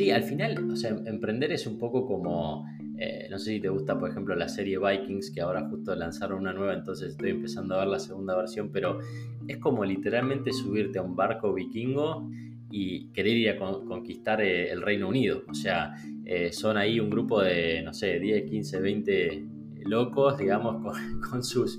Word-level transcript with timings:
Sí, 0.00 0.10
al 0.10 0.22
final, 0.22 0.70
o 0.70 0.76
sea, 0.76 0.96
emprender 1.04 1.52
es 1.52 1.66
un 1.66 1.78
poco 1.78 2.06
como, 2.06 2.64
eh, 2.96 3.26
no 3.30 3.38
sé 3.38 3.50
si 3.50 3.60
te 3.60 3.68
gusta, 3.68 3.98
por 3.98 4.08
ejemplo, 4.08 4.34
la 4.34 4.48
serie 4.48 4.78
Vikings, 4.78 5.30
que 5.30 5.42
ahora 5.42 5.68
justo 5.68 5.94
lanzaron 5.94 6.38
una 6.38 6.54
nueva, 6.54 6.72
entonces 6.72 7.10
estoy 7.10 7.32
empezando 7.32 7.74
a 7.74 7.80
ver 7.80 7.88
la 7.88 7.98
segunda 7.98 8.34
versión, 8.34 8.70
pero 8.72 9.00
es 9.46 9.58
como 9.58 9.84
literalmente 9.84 10.52
subirte 10.52 11.00
a 11.00 11.02
un 11.02 11.16
barco 11.16 11.52
vikingo 11.52 12.30
y 12.70 13.08
querer 13.08 13.36
ir 13.36 13.50
a 13.50 13.58
conquistar 13.58 14.40
eh, 14.40 14.70
el 14.70 14.80
Reino 14.80 15.06
Unido. 15.06 15.42
O 15.48 15.54
sea, 15.54 15.94
eh, 16.24 16.50
son 16.50 16.78
ahí 16.78 16.98
un 16.98 17.10
grupo 17.10 17.42
de, 17.42 17.82
no 17.82 17.92
sé, 17.92 18.18
10, 18.20 18.48
15, 18.48 18.80
20 18.80 19.44
locos, 19.84 20.38
digamos, 20.38 20.76
con, 21.30 21.42
sus, 21.42 21.78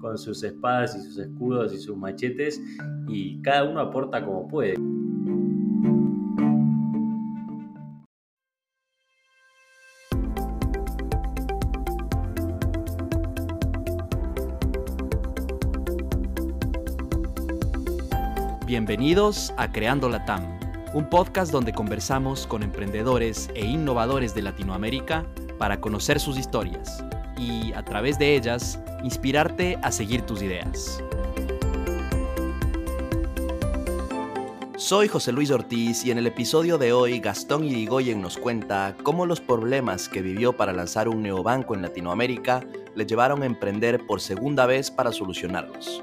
con 0.00 0.18
sus 0.18 0.42
espadas 0.42 0.96
y 0.96 1.02
sus 1.02 1.18
escudos 1.18 1.72
y 1.72 1.78
sus 1.78 1.96
machetes, 1.96 2.60
y 3.08 3.40
cada 3.42 3.64
uno 3.64 3.80
aporta 3.80 4.24
como 4.24 4.48
puede. 4.48 4.76
Bienvenidos 18.66 19.52
a 19.58 19.70
Creando 19.70 20.08
la 20.08 20.24
TAM, 20.24 20.58
un 20.94 21.10
podcast 21.10 21.52
donde 21.52 21.74
conversamos 21.74 22.46
con 22.46 22.62
emprendedores 22.62 23.50
e 23.54 23.66
innovadores 23.66 24.34
de 24.34 24.40
Latinoamérica 24.40 25.26
para 25.58 25.78
conocer 25.78 26.18
sus 26.18 26.38
historias 26.38 27.04
y, 27.36 27.72
a 27.72 27.82
través 27.84 28.18
de 28.18 28.36
ellas, 28.36 28.78
inspirarte 29.02 29.78
a 29.82 29.92
seguir 29.92 30.22
tus 30.22 30.42
ideas. 30.42 31.02
Soy 34.76 35.06
José 35.06 35.32
Luis 35.32 35.50
Ortiz 35.50 36.04
y 36.04 36.10
en 36.10 36.18
el 36.18 36.26
episodio 36.26 36.76
de 36.76 36.92
hoy 36.92 37.20
Gastón 37.20 37.64
Irigoyen 37.64 38.20
nos 38.20 38.36
cuenta 38.36 38.96
cómo 39.02 39.26
los 39.26 39.40
problemas 39.40 40.08
que 40.08 40.22
vivió 40.22 40.54
para 40.54 40.72
lanzar 40.72 41.08
un 41.08 41.22
neobanco 41.22 41.74
en 41.74 41.82
Latinoamérica 41.82 42.64
le 42.94 43.06
llevaron 43.06 43.42
a 43.42 43.46
emprender 43.46 44.04
por 44.06 44.20
segunda 44.20 44.66
vez 44.66 44.90
para 44.90 45.12
solucionarlos. 45.12 46.02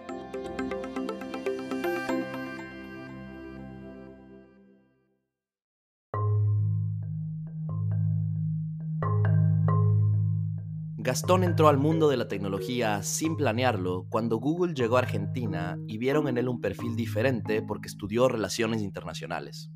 Gastón 11.09 11.43
entró 11.43 11.69
al 11.69 11.79
mundo 11.79 12.07
de 12.07 12.17
la 12.17 12.27
tecnología 12.27 13.01
sin 13.01 13.35
planearlo 13.35 14.05
cuando 14.09 14.37
Google 14.37 14.75
llegó 14.75 14.97
a 14.97 14.99
Argentina 14.99 15.75
y 15.87 15.97
vieron 15.97 16.27
en 16.27 16.37
él 16.37 16.47
un 16.47 16.61
perfil 16.61 16.95
diferente 16.95 17.63
porque 17.63 17.87
estudió 17.87 18.27
relaciones 18.27 18.83
internacionales. 18.83 19.71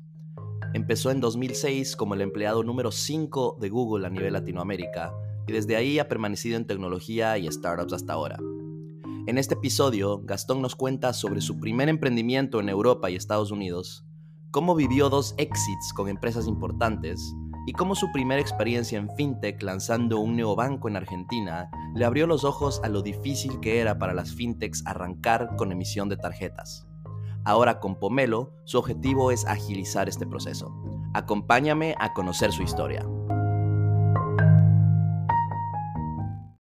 Empezó 0.74 1.10
en 1.10 1.18
2006 1.18 1.96
como 1.96 2.14
el 2.14 2.20
empleado 2.20 2.62
número 2.62 2.92
5 2.92 3.56
de 3.60 3.68
Google 3.68 4.06
a 4.06 4.10
nivel 4.10 4.32
Latinoamérica 4.32 5.12
y 5.48 5.52
desde 5.52 5.74
ahí 5.74 5.98
ha 5.98 6.06
permanecido 6.06 6.56
en 6.56 6.68
tecnología 6.68 7.36
y 7.36 7.50
startups 7.50 7.94
hasta 7.94 8.12
ahora. 8.12 8.38
En 9.26 9.36
este 9.36 9.54
episodio, 9.54 10.20
Gastón 10.22 10.62
nos 10.62 10.76
cuenta 10.76 11.12
sobre 11.12 11.40
su 11.40 11.58
primer 11.58 11.88
emprendimiento 11.88 12.60
en 12.60 12.68
Europa 12.68 13.10
y 13.10 13.16
Estados 13.16 13.50
Unidos, 13.50 14.06
cómo 14.52 14.76
vivió 14.76 15.10
dos 15.10 15.34
exits 15.36 15.92
con 15.96 16.08
empresas 16.08 16.46
importantes 16.46 17.34
y 17.66 17.72
cómo 17.72 17.94
su 17.94 18.12
primera 18.12 18.40
experiencia 18.40 18.98
en 18.98 19.08
fintech 19.16 19.62
lanzando 19.62 20.18
un 20.20 20.36
neobanco 20.36 20.88
en 20.88 20.96
Argentina 20.96 21.70
le 21.94 22.04
abrió 22.04 22.26
los 22.26 22.44
ojos 22.44 22.80
a 22.84 22.88
lo 22.88 23.02
difícil 23.02 23.60
que 23.60 23.80
era 23.80 23.98
para 23.98 24.14
las 24.14 24.34
fintechs 24.34 24.82
arrancar 24.86 25.56
con 25.56 25.72
emisión 25.72 26.08
de 26.08 26.16
tarjetas. 26.16 26.86
Ahora 27.44 27.78
con 27.78 27.98
Pomelo, 27.98 28.54
su 28.64 28.78
objetivo 28.78 29.30
es 29.30 29.46
agilizar 29.46 30.08
este 30.08 30.26
proceso. 30.26 30.74
Acompáñame 31.14 31.94
a 31.98 32.12
conocer 32.12 32.52
su 32.52 32.62
historia. 32.62 33.06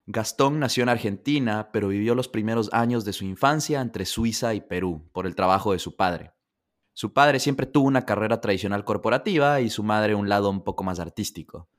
Gastón 0.07 0.59
nació 0.59 0.83
en 0.83 0.89
Argentina, 0.89 1.69
pero 1.71 1.87
vivió 1.87 2.15
los 2.15 2.27
primeros 2.27 2.73
años 2.73 3.05
de 3.05 3.13
su 3.13 3.23
infancia 3.23 3.79
entre 3.79 4.05
Suiza 4.05 4.53
y 4.53 4.61
Perú 4.61 5.09
por 5.13 5.25
el 5.25 5.35
trabajo 5.35 5.71
de 5.71 5.79
su 5.79 5.95
padre. 5.95 6.33
Su 6.93 7.13
padre 7.13 7.39
siempre 7.39 7.65
tuvo 7.65 7.87
una 7.87 8.05
carrera 8.05 8.41
tradicional 8.41 8.83
corporativa 8.83 9.61
y 9.61 9.69
su 9.69 9.83
madre 9.83 10.15
un 10.15 10.29
lado 10.29 10.49
un 10.49 10.63
poco 10.63 10.83
más 10.83 10.99
artístico. 10.99 11.69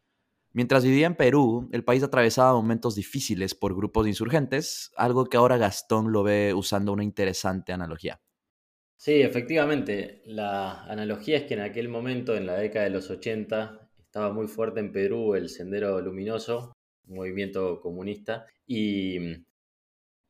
Mientras 0.55 0.85
vivía 0.85 1.07
en 1.07 1.17
Perú, 1.17 1.69
el 1.73 1.85
país 1.85 2.03
atravesaba 2.03 2.53
momentos 2.53 2.95
difíciles 2.95 3.55
por 3.55 3.75
grupos 3.75 4.07
insurgentes, 4.07 4.93
algo 4.97 5.25
que 5.25 5.39
ahora 5.39 5.57
Gastón 5.57 6.13
lo 6.13 6.23
ve 6.23 6.53
usando 6.55 6.93
una 6.93 7.05
interesante 7.05 7.73
analogía. 7.73 8.21
Sí, 8.97 9.21
efectivamente. 9.21 10.23
La 10.27 10.85
analogía 10.85 11.39
es 11.39 11.45
que 11.45 11.55
en 11.55 11.61
aquel 11.61 11.89
momento, 11.89 12.37
en 12.37 12.47
la 12.47 12.55
década 12.55 12.85
de 12.85 12.91
los 12.91 13.11
80, 13.11 13.91
estaba 13.99 14.33
muy 14.33 14.47
fuerte 14.47 14.81
en 14.81 14.93
Perú 14.93 15.35
el 15.35 15.49
Sendero 15.49 16.01
Luminoso, 16.01 16.73
un 17.09 17.17
movimiento 17.17 17.81
comunista, 17.81 18.47
y 18.67 19.17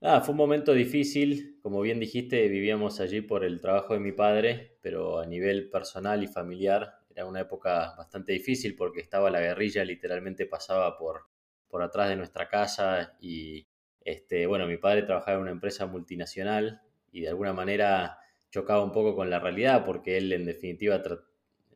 Ah, 0.04 0.20
fue 0.20 0.32
un 0.32 0.38
momento 0.38 0.72
difícil, 0.72 1.58
como 1.62 1.80
bien 1.80 2.00
dijiste, 2.00 2.48
vivíamos 2.48 2.98
allí 2.98 3.20
por 3.20 3.44
el 3.44 3.60
trabajo 3.60 3.94
de 3.94 4.00
mi 4.00 4.10
padre, 4.10 4.76
pero 4.82 5.20
a 5.20 5.26
nivel 5.26 5.70
personal 5.70 6.24
y 6.24 6.26
familiar 6.26 6.94
era 7.14 7.24
una 7.24 7.40
época 7.40 7.94
bastante 7.96 8.32
difícil 8.32 8.74
porque 8.74 9.00
estaba 9.00 9.30
la 9.30 9.40
guerrilla, 9.40 9.84
literalmente 9.84 10.46
pasaba 10.46 10.98
por, 10.98 11.26
por 11.68 11.82
atrás 11.82 12.08
de 12.08 12.16
nuestra 12.16 12.48
casa 12.48 13.16
y 13.20 13.68
este, 14.00 14.46
bueno, 14.46 14.66
mi 14.66 14.76
padre 14.76 15.04
trabajaba 15.04 15.36
en 15.36 15.42
una 15.42 15.50
empresa 15.52 15.86
multinacional 15.86 16.82
y 17.12 17.20
de 17.20 17.28
alguna 17.28 17.52
manera 17.52 18.18
chocaba 18.50 18.82
un 18.82 18.90
poco 18.90 19.14
con 19.14 19.30
la 19.30 19.38
realidad 19.38 19.84
porque 19.84 20.16
él 20.16 20.32
en 20.32 20.46
definitiva 20.46 21.00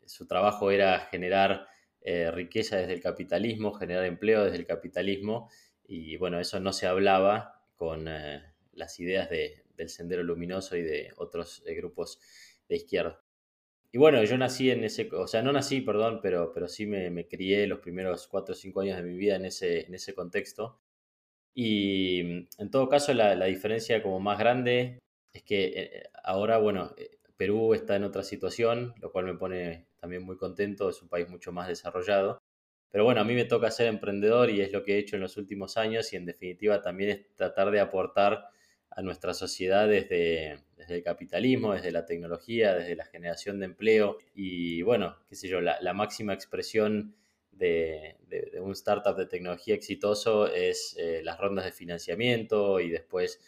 su 0.04 0.26
trabajo 0.26 0.72
era 0.72 0.98
generar 0.98 1.68
eh, 2.00 2.32
riqueza 2.32 2.76
desde 2.76 2.94
el 2.94 3.00
capitalismo, 3.00 3.72
generar 3.72 4.04
empleo 4.04 4.44
desde 4.44 4.58
el 4.58 4.66
capitalismo 4.66 5.48
y 5.86 6.16
bueno, 6.16 6.40
eso 6.40 6.58
no 6.58 6.72
se 6.72 6.88
hablaba 6.88 7.55
con 7.76 8.08
eh, 8.08 8.42
las 8.72 8.98
ideas 9.00 9.28
del 9.30 9.88
Sendero 9.88 10.22
Luminoso 10.22 10.76
y 10.76 10.82
de 10.82 11.12
otros 11.16 11.62
eh, 11.66 11.74
grupos 11.74 12.20
de 12.68 12.76
izquierda. 12.76 13.22
Y 13.92 13.98
bueno, 13.98 14.22
yo 14.24 14.36
nací 14.36 14.70
en 14.70 14.84
ese, 14.84 15.08
o 15.12 15.26
sea, 15.26 15.42
no 15.42 15.52
nací, 15.52 15.80
perdón, 15.80 16.20
pero, 16.22 16.52
pero 16.52 16.68
sí 16.68 16.86
me, 16.86 17.28
crié 17.28 17.66
los 17.66 17.78
primeros 17.80 18.26
cuatro 18.28 18.52
o 18.52 18.56
cinco 18.56 18.80
años 18.80 18.96
de 18.96 19.04
mi 19.04 19.16
vida 19.16 19.36
en 19.36 19.46
ese, 19.46 19.86
en 19.86 19.94
ese 19.94 20.14
contexto. 20.14 20.80
Y 21.54 22.22
mm, 22.24 22.62
en 22.62 22.70
todo 22.70 22.88
caso, 22.88 23.14
la, 23.14 23.44
diferencia 23.46 24.02
como 24.02 24.20
más 24.20 24.38
grande 24.38 24.98
es 25.32 25.42
que 25.42 25.64
eh, 25.76 26.10
ahora, 26.24 26.58
bueno, 26.58 26.94
Perú 27.36 27.74
está 27.74 27.96
en 27.96 28.04
otra 28.04 28.22
situación, 28.22 28.94
lo 29.00 29.12
cual 29.12 29.26
me 29.26 29.34
pone 29.34 29.86
también 30.00 30.22
muy 30.22 30.36
contento, 30.36 30.88
es 30.88 31.02
un 31.02 31.08
país 31.08 31.28
mucho 31.28 31.52
más 31.52 31.68
desarrollado. 31.68 32.38
Pero 32.90 33.04
bueno, 33.04 33.20
a 33.20 33.24
mí 33.24 33.34
me 33.34 33.44
toca 33.44 33.70
ser 33.70 33.88
emprendedor 33.88 34.50
y 34.50 34.60
es 34.60 34.72
lo 34.72 34.82
que 34.82 34.94
he 34.94 34.98
hecho 34.98 35.16
en 35.16 35.22
los 35.22 35.36
últimos 35.36 35.76
años 35.76 36.12
y 36.12 36.16
en 36.16 36.24
definitiva 36.24 36.80
también 36.82 37.10
es 37.10 37.34
tratar 37.34 37.70
de 37.70 37.80
aportar 37.80 38.48
a 38.90 39.02
nuestra 39.02 39.34
sociedad 39.34 39.86
desde, 39.86 40.64
el 40.88 41.02
capitalismo, 41.02 41.74
desde 41.74 41.90
la 41.90 42.06
tecnología, 42.06 42.74
desde 42.74 42.96
la 42.96 43.04
generación 43.04 43.58
de 43.58 43.66
empleo 43.66 44.16
y 44.34 44.80
bueno, 44.82 45.16
qué 45.28 45.36
sé 45.36 45.48
yo, 45.48 45.60
la, 45.60 45.92
máxima 45.92 46.32
expresión 46.32 47.14
de, 47.52 48.16
un 48.60 48.72
startup 48.72 49.16
de 49.16 49.26
tecnología 49.26 49.74
exitoso 49.74 50.46
es 50.46 50.96
eh, 50.98 51.20
las 51.22 51.38
rondas 51.38 51.66
de 51.66 51.72
financiamiento 51.72 52.80
y 52.80 52.88
después 52.88 53.40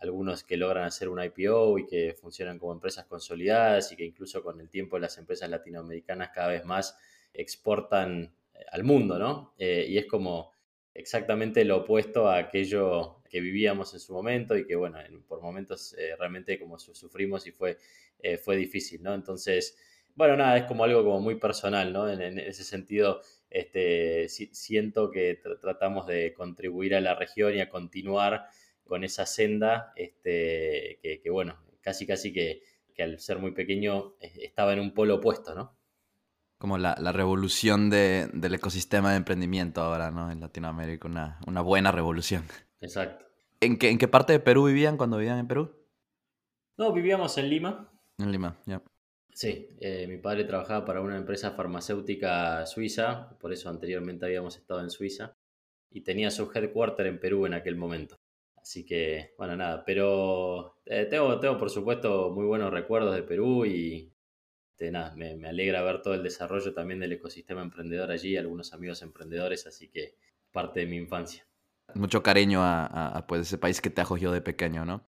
algunos 0.00 0.44
que 0.44 0.56
logran 0.56 0.84
hacer 0.84 1.08
un 1.08 1.22
IPO 1.22 1.78
y 1.78 1.86
que 1.86 2.14
funcionan 2.14 2.58
como 2.58 2.72
empresas 2.72 3.04
consolidadas 3.06 3.92
y 3.92 3.96
que 3.96 4.04
incluso 4.04 4.42
con 4.42 4.60
el 4.60 4.70
tiempo 4.70 4.98
las 4.98 5.18
empresas 5.18 5.50
latinoamericanas 5.50 6.30
cada 6.30 6.48
vez 6.48 6.64
más 6.64 6.96
exportan 7.32 8.32
al 8.74 8.84
mundo, 8.84 9.18
¿no? 9.18 9.54
Eh, 9.58 9.86
y 9.88 9.98
es 9.98 10.06
como 10.06 10.52
exactamente 10.92 11.64
lo 11.64 11.78
opuesto 11.78 12.28
a 12.28 12.38
aquello 12.38 13.22
que 13.28 13.40
vivíamos 13.40 13.92
en 13.94 14.00
su 14.00 14.12
momento 14.12 14.56
y 14.56 14.66
que, 14.66 14.76
bueno, 14.76 14.98
por 15.28 15.40
momentos 15.40 15.94
eh, 15.98 16.14
realmente 16.18 16.58
como 16.58 16.78
sufrimos 16.78 17.46
y 17.46 17.52
fue, 17.52 17.78
eh, 18.20 18.36
fue 18.36 18.56
difícil, 18.56 19.02
¿no? 19.02 19.14
Entonces, 19.14 19.76
bueno, 20.14 20.36
nada, 20.36 20.56
es 20.56 20.64
como 20.64 20.84
algo 20.84 21.02
como 21.04 21.20
muy 21.20 21.36
personal, 21.36 21.92
¿no? 21.92 22.08
En, 22.08 22.38
ese 22.38 22.64
sentido, 22.64 23.20
este, 23.50 24.28
siento 24.28 25.10
que 25.10 25.40
tratamos 25.60 26.06
de 26.06 26.32
contribuir 26.34 26.94
a 26.94 27.00
la 27.00 27.14
región 27.14 27.54
y 27.54 27.60
a 27.60 27.68
continuar 27.68 28.46
con 28.84 29.02
esa 29.02 29.26
senda, 29.26 29.92
este, 29.96 30.98
que, 31.02 31.20
que 31.22 31.30
bueno, 31.30 31.58
casi 31.80 32.06
casi 32.06 32.32
que, 32.32 32.62
que 32.94 33.02
al 33.02 33.18
ser 33.18 33.38
muy 33.38 33.52
pequeño 33.52 34.14
estaba 34.20 34.72
en 34.72 34.80
un 34.80 34.94
polo 34.94 35.16
opuesto, 35.16 35.54
¿no? 35.54 35.76
Como 36.58 36.78
la, 36.78 36.94
revolución 37.12 37.90
del 37.90 38.54
ecosistema 38.54 39.10
de 39.10 39.16
emprendimiento 39.16 39.82
ahora, 39.82 40.10
¿no? 40.10 40.30
En 40.30 40.40
Latinoamérica, 40.40 41.08
una, 41.08 41.60
buena 41.60 41.92
revolución. 41.92 42.44
Exacto. 42.80 43.26
¿En 43.60 43.78
qué, 43.78 43.90
¿En 43.90 43.98
qué 43.98 44.08
parte 44.08 44.32
de 44.32 44.40
Perú 44.40 44.66
vivían 44.66 44.96
cuando 44.96 45.16
vivían 45.16 45.38
en 45.38 45.48
Perú? 45.48 45.74
No, 46.76 46.92
vivíamos 46.92 47.36
en 47.38 47.48
Lima. 47.48 47.90
En 48.18 48.32
Lima, 48.32 48.56
ya. 48.66 48.82
Sí, 49.34 49.68
eh, 49.80 50.06
mi 50.06 50.18
padre 50.18 50.44
trabajaba 50.44 50.84
para 50.84 51.00
una 51.00 51.16
empresa 51.16 51.50
farmacéutica 51.50 52.64
suiza, 52.66 53.36
por 53.40 53.52
eso 53.52 53.68
anteriormente 53.68 54.24
habíamos 54.26 54.56
estado 54.56 54.80
en 54.80 54.90
Suiza, 54.90 55.36
y 55.90 56.02
tenía 56.02 56.30
su 56.30 56.50
headquarter 56.54 57.06
en 57.06 57.18
Perú 57.18 57.44
en 57.46 57.54
aquel 57.54 57.74
momento. 57.74 58.20
Así 58.56 58.86
que, 58.86 59.34
bueno, 59.36 59.56
nada, 59.56 59.84
pero 59.84 60.76
eh, 60.86 61.06
tengo, 61.06 61.38
tengo 61.40 61.58
por 61.58 61.68
supuesto 61.68 62.30
muy 62.30 62.46
buenos 62.46 62.72
recuerdos 62.72 63.14
de 63.14 63.24
Perú 63.24 63.66
y 63.66 64.13
este, 64.74 64.90
nada, 64.90 65.14
me, 65.14 65.46
alegra 65.46 65.82
ver 65.82 66.02
todo 66.02 66.14
el 66.14 66.24
desarrollo 66.24 66.74
también 66.74 66.98
del 66.98 67.12
ecosistema 67.12 67.62
emprendedor 67.62 68.10
allí, 68.10 68.36
algunos 68.36 68.72
amigos 68.72 69.02
emprendedores, 69.02 69.68
así 69.68 69.88
que 69.88 70.16
parte 70.50 70.80
de 70.80 70.86
mi 70.86 70.96
infancia. 70.96 71.46
Mucho 71.94 72.24
cariño 72.24 72.58
a, 72.60 73.24
pues, 73.28 73.42
ese 73.42 73.56
país 73.56 73.80
que 73.80 73.90
te 73.90 74.00
acogió 74.00 74.32
de 74.32 74.40
pequeño, 74.40 74.84
¿no? 74.84 75.06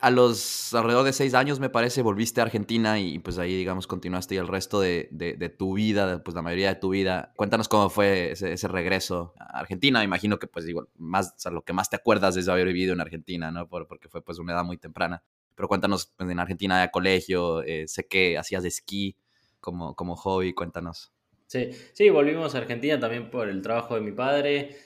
A 0.00 0.10
los 0.10 0.74
alrededor 0.74 1.06
de 1.06 1.14
seis 1.14 1.32
años, 1.32 1.58
me 1.58 1.70
parece, 1.70 2.02
volviste 2.02 2.42
a 2.42 2.44
Argentina 2.44 3.00
y 3.00 3.18
pues 3.18 3.38
ahí, 3.38 3.56
digamos, 3.56 3.86
continuaste 3.86 4.34
y 4.34 4.38
el 4.38 4.46
resto 4.46 4.78
de, 4.78 5.56
tu 5.58 5.74
vida, 5.74 6.22
pues 6.22 6.34
la 6.34 6.42
mayoría 6.42 6.68
de 6.68 6.78
tu 6.78 6.90
vida. 6.90 7.32
Cuéntanos 7.34 7.66
cómo 7.66 7.88
fue 7.88 8.32
ese, 8.32 8.68
regreso 8.68 9.32
a 9.38 9.58
Argentina. 9.58 10.00
Me 10.00 10.04
imagino 10.04 10.38
que 10.38 10.46
pues 10.46 10.68
igual, 10.68 10.88
más, 10.96 11.34
lo 11.50 11.62
que 11.62 11.72
más 11.72 11.88
te 11.88 11.96
acuerdas 11.96 12.36
es 12.36 12.46
haber 12.48 12.66
vivido 12.66 12.92
en 12.92 13.00
Argentina, 13.00 13.50
¿no? 13.50 13.68
Por, 13.68 13.88
porque 13.88 14.08
fue 14.08 14.22
pues 14.22 14.38
una 14.38 14.52
edad 14.52 14.64
muy 14.64 14.76
temprana. 14.76 15.24
Pero 15.58 15.66
cuéntanos, 15.66 16.14
pues, 16.16 16.30
en 16.30 16.38
Argentina 16.38 16.80
de 16.80 16.88
colegio, 16.88 17.64
eh, 17.64 17.88
sé 17.88 18.06
que 18.06 18.38
hacías 18.38 18.62
de 18.62 18.68
esquí 18.68 19.16
como, 19.58 19.96
como 19.96 20.14
hobby, 20.14 20.54
cuéntanos. 20.54 21.12
Sí, 21.48 21.70
sí, 21.92 22.10
volvimos 22.10 22.54
a 22.54 22.58
Argentina 22.58 23.00
también 23.00 23.28
por 23.28 23.48
el 23.48 23.60
trabajo 23.60 23.96
de 23.96 24.00
mi 24.00 24.12
padre. 24.12 24.76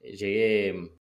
Llegué 0.00 0.96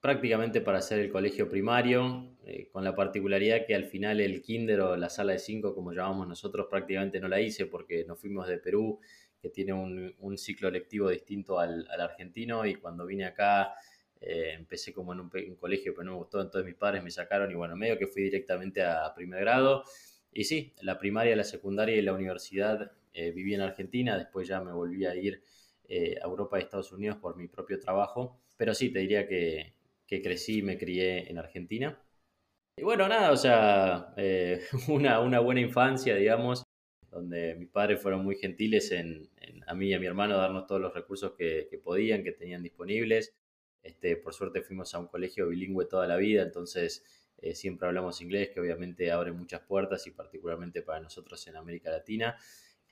prácticamente 0.00 0.60
para 0.60 0.78
hacer 0.78 0.98
el 0.98 1.12
colegio 1.12 1.48
primario, 1.48 2.34
eh, 2.44 2.68
con 2.72 2.82
la 2.82 2.96
particularidad 2.96 3.64
que 3.64 3.76
al 3.76 3.84
final 3.84 4.20
el 4.20 4.42
kinder 4.42 4.80
o 4.80 4.96
la 4.96 5.08
sala 5.08 5.34
de 5.34 5.38
cinco, 5.38 5.72
como 5.72 5.92
llamamos 5.92 6.26
nosotros, 6.26 6.66
prácticamente 6.68 7.20
no 7.20 7.28
la 7.28 7.40
hice 7.40 7.66
porque 7.66 8.04
nos 8.04 8.18
fuimos 8.18 8.48
de 8.48 8.58
Perú, 8.58 8.98
que 9.40 9.50
tiene 9.50 9.72
un, 9.72 10.36
ciclo 10.36 10.68
lectivo 10.68 11.10
distinto 11.10 11.60
al, 11.60 11.86
argentino, 11.96 12.66
y 12.66 12.74
cuando 12.74 13.06
vine 13.06 13.26
acá 13.26 13.72
eh, 14.22 14.54
empecé 14.54 14.92
como 14.92 15.12
en 15.12 15.20
un, 15.20 15.30
colegio, 15.56 15.92
pero 15.94 16.04
no 16.04 16.12
me 16.12 16.18
gustó, 16.18 16.40
entonces 16.40 16.66
mis 16.66 16.76
padres 16.76 17.02
me 17.02 17.10
sacaron 17.10 17.50
y 17.50 17.54
bueno, 17.54 17.76
medio 17.76 17.98
que 17.98 18.06
fui 18.06 18.22
directamente 18.22 18.82
a 18.82 19.12
primer 19.14 19.40
grado. 19.40 19.84
Y 20.32 20.44
sí, 20.44 20.74
la 20.80 20.98
primaria, 20.98 21.36
la 21.36 21.44
secundaria 21.44 21.96
y 21.96 22.02
la 22.02 22.14
universidad 22.14 22.92
eh, 23.12 23.32
viví 23.32 23.54
en 23.54 23.60
Argentina, 23.60 24.16
después 24.16 24.48
ya 24.48 24.60
me 24.60 24.72
volví 24.72 25.04
a 25.04 25.14
ir 25.14 25.42
a 25.90 26.24
Europa 26.24 26.58
y 26.58 26.62
Estados 26.62 26.90
Unidos 26.90 27.18
por 27.18 27.36
mi 27.36 27.48
propio 27.48 27.78
trabajo, 27.78 28.40
pero 28.56 28.72
sí, 28.72 28.90
te 28.90 29.00
diría 29.00 29.28
que, 29.28 29.74
que 30.06 30.22
crecí 30.22 30.58
y 30.58 30.62
me 30.62 30.76
crié 30.78 31.30
en 31.30 31.38
Argentina. 31.38 31.98
Y 32.76 32.82
bueno, 32.84 33.08
nada, 33.08 33.32
o 33.32 33.36
sea, 33.36 34.12
eh, 34.16 34.60
una, 34.88 35.20
una, 35.20 35.40
buena 35.40 35.60
infancia, 35.60 36.14
digamos, 36.16 36.64
donde 37.10 37.54
mis 37.54 37.68
padres 37.68 38.00
fueron 38.00 38.24
muy 38.24 38.36
gentiles 38.36 38.92
en, 38.92 39.30
a 39.66 39.74
mí 39.74 39.88
y 39.88 39.94
a 39.94 39.98
mi 39.98 40.06
hermano 40.06 40.36
darnos 40.36 40.66
todos 40.66 40.80
los 40.80 40.92
recursos 40.92 41.32
que, 41.32 41.80
podían, 41.82 42.24
que 42.24 42.32
tenían 42.32 42.62
disponibles. 42.62 43.34
Este, 43.82 44.16
por 44.16 44.34
suerte 44.34 44.62
fuimos 44.62 44.94
a 44.94 44.98
un 44.98 45.08
colegio 45.08 45.48
bilingüe 45.48 45.86
toda 45.86 46.06
la 46.06 46.16
vida, 46.16 46.42
entonces 46.42 47.04
eh, 47.38 47.54
siempre 47.54 47.88
hablamos 47.88 48.20
inglés, 48.20 48.50
que 48.50 48.60
obviamente 48.60 49.10
abre 49.10 49.32
muchas 49.32 49.60
puertas 49.60 50.06
y 50.06 50.12
particularmente 50.12 50.82
para 50.82 51.00
nosotros 51.00 51.46
en 51.48 51.56
América 51.56 51.90
Latina. 51.90 52.36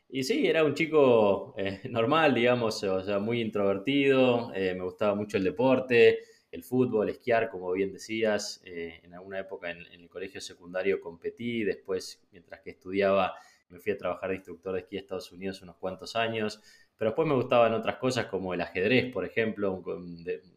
Y 0.08 0.24
sí, 0.24 0.46
era 0.46 0.64
un 0.64 0.74
chico 0.74 1.54
eh, 1.56 1.82
normal, 1.90 2.34
digamos, 2.34 2.82
o 2.82 3.02
sea, 3.02 3.18
muy 3.18 3.40
introvertido, 3.40 4.48
me 4.50 4.82
gustaba 4.82 5.14
mucho 5.14 5.36
el 5.36 5.44
deporte, 5.44 6.20
el 6.50 6.64
fútbol, 6.64 7.08
esquiar, 7.08 7.48
como 7.50 7.70
bien 7.72 7.92
decías. 7.92 8.60
Eh, 8.64 9.00
en 9.02 9.14
alguna 9.14 9.38
época 9.40 9.70
en, 9.70 9.86
el 9.86 10.08
colegio 10.08 10.40
secundario 10.40 11.00
competí, 11.00 11.64
después, 11.64 12.22
mientras 12.32 12.60
que 12.60 12.70
estudiaba, 12.70 13.34
me 13.68 13.78
fui 13.78 13.92
a 13.92 13.98
trabajar 13.98 14.30
de 14.30 14.36
instructor 14.36 14.74
de 14.74 14.80
esquí 14.80 14.96
a 14.96 15.00
Estados 15.00 15.30
Unidos 15.32 15.62
unos 15.62 15.76
cuantos 15.76 16.16
años. 16.16 16.60
Pero 17.00 17.12
después 17.12 17.26
me 17.26 17.34
gustaban 17.34 17.72
otras 17.72 17.96
cosas 17.96 18.26
como 18.26 18.52
el 18.52 18.60
ajedrez, 18.60 19.10
por 19.10 19.24
ejemplo, 19.24 19.82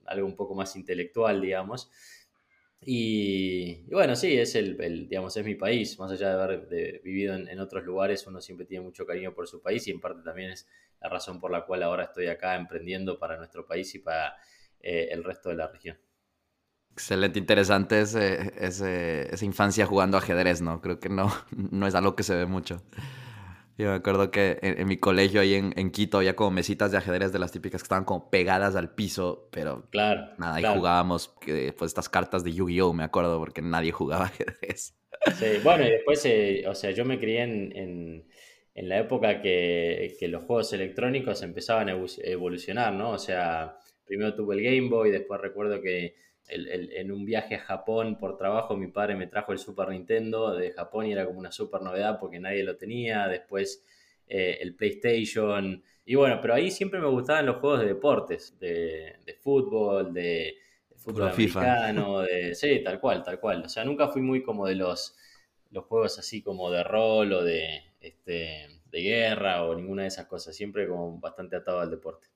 algo 0.07 0.27
un 0.27 0.35
poco 0.35 0.53
más 0.53 0.75
intelectual, 0.75 1.39
digamos. 1.39 1.89
Y, 2.81 3.83
bueno, 3.89 4.13
sí, 4.17 4.37
es 4.37 4.53
el, 4.55 5.07
digamos, 5.07 5.37
es 5.37 5.45
mi 5.45 5.55
país. 5.55 5.97
Más 5.99 6.11
allá 6.11 6.35
de 6.35 6.43
haber 6.43 7.01
vivido 7.01 7.33
en, 7.33 7.59
otros 7.61 7.85
lugares, 7.85 8.27
uno 8.27 8.41
siempre 8.41 8.65
tiene 8.65 8.83
mucho 8.83 9.05
cariño 9.05 9.33
por 9.33 9.47
su 9.47 9.61
país 9.61 9.87
y 9.87 9.91
en 9.91 10.01
parte 10.01 10.21
también 10.21 10.51
es 10.51 10.67
la 10.99 11.07
razón 11.07 11.39
por 11.39 11.49
la 11.49 11.65
cual 11.65 11.81
ahora 11.81 12.03
estoy 12.03 12.27
acá 12.27 12.57
emprendiendo 12.57 13.17
para 13.17 13.37
nuestro 13.37 13.65
país 13.65 13.95
y 13.95 13.99
para 13.99 14.35
eh, 14.81 15.07
el 15.11 15.23
resto 15.23 15.47
de 15.47 15.55
la 15.55 15.69
región. 15.69 15.97
Excelente, 16.91 17.39
interesante 17.39 18.01
ese, 18.01 18.53
esa 19.33 19.45
infancia 19.45 19.85
jugando 19.85 20.17
ajedrez, 20.17 20.61
¿no? 20.61 20.81
Creo 20.81 20.99
que 20.99 21.07
no, 21.07 21.31
no 21.55 21.87
es 21.87 21.95
algo 21.95 22.17
que 22.17 22.23
se 22.23 22.35
ve 22.35 22.47
mucho. 22.47 22.83
Yo 23.77 23.89
me 23.89 23.95
acuerdo 23.95 24.29
que 24.29 24.59
en, 24.61 24.87
mi 24.87 24.97
colegio 24.97 25.41
ahí 25.41 25.55
en, 25.55 25.91
Quito 25.91 26.17
había 26.17 26.35
como 26.35 26.51
mesitas 26.51 26.91
de 26.91 26.97
ajedrez 26.97 27.31
de 27.31 27.39
las 27.39 27.51
típicas 27.51 27.81
que 27.81 27.85
estaban 27.85 28.05
como 28.05 28.29
pegadas 28.29 28.75
al 28.75 28.93
piso, 28.93 29.49
pero 29.51 29.87
claro, 29.89 30.29
nada, 30.37 30.55
ahí 30.55 30.63
jugábamos 30.63 31.33
pues 31.45 31.89
estas 31.89 32.07
cartas 32.07 32.43
de 32.43 32.53
Yu-Gi-Oh, 32.53 32.93
me 32.93 33.03
acuerdo, 33.03 33.39
porque 33.39 33.61
nadie 33.61 33.91
jugaba 33.91 34.25
ajedrez. 34.25 34.95
Sí, 35.35 35.45
bueno, 35.63 35.87
y 35.87 35.91
después, 35.91 36.23
eh, 36.25 36.65
o 36.67 36.75
sea, 36.75 36.91
yo 36.91 37.05
me 37.05 37.17
crié 37.19 37.43
en, 37.43 38.27
en, 38.75 38.89
la 38.89 38.99
época 38.99 39.41
que, 39.41 40.15
que, 40.19 40.27
los 40.27 40.43
juegos 40.43 40.71
electrónicos 40.73 41.41
empezaban 41.41 41.89
a 41.89 41.97
evolucionar, 42.23 42.93
¿no? 42.93 43.11
O 43.11 43.17
sea, 43.17 43.77
primero 44.05 44.35
tuve 44.35 44.55
el 44.55 44.63
Game 44.63 44.89
Boy, 44.89 45.11
después 45.11 45.39
recuerdo 45.41 45.81
que 45.81 46.15
en 46.47 47.11
un 47.11 47.25
viaje 47.25 47.55
a 47.55 47.59
Japón 47.59 48.17
por 48.19 48.37
trabajo 48.37 48.75
mi 48.75 48.87
padre 48.87 49.15
me 49.15 49.27
trajo 49.27 49.53
el 49.53 49.59
Super 49.59 49.89
Nintendo 49.89 50.53
de 50.53 50.71
Japón 50.71 51.05
y 51.05 51.13
era 51.13 51.25
como 51.25 51.39
una 51.39 51.51
super 51.51 51.81
novedad 51.81 52.19
porque 52.19 52.39
nadie 52.39 52.63
lo 52.63 52.75
tenía, 52.75 53.27
después 53.27 53.83
eh, 54.27 54.57
el 54.61 54.75
PlayStation. 54.75 55.83
Y 56.05 56.15
bueno, 56.15 56.39
pero 56.41 56.53
ahí 56.53 56.69
siempre 56.69 56.99
me 56.99 57.07
gustaban 57.07 57.45
los 57.45 57.57
juegos 57.57 57.79
de 57.79 57.87
deportes, 57.87 58.59
de, 58.59 59.37
fútbol, 59.41 60.13
de, 60.13 60.55
fútbol 60.97 61.29
americano, 61.29 62.21
de, 62.21 62.53
sí, 62.55 62.81
tal 62.83 62.99
cual, 62.99 63.23
tal 63.23 63.39
cual, 63.39 63.63
o 63.65 63.69
sea, 63.69 63.85
nunca 63.85 64.09
fui 64.09 64.21
muy 64.21 64.43
como 64.43 64.67
de 64.67 64.75
los, 64.75 65.15
los 65.71 65.85
juegos 65.85 66.19
así 66.19 66.41
como 66.41 66.71
de 66.71 66.83
rol 66.83 67.31
o 67.31 67.43
de, 67.43 67.83
este, 68.01 68.67
de 68.91 69.01
guerra 69.01 69.63
o 69.63 69.75
ninguna 69.75 70.01
de 70.01 70.09
esas 70.09 70.25
cosas, 70.25 70.55
siempre 70.55 70.87
como 70.87 71.19
bastante 71.19 71.55
atado 71.55 71.79
al 71.79 71.89
deporte. 71.89 72.27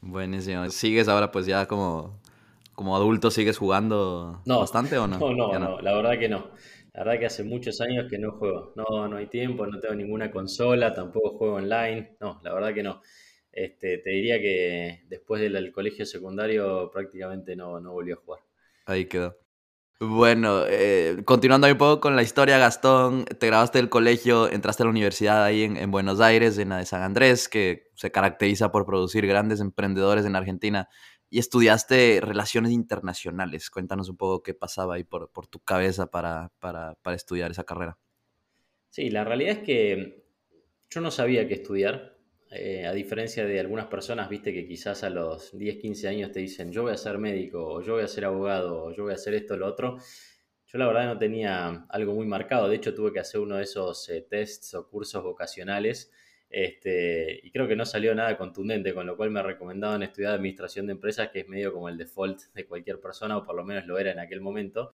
Buenísimo. 0.00 0.68
¿Sigues 0.70 1.08
ahora 1.08 1.30
pues 1.30 1.46
ya 1.46 1.66
como, 1.66 2.20
como 2.78 2.94
adulto, 2.94 3.32
sigues 3.32 3.58
jugando 3.58 4.40
bastante 4.46 4.96
o 4.98 5.08
no? 5.08 5.18
No, 5.18 5.34
no, 5.34 5.58
no, 5.58 5.80
la 5.80 5.94
verdad 5.96 6.16
que 6.16 6.28
no. 6.28 6.52
La 6.94 7.02
verdad 7.02 7.18
que 7.18 7.26
hace 7.26 7.42
muchos 7.42 7.80
años 7.80 8.06
que 8.08 8.18
no 8.18 8.30
juego. 8.38 8.72
No, 8.76 9.08
no 9.08 9.16
hay 9.16 9.26
tiempo, 9.26 9.66
no 9.66 9.80
tengo 9.80 9.96
ninguna 9.96 10.30
consola, 10.30 10.94
tampoco 10.94 11.36
juego 11.36 11.56
online. 11.56 12.16
No, 12.20 12.40
la 12.44 12.54
verdad 12.54 12.72
que 12.72 12.84
no. 12.84 13.02
Este, 13.50 13.98
te 13.98 14.10
diría 14.10 14.40
que 14.40 15.02
después 15.08 15.42
del 15.42 15.72
colegio 15.72 16.06
secundario 16.06 16.88
prácticamente 16.92 17.56
no, 17.56 17.80
no 17.80 17.90
volví 17.90 18.12
a 18.12 18.16
jugar. 18.16 18.42
Ahí 18.86 19.06
quedó. 19.06 19.36
Bueno, 20.00 20.62
eh, 20.68 21.22
continuando 21.24 21.66
un 21.66 21.76
poco 21.76 22.00
con 22.00 22.14
la 22.14 22.22
historia, 22.22 22.58
Gastón, 22.58 23.24
te 23.24 23.48
grabaste 23.48 23.78
del 23.78 23.88
colegio, 23.88 24.48
entraste 24.48 24.84
a 24.84 24.86
la 24.86 24.90
universidad 24.90 25.42
ahí 25.42 25.64
en, 25.64 25.90
Buenos 25.90 26.20
Aires, 26.20 26.56
en 26.58 26.68
la 26.68 26.78
de 26.78 26.86
San 26.86 27.02
Andrés, 27.02 27.48
que 27.48 27.90
se 27.96 28.12
caracteriza 28.12 28.70
por 28.70 28.86
producir 28.86 29.26
grandes 29.26 29.58
emprendedores 29.58 30.24
en 30.24 30.36
Argentina, 30.36 30.88
y 31.30 31.38
estudiaste 31.38 32.20
relaciones 32.22 32.72
internacionales. 32.72 33.70
Cuéntanos 33.70 34.08
un 34.08 34.16
poco 34.16 34.42
qué 34.42 34.54
pasaba 34.54 34.94
ahí 34.94 35.04
por, 35.04 35.30
tu 35.48 35.60
cabeza 35.60 36.10
para, 36.10 36.52
para, 36.58 36.94
para 37.02 37.16
estudiar 37.16 37.50
esa 37.50 37.64
carrera. 37.64 37.98
Sí, 38.90 39.10
la 39.10 39.24
realidad 39.24 39.52
es 39.52 39.58
que 39.60 40.24
yo 40.90 41.00
no 41.00 41.10
sabía 41.10 41.46
qué 41.46 41.54
estudiar. 41.54 42.16
Eh, 42.50 42.86
a 42.86 42.92
diferencia 42.92 43.44
de 43.44 43.60
algunas 43.60 43.88
personas, 43.88 44.30
viste 44.30 44.54
que 44.54 44.66
quizás 44.66 45.04
a 45.04 45.10
los 45.10 45.56
10, 45.56 45.76
15 45.76 46.08
años 46.08 46.32
te 46.32 46.40
dicen 46.40 46.72
yo 46.72 46.84
voy 46.84 46.92
a 46.92 46.96
ser 46.96 47.18
médico, 47.18 47.62
o 47.62 47.82
yo 47.82 47.94
voy 47.94 48.04
a 48.04 48.08
ser 48.08 48.24
abogado, 48.24 48.84
o 48.84 48.92
yo 48.92 49.02
voy 49.02 49.12
a 49.12 49.16
hacer 49.16 49.34
esto 49.34 49.54
o 49.54 49.56
lo 49.58 49.66
otro. 49.66 49.98
Yo 50.66 50.78
la 50.78 50.86
verdad 50.86 51.06
no 51.06 51.18
tenía 51.18 51.86
algo 51.90 52.14
muy 52.14 52.26
marcado, 52.26 52.68
de 52.68 52.76
hecho 52.76 52.94
tuve 52.94 53.12
que 53.12 53.20
hacer 53.20 53.40
uno 53.40 53.56
de 53.56 53.64
esos 53.64 54.08
eh, 54.08 54.26
tests 54.28 54.74
o 54.74 54.88
cursos 54.88 55.22
vocacionales 55.22 56.10
este, 56.50 57.40
y 57.42 57.50
creo 57.50 57.68
que 57.68 57.76
no 57.76 57.84
salió 57.84 58.14
nada 58.14 58.38
contundente, 58.38 58.94
con 58.94 59.06
lo 59.06 59.16
cual 59.16 59.30
me 59.30 59.42
recomendaban 59.42 60.02
estudiar 60.02 60.34
administración 60.34 60.86
de 60.86 60.92
empresas, 60.92 61.28
que 61.30 61.40
es 61.40 61.48
medio 61.48 61.72
como 61.72 61.88
el 61.88 61.98
default 61.98 62.40
de 62.54 62.66
cualquier 62.66 63.00
persona, 63.00 63.36
o 63.36 63.44
por 63.44 63.54
lo 63.54 63.64
menos 63.64 63.86
lo 63.86 63.98
era 63.98 64.12
en 64.12 64.18
aquel 64.18 64.40
momento. 64.40 64.94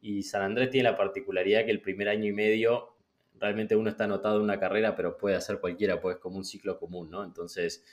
Y 0.00 0.22
San 0.22 0.42
Andrés 0.42 0.70
tiene 0.70 0.90
la 0.90 0.96
particularidad 0.96 1.64
que 1.64 1.70
el 1.70 1.80
primer 1.80 2.08
año 2.08 2.26
y 2.26 2.32
medio 2.32 2.96
realmente 3.38 3.76
uno 3.76 3.90
está 3.90 4.04
anotado 4.04 4.36
en 4.36 4.42
una 4.42 4.58
carrera, 4.58 4.96
pero 4.96 5.16
puede 5.16 5.36
hacer 5.36 5.60
cualquiera, 5.60 6.00
pues 6.00 6.16
como 6.16 6.36
un 6.36 6.44
ciclo 6.44 6.78
común, 6.78 7.10
¿no? 7.10 7.24
Entonces 7.24 7.84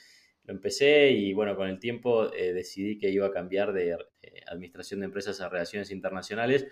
lo 0.44 0.54
empecé 0.54 1.10
y 1.10 1.32
bueno, 1.32 1.56
con 1.56 1.68
el 1.68 1.78
tiempo 1.78 2.32
eh, 2.32 2.52
decidí 2.52 2.98
que 2.98 3.10
iba 3.10 3.26
a 3.26 3.30
cambiar 3.30 3.72
de 3.72 3.96
eh, 4.22 4.40
administración 4.46 5.00
de 5.00 5.06
empresas 5.06 5.40
a 5.40 5.48
relaciones 5.48 5.90
internacionales, 5.90 6.66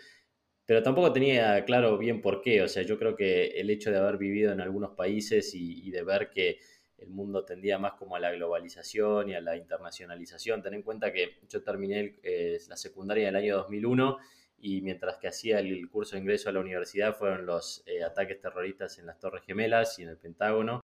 pero 0.66 0.82
tampoco 0.82 1.12
tenía 1.12 1.64
claro 1.64 1.98
bien 1.98 2.20
por 2.20 2.40
qué, 2.40 2.62
o 2.62 2.68
sea, 2.68 2.82
yo 2.82 2.98
creo 2.98 3.16
que 3.16 3.48
el 3.48 3.70
hecho 3.70 3.90
de 3.90 3.98
haber 3.98 4.16
vivido 4.18 4.52
en 4.52 4.60
algunos 4.60 4.92
países 4.92 5.54
y, 5.54 5.90
de 5.90 6.02
ver 6.02 6.30
que 6.30 6.60
el 6.98 7.10
mundo 7.10 7.44
tendía 7.44 7.78
más 7.78 7.94
como 7.94 8.14
a 8.16 8.20
la 8.20 8.30
globalización 8.32 9.30
y 9.30 9.34
a 9.34 9.40
la 9.40 9.56
internacionalización, 9.56 10.62
ten 10.62 10.74
en 10.74 10.82
cuenta 10.82 11.12
que 11.12 11.38
yo 11.48 11.62
terminé 11.62 12.18
eh, 12.22 12.58
la 12.68 12.76
secundaria 12.76 13.28
en 13.28 13.36
el 13.36 13.42
año 13.42 13.56
2001 13.56 14.18
y 14.58 14.80
mientras 14.80 15.18
que 15.18 15.26
hacía 15.26 15.58
el 15.58 15.90
curso 15.90 16.14
de 16.14 16.22
ingreso 16.22 16.48
a 16.48 16.52
la 16.52 16.60
universidad 16.60 17.16
fueron 17.16 17.44
los 17.44 17.82
eh, 17.84 18.04
ataques 18.04 18.40
terroristas 18.40 18.96
en 18.98 19.06
las 19.06 19.18
Torres 19.18 19.42
Gemelas 19.44 19.98
y 19.98 20.04
en 20.04 20.10
el 20.10 20.16
Pentágono. 20.16 20.80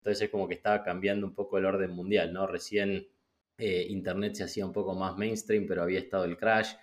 Entonces 0.00 0.24
es 0.24 0.30
como 0.30 0.46
que 0.46 0.54
estaba 0.54 0.82
cambiando 0.82 1.26
un 1.26 1.34
poco 1.34 1.56
el 1.56 1.64
orden 1.64 1.92
mundial, 1.92 2.32
¿no? 2.32 2.46
Recién 2.46 3.08
eh, 3.56 3.86
Internet 3.88 4.34
se 4.34 4.44
hacía 4.44 4.66
un 4.66 4.72
poco 4.72 4.94
más 4.94 5.16
mainstream, 5.16 5.66
pero 5.66 5.82
había 5.82 6.00
estado 6.00 6.24
el 6.24 6.36
crash. 6.36 6.74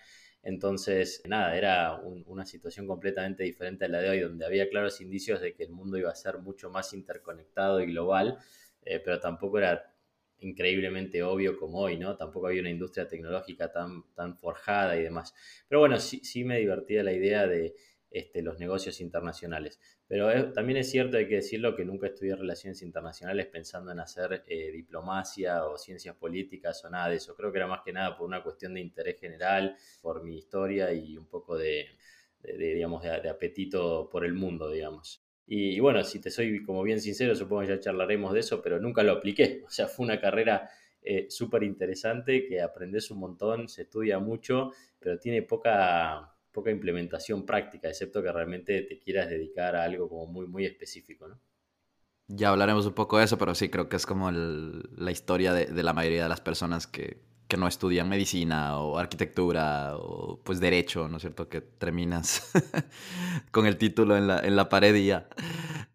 Entonces, 0.41 1.22
nada, 1.27 1.55
era 1.58 2.00
una 2.00 2.46
situación 2.46 2.88
completamente 2.88 3.43
diferente 3.43 3.86
a 3.86 3.89
la 3.89 4.00
de 4.00 4.10
hoy, 4.10 4.19
donde 4.22 4.46
había 4.46 4.69
claros 4.69 5.01
indicios 5.01 5.41
de 5.41 5.53
que 5.53 5.63
el 5.63 5.72
mundo 5.72 5.98
iba 5.98 6.12
a 6.12 6.15
ser 6.15 6.38
mucho 6.39 6.69
más 6.69 6.93
interconectado 6.93 7.81
y 7.81 7.88
global, 7.88 8.38
eh, 8.86 9.01
pero 9.03 9.19
tampoco 9.19 9.58
era 9.60 9.93
increíblemente 10.39 11.22
obvio 11.24 11.58
como 11.58 11.79
hoy, 11.79 11.98
¿no? 11.98 12.15
Tampoco 12.15 12.48
había 12.48 12.62
una 12.62 12.69
industria 12.69 13.08
tecnológica 13.08 13.72
tan, 13.72 14.03
tan 14.13 14.38
forjada 14.38 14.98
y 14.98 15.03
demás. 15.03 15.34
Pero 15.67 15.81
bueno, 15.81 16.00
sí, 16.00 16.22
sí 16.24 16.43
me 16.43 16.60
divertía 16.60 17.03
la 17.03 17.12
idea 17.12 17.46
de 17.46 17.75
este, 18.10 18.41
los 18.41 18.58
negocios 18.60 19.01
internacionales. 19.01 19.79
Pero 20.10 20.51
también 20.54 20.80
es 20.80 20.89
cierto, 20.89 21.18
hay 21.18 21.28
que 21.28 21.36
decirlo, 21.36 21.75
que 21.75 21.86
nunca 21.86 22.08
estudié 22.08 22.36
relaciones 22.36 22.82
internacionales 22.82 23.46
pensando 23.46 23.92
en 23.92 24.00
hacer 24.00 24.44
eh, 24.48 24.72
diplomacia 24.72 25.68
o 25.68 25.78
ciencias 25.78 26.16
políticas 26.16 26.84
o 26.84 26.89
nada 26.89 27.10
de 27.10 27.18
eso. 27.18 27.36
Creo 27.36 27.51
que 27.51 27.60
era 27.60 27.68
más 27.68 27.82
que 27.86 27.94
nada 27.94 28.18
por 28.18 28.25
una 28.25 28.42
cuestión 28.42 28.74
de 28.74 28.82
interés 28.82 29.20
general, 29.20 29.78
por 30.01 30.24
mi 30.24 30.39
historia 30.39 30.92
y 30.92 31.16
un 31.16 31.28
poco 31.28 31.56
de, 31.60 31.89
digamos, 32.42 33.04
de, 33.04 33.30
apetito 33.30 34.10
por 34.10 34.25
el 34.25 34.34
mundo, 34.34 34.72
digamos. 34.72 35.24
Y, 35.46 35.80
bueno, 35.80 36.04
si 36.04 36.20
te 36.20 36.32
soy 36.32 36.63
como 36.63 36.82
bien 36.82 37.00
sincero, 37.00 37.36
supongo 37.36 37.62
que 37.62 37.68
ya 37.68 37.80
charlaremos 37.80 38.34
de 38.34 38.39
eso, 38.39 38.63
pero 38.63 38.80
nunca 38.80 39.04
lo 39.04 39.12
apliqué. 39.12 39.62
O 39.68 39.70
sea, 39.70 39.88
fue 39.88 40.08
una 40.08 40.20
carrera 40.20 40.72
eh, 41.04 41.28
súper 41.30 41.62
interesante 41.62 42.48
que 42.48 42.62
aprendes 42.62 43.12
un 43.12 43.20
montón, 43.20 43.70
se 43.70 43.84
estudia 43.84 44.18
mucho, 44.18 44.72
pero 44.98 45.20
tiene 45.20 45.44
poca 45.44 46.34
poca 46.60 46.72
implementación 46.72 47.46
práctica, 47.46 47.88
excepto 47.88 48.22
que 48.22 48.32
realmente 48.32 48.82
te 48.82 49.00
quieras 49.00 49.30
dedicar 49.30 49.78
a 49.78 49.84
algo 49.84 50.10
como 50.10 50.25
muy, 50.28 50.46
muy 50.46 50.66
específico, 50.66 51.28
¿no? 51.28 51.39
Ya 52.28 52.50
hablaremos 52.50 52.86
un 52.86 52.94
poco 52.94 53.18
de 53.18 53.24
eso, 53.24 53.38
pero 53.38 53.56
sí, 53.56 53.70
creo 53.70 53.88
que 53.89 53.96
es 53.96 54.06
como 54.06 54.30
la 54.32 55.12
historia 55.12 55.54
de, 55.54 55.84
la 55.84 55.94
mayoría 55.94 56.24
de 56.24 56.30
las 56.30 56.42
personas 56.42 56.86
que, 56.86 57.24
que, 57.50 57.58
no 57.58 57.68
estudian 57.68 58.08
medicina 58.08 58.79
o 58.79 58.98
arquitectura 58.98 59.98
o 59.98 60.39
pues 60.44 60.60
derecho, 60.60 61.08
¿no 61.08 61.18
es 61.18 61.22
cierto? 61.22 61.50
Que 61.50 61.62
terminas 61.62 62.51
con 63.51 63.65
el 63.65 63.77
título 63.77 64.15
en 64.15 64.27
la, 64.27 64.39
en 64.39 64.56
la 64.56 64.70
pared 64.70 64.96
y 64.96 65.08
ya. 65.08 65.27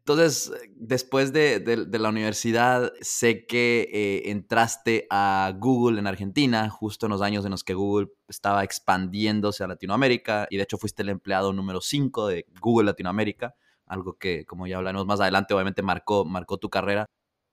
Entonces, 0.06 0.52
después 0.76 1.32
de, 1.32 1.62
la 1.90 2.08
universidad, 2.10 2.92
sé 3.00 3.46
que 3.46 3.88
eh, 3.90 4.30
entraste 4.30 5.06
a 5.08 5.50
Google 5.56 5.98
en 5.98 6.06
Argentina, 6.06 6.68
justo 6.68 7.06
en 7.06 7.12
los 7.12 7.22
años 7.22 7.46
en 7.46 7.52
los 7.52 7.64
que 7.64 7.72
Google 7.72 8.08
estaba 8.28 8.64
expandiéndose 8.64 9.64
a 9.64 9.66
Latinoamérica, 9.66 10.46
y 10.50 10.58
de 10.58 10.64
hecho 10.64 10.76
fuiste 10.76 11.02
el 11.02 11.08
empleado 11.08 11.54
número 11.54 11.80
5 11.80 12.26
de 12.26 12.44
Google 12.60 12.84
Latinoamérica, 12.84 13.54
algo 13.86 14.18
que, 14.18 14.44
como 14.44 14.66
ya 14.66 14.76
hablaremos 14.76 15.06
más 15.06 15.20
adelante, 15.20 15.54
obviamente 15.54 15.80
marcó, 15.80 16.26
marcó 16.26 16.58
tu 16.58 16.68
carrera. 16.68 17.06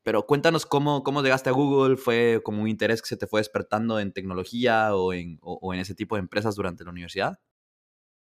Pero 0.04 0.26
cuéntanos 0.26 0.66
cómo, 0.66 1.04
cómo 1.04 1.22
llegaste 1.22 1.50
a 1.50 1.54
Google, 1.54 1.98
¿fue 1.98 2.42
como 2.44 2.62
un 2.62 2.68
interés 2.68 3.02
que 3.02 3.08
se 3.08 3.18
te 3.18 3.28
fue 3.28 3.40
despertando 3.40 4.00
en 4.00 4.14
tecnología 4.14 4.96
o 4.96 5.14
en, 5.14 5.38
o 5.42 5.74
en 5.74 5.80
ese 5.80 5.96
tipo 5.96 6.16
de 6.16 6.22
empresas 6.22 6.56
durante 6.56 6.84
la 6.84 6.92
universidad? 6.92 7.40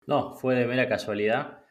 No, 0.06 0.34
fue 0.34 0.56
de 0.56 0.66
mera 0.66 0.90
casualidad 0.90 1.62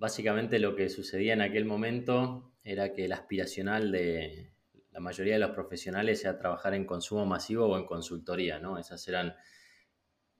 básicamente 0.00 0.58
lo 0.58 0.74
que 0.74 0.88
sucedía 0.88 1.34
en 1.34 1.42
aquel 1.42 1.66
momento 1.66 2.54
era 2.64 2.94
que 2.94 3.04
el 3.04 3.12
aspiracional 3.12 3.92
de 3.92 4.54
la 4.92 4.98
mayoría 4.98 5.34
de 5.34 5.40
los 5.40 5.50
profesionales 5.50 6.24
era 6.24 6.38
trabajar 6.38 6.72
en 6.72 6.86
consumo 6.86 7.26
masivo 7.26 7.66
o 7.66 7.76
en 7.76 7.84
consultoría, 7.84 8.58
¿no? 8.58 8.78
Esas 8.78 9.06
eran 9.06 9.34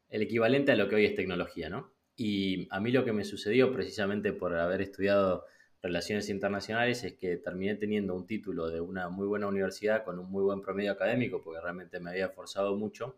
el 0.08 0.22
equivalente 0.22 0.72
a 0.72 0.76
lo 0.76 0.88
que 0.88 0.96
hoy 0.96 1.04
es 1.04 1.14
tecnología, 1.14 1.68
¿no? 1.68 1.92
Y 2.16 2.68
a 2.70 2.80
mí 2.80 2.90
lo 2.90 3.04
que 3.04 3.12
me 3.12 3.22
sucedió 3.24 3.70
precisamente 3.70 4.32
por 4.32 4.56
haber 4.56 4.80
estudiado 4.80 5.44
relaciones 5.82 6.28
internacionales 6.28 7.04
es 7.04 7.14
que 7.14 7.36
terminé 7.36 7.74
teniendo 7.76 8.14
un 8.14 8.26
título 8.26 8.68
de 8.68 8.80
una 8.80 9.08
muy 9.08 9.26
buena 9.26 9.46
universidad 9.46 10.04
con 10.04 10.18
un 10.18 10.30
muy 10.30 10.42
buen 10.42 10.60
promedio 10.60 10.92
académico, 10.92 11.42
porque 11.42 11.60
realmente 11.60 12.00
me 12.00 12.10
había 12.10 12.28
forzado 12.28 12.76
mucho, 12.76 13.16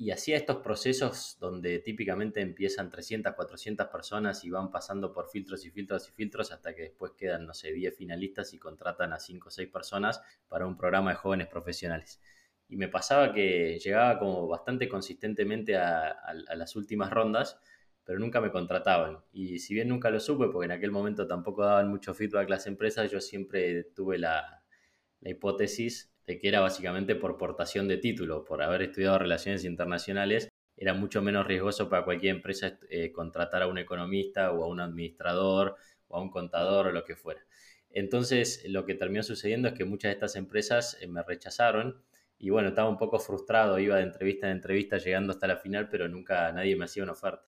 y 0.00 0.12
hacía 0.12 0.38
estos 0.38 0.56
procesos 0.62 1.36
donde 1.40 1.78
típicamente 1.80 2.40
empiezan 2.40 2.90
300, 2.90 3.34
400 3.34 3.86
personas 3.88 4.42
y 4.46 4.50
van 4.50 4.70
pasando 4.70 5.12
por 5.12 5.28
filtros 5.28 5.66
y 5.66 5.70
filtros 5.70 6.08
y 6.08 6.12
filtros 6.12 6.50
hasta 6.52 6.74
que 6.74 6.84
después 6.84 7.12
quedan, 7.12 7.44
no 7.44 7.52
sé, 7.52 7.70
10 7.70 7.94
finalistas 7.98 8.54
y 8.54 8.58
contratan 8.58 9.12
a 9.12 9.18
5 9.18 9.48
o 9.48 9.50
6 9.50 9.68
personas 9.68 10.22
para 10.48 10.66
un 10.66 10.78
programa 10.78 11.10
de 11.10 11.16
jóvenes 11.16 11.48
profesionales. 11.48 12.18
Y 12.66 12.76
me 12.76 12.88
pasaba 12.88 13.34
que 13.34 13.78
llegaba 13.78 14.18
como 14.18 14.48
bastante 14.48 14.88
consistentemente 14.88 15.76
a, 15.76 16.16
las 16.54 16.76
últimas 16.76 17.10
rondas, 17.10 17.60
pero 18.04 18.18
nunca 18.18 18.40
me 18.40 18.50
contrataban. 18.50 19.18
Y 19.32 19.58
si 19.58 19.74
bien 19.74 19.88
nunca 19.88 20.10
lo 20.10 20.20
supe, 20.20 20.48
porque 20.48 20.66
en 20.66 20.72
aquel 20.72 20.90
momento 20.90 21.26
tampoco 21.26 21.64
daban 21.64 21.88
mucho 21.88 22.14
feedback 22.14 22.48
las 22.48 22.66
empresas, 22.66 23.10
yo 23.10 23.20
siempre 23.20 23.84
tuve 23.84 24.18
la, 24.18 24.62
la 25.20 25.30
hipótesis 25.30 26.10
que 26.38 26.48
era 26.48 26.60
básicamente 26.60 27.16
por 27.16 27.36
portación 27.36 27.88
de 27.88 27.96
título, 27.96 28.44
por 28.44 28.62
haber 28.62 28.82
estudiado 28.82 29.18
relaciones 29.18 29.64
internacionales, 29.64 30.48
era 30.76 30.94
mucho 30.94 31.22
menos 31.22 31.46
riesgoso 31.46 31.88
para 31.88 32.04
cualquier 32.04 32.36
empresa 32.36 32.78
eh, 32.88 33.12
contratar 33.12 33.62
a 33.62 33.66
un 33.66 33.78
economista 33.78 34.52
o 34.52 34.64
a 34.64 34.68
un 34.68 34.80
administrador 34.80 35.76
o 36.08 36.16
a 36.16 36.22
un 36.22 36.30
contador 36.30 36.86
o 36.88 36.92
lo 36.92 37.04
que 37.04 37.16
fuera. 37.16 37.44
Entonces, 37.90 38.64
lo 38.68 38.86
que 38.86 38.94
terminó 38.94 39.22
sucediendo 39.22 39.68
es 39.68 39.74
que 39.74 39.84
muchas 39.84 40.10
de 40.10 40.14
estas 40.14 40.36
empresas 40.36 40.96
eh, 41.00 41.06
me 41.06 41.22
rechazaron 41.22 42.02
y 42.38 42.50
bueno, 42.50 42.68
estaba 42.68 42.88
un 42.88 42.98
poco 42.98 43.18
frustrado, 43.18 43.78
iba 43.78 43.96
de 43.96 44.04
entrevista 44.04 44.46
en 44.46 44.52
entrevista 44.52 44.96
llegando 44.98 45.32
hasta 45.32 45.46
la 45.46 45.56
final, 45.56 45.88
pero 45.90 46.08
nunca 46.08 46.50
nadie 46.52 46.76
me 46.76 46.86
hacía 46.86 47.02
una 47.02 47.12
oferta. 47.12 47.49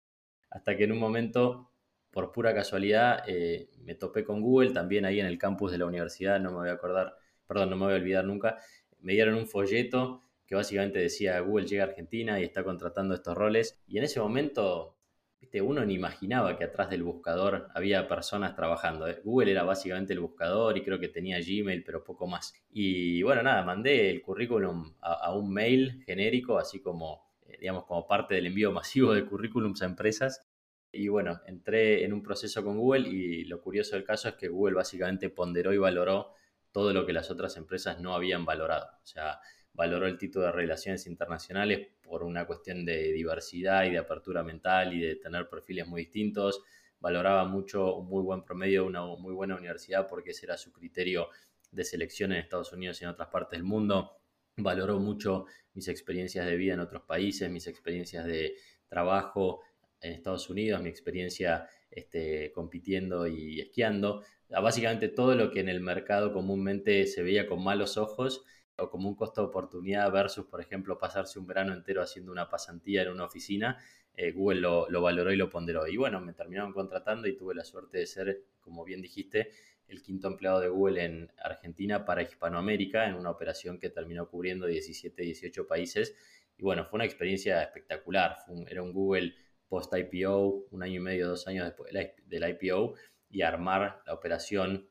Hasta 0.51 0.77
que 0.77 0.83
en 0.83 0.91
un 0.91 0.99
momento, 0.99 1.71
por 2.11 2.31
pura 2.31 2.53
casualidad, 2.53 3.23
eh, 3.27 3.71
me 3.83 3.95
topé 3.95 4.23
con 4.23 4.41
Google, 4.41 4.71
también 4.71 5.05
ahí 5.05 5.19
en 5.19 5.25
el 5.25 5.39
campus 5.39 5.71
de 5.71 5.79
la 5.79 5.87
universidad, 5.87 6.39
no 6.39 6.51
me 6.51 6.57
voy 6.57 6.69
a 6.69 6.73
acordar 6.73 7.15
perdón, 7.51 7.71
no 7.71 7.75
me 7.75 7.83
voy 7.83 7.93
a 7.95 7.97
olvidar 7.97 8.23
nunca, 8.23 8.59
me 9.01 9.11
dieron 9.11 9.35
un 9.35 9.45
folleto 9.45 10.23
que 10.45 10.55
básicamente 10.55 10.99
decía 10.99 11.37
Google 11.41 11.65
llega 11.65 11.83
a 11.83 11.87
Argentina 11.87 12.39
y 12.39 12.43
está 12.43 12.63
contratando 12.63 13.13
estos 13.13 13.35
roles. 13.35 13.77
Y 13.87 13.97
en 13.97 14.05
ese 14.05 14.21
momento, 14.21 14.95
viste, 15.41 15.61
uno 15.61 15.83
ni 15.83 15.95
imaginaba 15.95 16.57
que 16.57 16.63
atrás 16.63 16.89
del 16.89 17.03
buscador 17.03 17.67
había 17.73 18.07
personas 18.07 18.55
trabajando. 18.55 19.05
¿eh? 19.05 19.19
Google 19.25 19.51
era 19.51 19.63
básicamente 19.63 20.13
el 20.13 20.21
buscador 20.21 20.77
y 20.77 20.83
creo 20.83 20.97
que 20.97 21.09
tenía 21.09 21.39
Gmail, 21.39 21.83
pero 21.83 22.05
poco 22.05 22.25
más. 22.25 22.53
Y 22.69 23.21
bueno, 23.21 23.43
nada, 23.43 23.63
mandé 23.63 24.09
el 24.09 24.21
currículum 24.21 24.93
a, 25.01 25.33
un 25.35 25.53
mail 25.53 26.01
genérico, 26.05 26.57
así 26.57 26.81
como, 26.81 27.21
digamos, 27.61 27.85
como 27.85 28.07
parte 28.07 28.33
del 28.33 28.47
envío 28.47 28.71
masivo 28.71 29.13
de 29.13 29.23
currículums 29.23 29.83
a 29.83 29.85
empresas. 29.85 30.47
Y 30.91 31.07
bueno, 31.09 31.39
entré 31.45 32.03
en 32.03 32.11
un 32.11 32.23
proceso 32.23 32.63
con 32.63 32.77
Google 32.77 33.07
y 33.07 33.45
lo 33.45 33.61
curioso 33.61 33.95
del 33.95 34.03
caso 34.03 34.29
es 34.29 34.35
que 34.35 34.47
Google 34.47 34.75
básicamente 34.75 35.29
ponderó 35.29 35.71
y 35.71 35.77
valoró 35.77 36.33
todo 36.71 36.91
lo 36.91 37.05
que 37.05 37.13
las 37.13 37.29
otras 37.29 37.55
empresas 37.57 38.01
no 38.01 38.15
habían 38.15 38.45
valorado. 38.45 38.87
O 39.03 39.05
sea, 39.05 39.39
valoró 39.73 40.07
el 40.07 40.17
título 40.17 40.47
de 40.47 40.51
relaciones 40.53 41.05
internacionales 41.05 41.87
por 42.01 42.23
una 42.23 42.47
cuestión 42.47 42.83
de 42.83 43.13
diversidad 43.13 43.85
y 43.85 43.91
de 43.91 43.99
apertura 43.99 44.43
mental 44.43 44.93
y 44.93 44.99
de 44.99 45.15
tener 45.17 45.47
perfiles 45.47 45.85
muy 45.85 46.01
distintos. 46.01 46.63
Valoraba 46.99 47.45
mucho 47.45 47.95
un 47.95 48.07
muy 48.07 48.23
buen 48.23 48.43
promedio, 48.43 48.85
una 48.85 49.05
muy 49.05 49.35
buena 49.35 49.55
universidad 49.55 50.07
porque 50.07 50.31
ese 50.31 50.47
era 50.47 50.57
su 50.57 50.73
criterio 50.73 51.29
de 51.71 51.83
selección 51.85 52.31
en 52.31 52.39
Estados 52.39 52.73
Unidos 52.73 52.99
y 53.01 53.03
en 53.03 53.11
otras 53.11 53.29
partes 53.29 53.59
del 53.59 53.63
mundo. 53.63 54.20
Valoró 54.57 54.99
mucho 54.99 55.45
mis 55.73 55.87
experiencias 55.87 56.45
de 56.45 56.55
vida 56.55 56.73
en 56.73 56.79
otros 56.81 57.03
países, 57.03 57.49
mis 57.49 57.67
experiencias 57.67 58.25
de 58.25 58.55
trabajo 58.87 59.61
en 60.01 60.13
Estados 60.13 60.49
Unidos, 60.49 60.81
mi 60.81 60.89
experiencia 60.89 61.67
este, 61.89 62.51
compitiendo 62.51 63.27
y 63.27 63.61
esquiando 63.61 64.23
básicamente 64.59 65.07
todo 65.07 65.35
lo 65.35 65.51
que 65.51 65.61
en 65.61 65.69
el 65.69 65.79
mercado 65.79 66.33
comúnmente 66.33 67.07
se 67.07 67.23
veía 67.23 67.47
con 67.47 67.63
malos 67.63 67.97
ojos 67.97 68.43
o 68.77 68.89
como 68.89 69.07
un 69.07 69.15
costo 69.15 69.41
de 69.41 69.47
oportunidad 69.47 70.11
versus, 70.11 70.45
por 70.47 70.59
ejemplo, 70.59 70.97
pasarse 70.97 71.39
un 71.39 71.47
verano 71.47 71.73
entero 71.73 72.01
haciendo 72.01 72.31
una 72.31 72.49
pasantía 72.49 73.03
en 73.03 73.09
una 73.09 73.25
oficina, 73.25 73.77
eh, 74.15 74.31
Google 74.31 74.59
lo, 74.59 75.01
valoró 75.01 75.31
y 75.31 75.37
lo 75.37 75.49
ponderó. 75.49 75.87
Y 75.87 75.95
bueno, 75.95 76.19
me 76.19 76.33
terminaron 76.33 76.73
contratando 76.73 77.27
y 77.27 77.37
tuve 77.37 77.55
la 77.55 77.63
suerte 77.63 77.99
de 77.99 78.07
ser, 78.07 78.43
como 78.59 78.83
bien 78.83 79.01
dijiste, 79.01 79.51
el 79.91 80.01
quinto 80.01 80.27
empleado 80.27 80.59
de 80.61 80.69
Google 80.69 81.03
en 81.03 81.31
Argentina 81.43 82.05
para 82.05 82.23
Hispanoamérica 82.23 83.07
en 83.07 83.15
una 83.15 83.29
operación 83.29 83.77
que 83.77 83.89
terminó 83.89 84.29
cubriendo 84.29 84.65
17, 84.65 85.21
18 85.21 85.67
países. 85.67 86.15
Y 86.57 86.63
bueno, 86.63 86.85
fue 86.85 86.97
una 86.97 87.05
experiencia 87.05 87.61
espectacular. 87.61 88.37
era 88.67 88.81
un 88.81 88.93
Google 88.93 89.33
post-IPO, 89.67 90.67
un 90.71 90.83
año 90.83 90.95
y 90.95 90.99
medio, 90.99 91.27
dos 91.27 91.47
años 91.47 91.65
después 91.65 91.93
del 92.25 92.49
IPO 92.49 92.95
y 93.29 93.41
armar 93.41 94.01
la 94.05 94.13
operación 94.13 94.89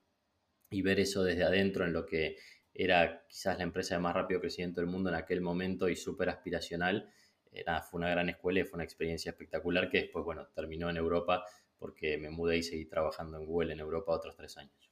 y 0.70 0.82
ver 0.82 1.00
eso 1.00 1.24
desde 1.24 1.44
adentro 1.44 1.84
en 1.84 1.92
lo 1.92 2.06
que 2.06 2.36
era 2.72 3.26
quizás 3.28 3.58
la 3.58 3.64
empresa 3.64 3.94
de 3.94 4.00
más 4.00 4.14
rápido 4.14 4.40
crecimiento 4.40 4.80
del 4.80 4.88
mundo 4.88 5.10
en 5.10 5.16
aquel 5.16 5.40
momento 5.40 5.88
y 5.88 5.96
súper 5.96 6.28
aspiracional. 6.28 7.10
Eh, 7.52 7.64
fue 7.90 7.98
una 7.98 8.10
gran 8.10 8.28
escuela 8.28 8.60
y 8.60 8.64
fue 8.64 8.76
una 8.76 8.84
experiencia 8.84 9.30
espectacular 9.30 9.90
que 9.90 10.02
después, 10.02 10.24
bueno, 10.24 10.46
terminó 10.54 10.88
en 10.88 10.96
Europa 10.96 11.44
porque 11.78 12.18
me 12.18 12.30
mudé 12.30 12.58
y 12.58 12.62
seguí 12.62 12.84
trabajando 12.84 13.38
en 13.38 13.46
Google 13.46 13.72
en 13.72 13.80
Europa 13.80 14.12
otros 14.12 14.36
tres 14.36 14.56
años. 14.58 14.89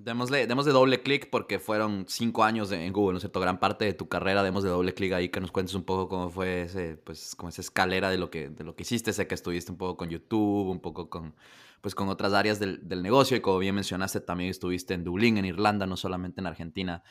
Démosle, 0.00 0.46
démosle 0.46 0.70
doble 0.70 1.02
clic 1.02 1.28
porque 1.28 1.58
fueron 1.58 2.04
cinco 2.06 2.44
años 2.44 2.70
en 2.70 2.92
Google, 2.92 3.14
¿no 3.14 3.16
es 3.16 3.22
cierto? 3.22 3.40
Gran 3.40 3.58
parte 3.58 3.84
de 3.84 3.94
tu 3.94 4.08
carrera, 4.08 4.44
demos 4.44 4.62
de 4.62 4.70
doble 4.70 4.94
clic 4.94 5.12
ahí 5.12 5.28
que 5.28 5.40
nos 5.40 5.50
cuentes 5.50 5.74
un 5.74 5.82
poco 5.82 6.08
cómo 6.08 6.30
fue 6.30 6.62
ese, 6.62 6.96
pues, 6.98 7.34
como 7.34 7.48
esa 7.48 7.62
escalera 7.62 8.08
de 8.08 8.16
lo 8.16 8.30
que, 8.30 8.48
de 8.48 8.62
lo 8.62 8.76
que 8.76 8.84
hiciste. 8.84 9.12
Sé 9.12 9.26
que 9.26 9.34
estuviste 9.34 9.72
un 9.72 9.76
poco 9.76 9.96
con 9.96 10.08
YouTube, 10.08 10.68
un 10.68 10.78
poco 10.78 11.10
con, 11.10 11.34
pues, 11.80 11.96
con 11.96 12.08
otras 12.08 12.32
áreas 12.32 12.60
del, 12.60 12.80
negocio 13.02 13.36
y 13.36 13.40
como 13.40 13.58
bien 13.58 13.74
mencionaste, 13.74 14.20
también 14.20 14.50
estuviste 14.50 14.94
en 14.94 15.02
Dublín, 15.02 15.36
en 15.36 15.46
Irlanda, 15.46 15.84
no 15.84 15.96
solamente 15.96 16.40
en 16.40 16.46
Argentina. 16.46 17.02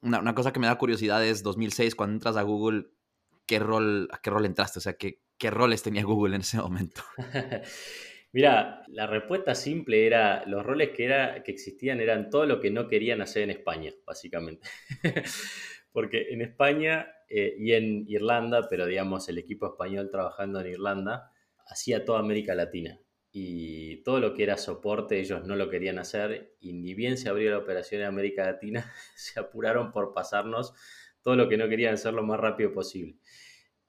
Una, 0.00 0.32
cosa 0.36 0.52
que 0.52 0.60
me 0.60 0.68
da 0.68 0.78
curiosidad 0.78 1.24
es 1.26 1.42
2006, 1.42 1.96
cuando 1.96 2.14
entras 2.14 2.36
a 2.36 2.42
Google, 2.42 2.86
¿qué 3.46 3.58
rol, 3.58 4.08
¿a 4.12 4.18
qué 4.18 4.30
rol 4.30 4.46
entraste? 4.46 4.78
O 4.78 4.82
sea, 4.82 4.92
¿qué, 4.92 5.20
¿qué 5.36 5.50
roles 5.50 5.82
tenía 5.82 6.04
Google 6.04 6.36
en 6.36 6.42
ese 6.42 6.58
momento? 6.58 7.02
Mira, 8.36 8.84
la 8.88 9.06
respuesta 9.06 9.54
simple 9.54 10.06
era, 10.06 10.44
los 10.44 10.62
roles 10.62 10.90
que, 10.90 11.06
era, 11.06 11.42
que 11.42 11.52
existían 11.52 12.02
eran 12.02 12.28
todo 12.28 12.44
lo 12.44 12.60
que 12.60 12.70
no 12.70 12.86
querían 12.86 13.22
hacer 13.22 13.44
en 13.44 13.48
España, 13.48 13.94
básicamente. 14.04 14.68
Porque 15.90 16.26
en 16.28 16.42
España 16.42 17.08
eh, 17.30 17.56
y 17.58 17.72
en 17.72 18.04
Irlanda, 18.06 18.66
pero 18.68 18.84
digamos 18.84 19.26
el 19.30 19.38
equipo 19.38 19.68
español 19.68 20.10
trabajando 20.10 20.60
en 20.60 20.66
Irlanda, 20.66 21.32
hacía 21.66 22.04
toda 22.04 22.18
América 22.18 22.54
Latina. 22.54 23.00
Y 23.32 24.02
todo 24.02 24.20
lo 24.20 24.34
que 24.34 24.42
era 24.42 24.58
soporte 24.58 25.18
ellos 25.18 25.42
no 25.46 25.56
lo 25.56 25.70
querían 25.70 25.98
hacer 25.98 26.56
y 26.60 26.74
ni 26.74 26.92
bien 26.92 27.16
se 27.16 27.30
abrió 27.30 27.50
la 27.52 27.58
operación 27.58 28.02
en 28.02 28.08
América 28.08 28.44
Latina, 28.44 28.92
se 29.16 29.40
apuraron 29.40 29.92
por 29.92 30.12
pasarnos 30.12 30.74
todo 31.22 31.36
lo 31.36 31.48
que 31.48 31.56
no 31.56 31.70
querían 31.70 31.94
hacer 31.94 32.12
lo 32.12 32.22
más 32.22 32.38
rápido 32.38 32.70
posible. 32.74 33.16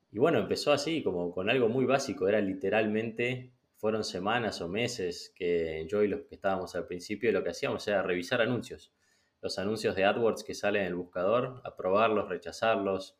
Y 0.09 0.19
bueno, 0.19 0.39
empezó 0.39 0.71
así, 0.71 1.03
como 1.03 1.33
con 1.33 1.49
algo 1.49 1.67
muy 1.67 1.83
básico, 1.83 2.29
era 2.29 2.39
literalmente 2.39 3.56
fueron 3.77 4.03
semanas 4.03 4.59
o 4.61 4.67
meses 4.67 5.31
que 5.35 5.85
yo 5.87 6.03
y 6.03 6.07
los 6.07 6.21
que 6.21 6.35
estábamos 6.35 6.75
al 6.75 6.87
principio 6.87 7.31
lo 7.31 7.43
que 7.43 7.51
hacíamos 7.51 7.87
era 7.87 8.01
revisar 8.01 8.41
anuncios. 8.41 8.91
Los 9.39 9.59
anuncios 9.59 9.95
de 9.95 10.03
AdWords 10.03 10.43
que 10.43 10.55
salen 10.55 10.81
en 10.81 10.87
el 10.89 10.95
buscador, 10.95 11.61
aprobarlos, 11.63 12.27
rechazarlos 12.27 13.17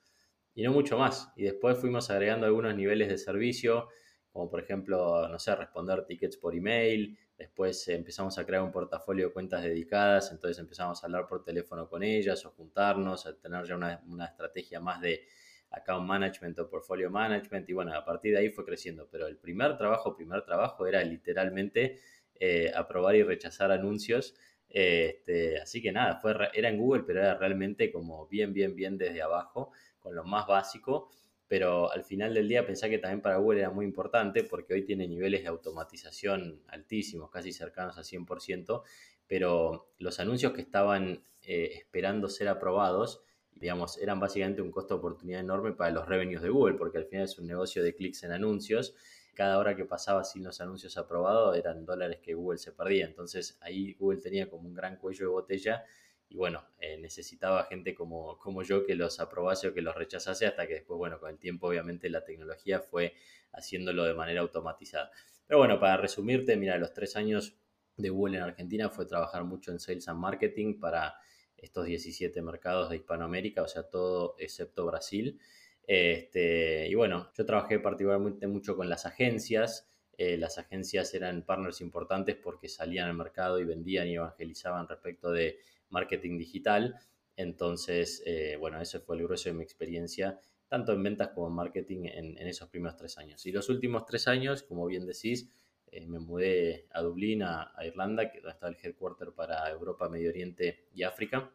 y 0.56 0.64
no 0.64 0.72
mucho 0.72 0.98
más. 0.98 1.32
Y 1.36 1.44
después 1.44 1.78
fuimos 1.78 2.10
agregando 2.10 2.48
algunos 2.48 2.76
niveles 2.76 3.08
de 3.08 3.20
servicio, 3.20 3.90
como 4.32 4.50
por 4.50 4.60
ejemplo, 4.60 5.28
no 5.28 5.38
sé, 5.38 5.56
responder 5.56 6.06
tickets 6.06 6.38
por 6.38 6.56
email. 6.56 7.18
Después 7.38 7.88
empezamos 7.90 8.40
a 8.40 8.46
crear 8.46 8.64
un 8.64 8.72
portafolio 8.72 9.28
de 9.28 9.34
cuentas 9.34 9.62
dedicadas, 9.62 10.32
entonces 10.32 10.58
empezamos 10.58 11.04
a 11.04 11.06
hablar 11.06 11.28
por 11.28 11.44
teléfono 11.44 11.88
con 11.88 12.02
ellas 12.02 12.44
o 12.48 12.50
juntarnos, 12.50 13.28
a 13.28 13.38
tener 13.38 13.64
ya 13.66 13.76
una, 13.76 14.04
una 14.08 14.26
estrategia 14.26 14.80
más 14.80 15.02
de 15.02 15.28
account 15.72 16.08
management 16.08 16.58
o 16.60 16.70
portfolio 16.70 17.10
management 17.10 17.70
y 17.70 17.74
bueno, 17.74 17.94
a 17.94 18.04
partir 18.04 18.34
de 18.34 18.40
ahí 18.40 18.50
fue 18.50 18.66
creciendo, 18.66 19.08
pero 19.12 19.28
el 19.28 19.38
primer 19.38 19.78
trabajo, 19.78 20.16
primer 20.16 20.44
trabajo 20.44 20.88
era 20.88 21.04
literalmente 21.04 22.00
eh, 22.40 22.72
aprobar 22.74 23.16
y 23.16 23.24
rechazar 23.24 23.72
anuncios. 23.72 24.36
Este, 24.70 25.60
así 25.60 25.82
que 25.82 25.92
nada, 25.92 26.18
fue, 26.18 26.36
era 26.54 26.70
en 26.70 26.78
Google, 26.78 27.04
pero 27.04 27.20
era 27.20 27.36
realmente 27.36 27.92
como 27.92 28.28
bien, 28.28 28.54
bien, 28.54 28.76
bien 28.76 28.98
desde 28.98 29.22
abajo, 29.22 29.72
con 30.00 30.16
lo 30.16 30.24
más 30.24 30.48
básico. 30.48 31.10
Pero 31.48 31.92
al 31.92 32.04
final 32.04 32.34
del 32.34 32.50
día 32.50 32.66
pensé 32.66 32.90
que 32.90 32.98
también 32.98 33.22
para 33.22 33.38
Google 33.38 33.62
era 33.62 33.70
muy 33.70 33.86
importante 33.86 34.44
porque 34.44 34.74
hoy 34.74 34.84
tiene 34.84 35.08
niveles 35.08 35.44
de 35.44 35.48
automatización 35.48 36.62
altísimos, 36.68 37.30
casi 37.30 37.54
cercanos 37.54 37.98
al 37.98 38.04
100%, 38.04 38.84
pero 39.28 39.94
los 39.98 40.20
anuncios 40.20 40.52
que 40.52 40.62
estaban 40.62 41.24
eh, 41.42 41.72
esperando 41.74 42.28
ser 42.28 42.50
aprobados 42.50 43.24
digamos, 43.60 43.98
eran 43.98 44.20
básicamente 44.20 44.62
un 44.62 44.72
costo 44.72 44.96
de 44.96 45.00
oportunidad 45.00 45.42
enorme 45.42 45.74
para 45.74 45.92
los 45.92 46.08
revenues 46.08 46.42
de 46.42 46.50
Google, 46.50 46.76
porque 46.76 46.98
al 46.98 47.06
final 47.06 47.26
es 47.26 47.38
un 47.38 47.48
negocio 47.48 47.84
de 47.84 47.96
clics 47.96 48.24
en 48.24 48.32
anuncios. 48.32 48.96
Cada 49.34 49.60
hora 49.60 49.76
que 49.76 49.86
pasaba 49.86 50.24
sin 50.24 50.44
los 50.44 50.62
anuncios 50.62 50.98
aprobados 50.98 51.58
eran 51.58 51.86
dólares 51.86 52.20
que 52.22 52.34
Google 52.34 52.58
se 52.58 52.72
perdía. 52.72 53.06
Entonces 53.06 53.58
ahí 53.62 53.94
Google 53.94 54.20
tenía 54.22 54.50
como 54.50 54.68
un 54.68 54.74
gran 54.74 54.98
cuello 54.98 55.26
de 55.26 55.32
botella 55.32 55.84
y 56.30 56.36
bueno, 56.36 56.64
eh, 56.80 56.98
necesitaba 56.98 57.64
gente 57.66 57.96
como, 57.96 58.38
como 58.38 58.64
yo 58.64 58.86
que 58.86 58.96
los 58.96 59.20
aprobase 59.20 59.70
o 59.70 59.74
que 59.74 59.82
los 59.82 59.96
rechazase 59.96 60.46
hasta 60.46 60.68
que 60.68 60.74
después, 60.74 60.98
bueno, 60.98 61.20
con 61.20 61.30
el 61.30 61.38
tiempo 61.38 61.68
obviamente 61.68 62.10
la 62.10 62.24
tecnología 62.24 62.82
fue 62.82 63.14
haciéndolo 63.54 64.04
de 64.04 64.14
manera 64.14 64.42
automatizada. 64.42 65.12
Pero 65.46 65.60
bueno, 65.60 65.80
para 65.80 65.98
resumirte, 65.98 66.58
mira, 66.58 66.78
los 66.78 66.94
tres 66.94 67.16
años 67.16 67.58
de 67.96 68.10
Google 68.10 68.38
en 68.38 68.44
Argentina 68.44 68.90
fue 68.90 69.06
trabajar 69.06 69.44
mucho 69.46 69.72
en 69.72 69.80
Sales 69.80 70.08
and 70.08 70.20
Marketing 70.20 70.80
para 70.80 71.16
estos 71.58 71.86
17 71.86 72.42
mercados 72.42 72.90
de 72.90 72.98
Hispanoamérica, 72.98 73.64
o 73.64 73.68
sea, 73.68 73.84
todo 73.84 74.36
excepto 74.40 74.86
Brasil. 74.86 75.40
Este, 75.88 76.88
y 76.90 76.96
bueno, 76.96 77.32
yo 77.36 77.46
trabajé 77.46 77.80
particularmente 77.80 78.48
mucho 78.48 78.76
con 78.76 78.90
las 78.90 79.06
agencias. 79.06 79.90
Eh, 80.18 80.38
las 80.38 80.58
agencias 80.58 81.14
eran 81.14 81.44
partners 81.44 81.80
importantes 81.82 82.36
porque 82.36 82.68
salían 82.68 83.08
al 83.08 83.16
mercado 83.16 83.60
y 83.60 83.66
vendían 83.66 84.08
y 84.08 84.16
evangelizaban 84.16 84.88
respecto 84.88 85.32
de 85.32 85.60
marketing 85.90 86.38
digital. 86.38 87.00
Entonces, 87.36 88.24
eh, 88.26 88.58
bueno, 88.60 88.82
ese 88.82 89.00
fue 89.00 89.16
el 89.16 89.24
grueso 89.24 89.50
de 89.50 89.56
mi 89.56 89.64
experiencia, 89.64 90.40
tanto 90.68 90.92
en 90.92 91.04
ventas 91.04 91.30
como 91.30 91.48
en 91.48 91.54
marketing 91.54 92.06
en, 92.06 92.38
esos 92.48 92.68
primeros 92.68 92.98
tres 92.98 93.18
años. 93.18 93.46
Y 93.46 93.52
los 93.52 93.70
últimos 93.70 94.06
tres 94.06 94.28
años, 94.28 94.64
como 94.64 94.88
bien 94.88 95.06
decís, 95.06 95.50
eh, 95.92 96.06
me 96.06 96.20
mudé 96.20 96.88
a 96.92 97.02
Dublín, 97.02 97.44
a, 97.44 97.74
Irlanda, 97.86 98.32
que 98.32 98.40
está 98.40 98.68
el 98.68 98.78
headquarter 98.82 99.32
para 99.32 99.70
Europa, 99.70 100.10
Medio 100.10 100.30
Oriente 100.30 100.88
y 100.94 101.04
África. 101.04 101.52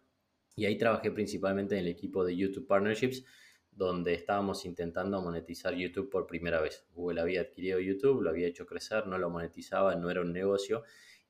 Y 0.57 0.67
ahí 0.67 0.77
trabajé 0.77 1.11
principalmente 1.11 1.75
en 1.75 1.81
el 1.81 1.89
equipo 1.89 2.25
de 2.25 2.37
YouTube 2.37 2.67
Partnerships, 2.67 3.25
donde 3.71 4.15
estábamos 4.15 4.65
intentando 4.67 5.21
monetizar 5.23 5.75
YouTube 5.75 6.11
por 6.11 6.27
primera 6.27 6.61
vez. 6.61 6.87
Google 6.95 7.21
había 7.21 7.41
adquirido 7.43 7.81
YouTube, 7.81 8.23
lo 8.23 8.31
había 8.31 8.47
hecho 8.49 8.67
crecer, 8.67 9.07
no 9.07 9.17
lo 9.19 9.31
monetizaba, 9.31 9.95
no 9.95 10.11
era 10.11 10.21
un 10.21 10.33
negocio. 10.33 10.83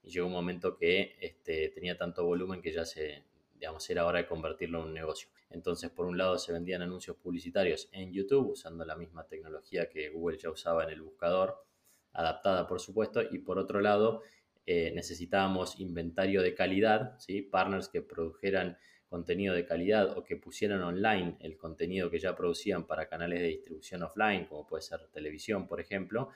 Y 0.02 0.10
llegó 0.10 0.26
un 0.26 0.32
momento 0.32 0.76
que 0.76 1.16
este, 1.20 1.68
tenía 1.68 1.96
tanto 1.96 2.24
volumen 2.24 2.60
que 2.60 2.72
ya 2.72 2.84
se, 2.84 3.22
digamos, 3.54 3.88
era 3.90 4.06
hora 4.06 4.18
de 4.18 4.26
convertirlo 4.26 4.80
en 4.80 4.86
un 4.88 4.94
negocio. 4.94 5.28
Entonces, 5.50 5.90
por 5.90 6.06
un 6.06 6.18
lado, 6.18 6.38
se 6.38 6.52
vendían 6.52 6.82
anuncios 6.82 7.16
publicitarios 7.16 7.88
en 7.92 8.12
YouTube 8.12 8.50
usando 8.50 8.84
la 8.84 8.96
misma 8.96 9.26
tecnología 9.28 9.88
que 9.88 10.08
Google 10.08 10.38
ya 10.38 10.50
usaba 10.50 10.82
en 10.84 10.90
el 10.90 11.02
buscador 11.02 11.64
adaptada 12.12 12.66
por 12.66 12.80
supuesto, 12.80 13.22
y 13.30 13.38
por 13.38 13.58
otro 13.58 13.80
lado 13.80 14.22
eh, 14.66 14.92
necesitábamos 14.94 15.80
inventario 15.80 16.42
de 16.42 16.54
calidad, 16.54 17.18
¿sí? 17.18 17.42
partners 17.42 17.88
que 17.88 18.02
produjeran 18.02 18.76
contenido 19.08 19.54
de 19.54 19.66
calidad 19.66 20.16
o 20.16 20.24
que 20.24 20.36
pusieran 20.36 20.82
online 20.82 21.36
el 21.40 21.58
contenido 21.58 22.10
que 22.10 22.18
ya 22.18 22.34
producían 22.34 22.86
para 22.86 23.08
canales 23.08 23.40
de 23.40 23.48
distribución 23.48 24.02
offline, 24.02 24.46
como 24.46 24.66
puede 24.66 24.82
ser 24.82 25.00
televisión, 25.12 25.66
por 25.66 25.80
ejemplo, 25.80 26.30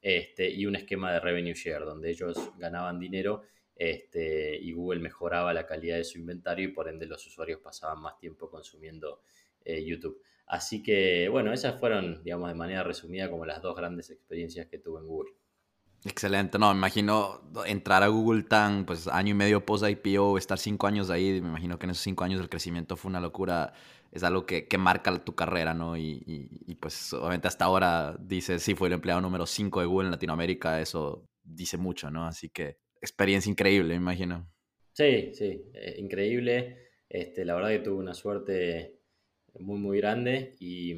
este, 0.00 0.48
y 0.48 0.66
un 0.66 0.76
esquema 0.76 1.12
de 1.12 1.20
revenue 1.20 1.54
share, 1.54 1.84
donde 1.84 2.10
ellos 2.10 2.52
ganaban 2.56 3.00
dinero 3.00 3.42
este, 3.74 4.56
y 4.56 4.72
Google 4.72 5.00
mejoraba 5.00 5.52
la 5.52 5.66
calidad 5.66 5.96
de 5.96 6.04
su 6.04 6.18
inventario 6.18 6.68
y 6.68 6.72
por 6.72 6.88
ende 6.88 7.06
los 7.06 7.26
usuarios 7.26 7.60
pasaban 7.60 8.00
más 8.00 8.18
tiempo 8.18 8.50
consumiendo 8.50 9.22
eh, 9.64 9.84
YouTube. 9.84 10.22
Así 10.50 10.82
que, 10.82 11.28
bueno, 11.28 11.52
esas 11.52 11.78
fueron, 11.78 12.24
digamos, 12.24 12.48
de 12.48 12.56
manera 12.56 12.82
resumida 12.82 13.30
como 13.30 13.46
las 13.46 13.62
dos 13.62 13.76
grandes 13.76 14.10
experiencias 14.10 14.66
que 14.66 14.78
tuve 14.78 14.98
en 14.98 15.06
Google. 15.06 15.30
Excelente, 16.04 16.58
no, 16.58 16.72
me 16.72 16.78
imagino 16.78 17.40
entrar 17.66 18.02
a 18.02 18.08
Google 18.08 18.42
tan, 18.42 18.84
pues 18.84 19.06
año 19.06 19.30
y 19.30 19.34
medio 19.34 19.64
post 19.64 19.84
IPO, 19.88 20.38
estar 20.38 20.58
cinco 20.58 20.88
años 20.88 21.08
ahí, 21.08 21.40
me 21.40 21.50
imagino 21.50 21.78
que 21.78 21.86
en 21.86 21.90
esos 21.90 22.02
cinco 22.02 22.24
años 22.24 22.40
el 22.40 22.48
crecimiento 22.48 22.96
fue 22.96 23.10
una 23.10 23.20
locura, 23.20 23.74
es 24.10 24.24
algo 24.24 24.44
que, 24.44 24.66
que 24.66 24.76
marca 24.76 25.16
tu 25.22 25.36
carrera, 25.36 25.72
¿no? 25.72 25.96
Y, 25.96 26.24
y, 26.26 26.74
pues 26.74 27.12
obviamente 27.12 27.46
hasta 27.46 27.66
ahora 27.66 28.16
dices, 28.18 28.60
sí, 28.60 28.74
fue 28.74 28.88
el 28.88 28.94
empleado 28.94 29.20
número 29.20 29.46
cinco 29.46 29.78
de 29.78 29.86
Google 29.86 30.06
en 30.06 30.12
Latinoamérica, 30.12 30.80
eso 30.80 31.28
dice 31.44 31.76
mucho, 31.76 32.10
¿no? 32.10 32.26
Así 32.26 32.48
que 32.48 32.78
experiencia 33.00 33.50
increíble, 33.50 33.90
me 33.90 34.02
imagino. 34.02 34.50
Sí, 34.94 35.32
sí, 35.32 35.62
eh, 35.74 35.94
increíble. 35.98 36.88
Este, 37.08 37.44
la 37.44 37.54
verdad 37.54 37.68
que 37.68 37.78
tuve 37.80 37.98
una 37.98 38.14
suerte 38.14 38.99
muy, 39.58 39.78
muy 39.78 39.98
grande. 39.98 40.56
Y, 40.60 40.94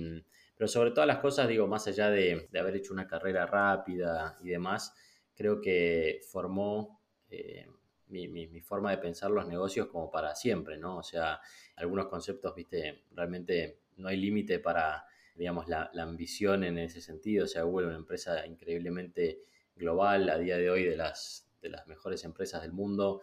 pero 0.56 0.68
sobre 0.68 0.90
todas 0.92 1.06
las 1.06 1.18
cosas, 1.18 1.48
digo, 1.48 1.66
más 1.66 1.86
allá 1.88 2.10
de, 2.10 2.48
haber 2.58 2.76
hecho 2.76 2.92
una 2.92 3.06
carrera 3.06 3.46
rápida 3.46 4.38
y 4.42 4.48
demás, 4.50 4.94
creo 5.34 5.60
que 5.60 6.20
formó 6.30 7.00
eh, 7.30 7.66
mi, 8.06 8.60
forma 8.60 8.90
de 8.90 8.98
pensar 8.98 9.30
los 9.30 9.48
negocios 9.48 9.88
como 9.88 10.10
para 10.10 10.34
siempre, 10.34 10.76
¿no? 10.78 10.98
O 10.98 11.02
sea, 11.02 11.40
algunos 11.76 12.06
conceptos, 12.06 12.54
viste, 12.54 13.04
realmente 13.10 13.80
no 13.96 14.08
hay 14.08 14.18
límite 14.18 14.58
para, 14.58 15.04
digamos, 15.34 15.66
la, 15.68 15.90
ambición 15.98 16.64
en 16.64 16.78
ese 16.78 17.00
sentido. 17.00 17.44
O 17.46 17.48
sea, 17.48 17.62
Google 17.62 17.86
es 17.86 17.88
una 17.88 17.98
empresa 17.98 18.46
increíblemente 18.46 19.42
global 19.74 20.28
a 20.28 20.38
día 20.38 20.58
de 20.58 20.70
hoy 20.70 20.84
de 20.84 20.96
las, 20.96 21.50
de 21.60 21.70
las 21.70 21.86
mejores 21.86 22.24
empresas 22.24 22.62
del 22.62 22.72
mundo. 22.72 23.22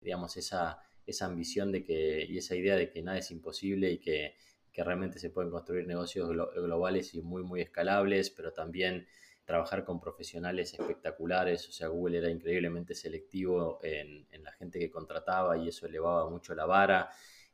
Digamos, 0.00 0.36
esa, 0.36 0.78
esa 1.06 1.26
ambición 1.26 1.72
de 1.72 1.82
que, 1.82 2.26
y 2.28 2.38
esa 2.38 2.54
idea 2.54 2.76
de 2.76 2.90
que 2.90 3.02
nada 3.02 3.18
es 3.18 3.30
imposible 3.30 3.90
y 3.90 3.98
que 3.98 4.36
que 4.76 4.84
realmente 4.84 5.18
se 5.18 5.30
pueden 5.30 5.50
construir 5.50 5.86
negocios 5.86 6.28
globales 6.28 7.14
y 7.14 7.22
muy, 7.22 7.42
muy 7.42 7.62
escalables, 7.62 8.28
pero 8.28 8.52
también 8.52 9.06
trabajar 9.46 9.86
con 9.86 9.98
profesionales 9.98 10.74
espectaculares. 10.74 11.66
O 11.70 11.72
sea, 11.72 11.88
Google 11.88 12.18
era 12.18 12.28
increíblemente 12.28 12.94
selectivo 12.94 13.80
en, 13.82 14.26
la 14.44 14.52
gente 14.52 14.78
que 14.78 14.90
contrataba 14.90 15.56
y 15.56 15.68
eso 15.68 15.86
elevaba 15.86 16.28
mucho 16.28 16.54
la 16.54 16.66
vara. 16.66 17.08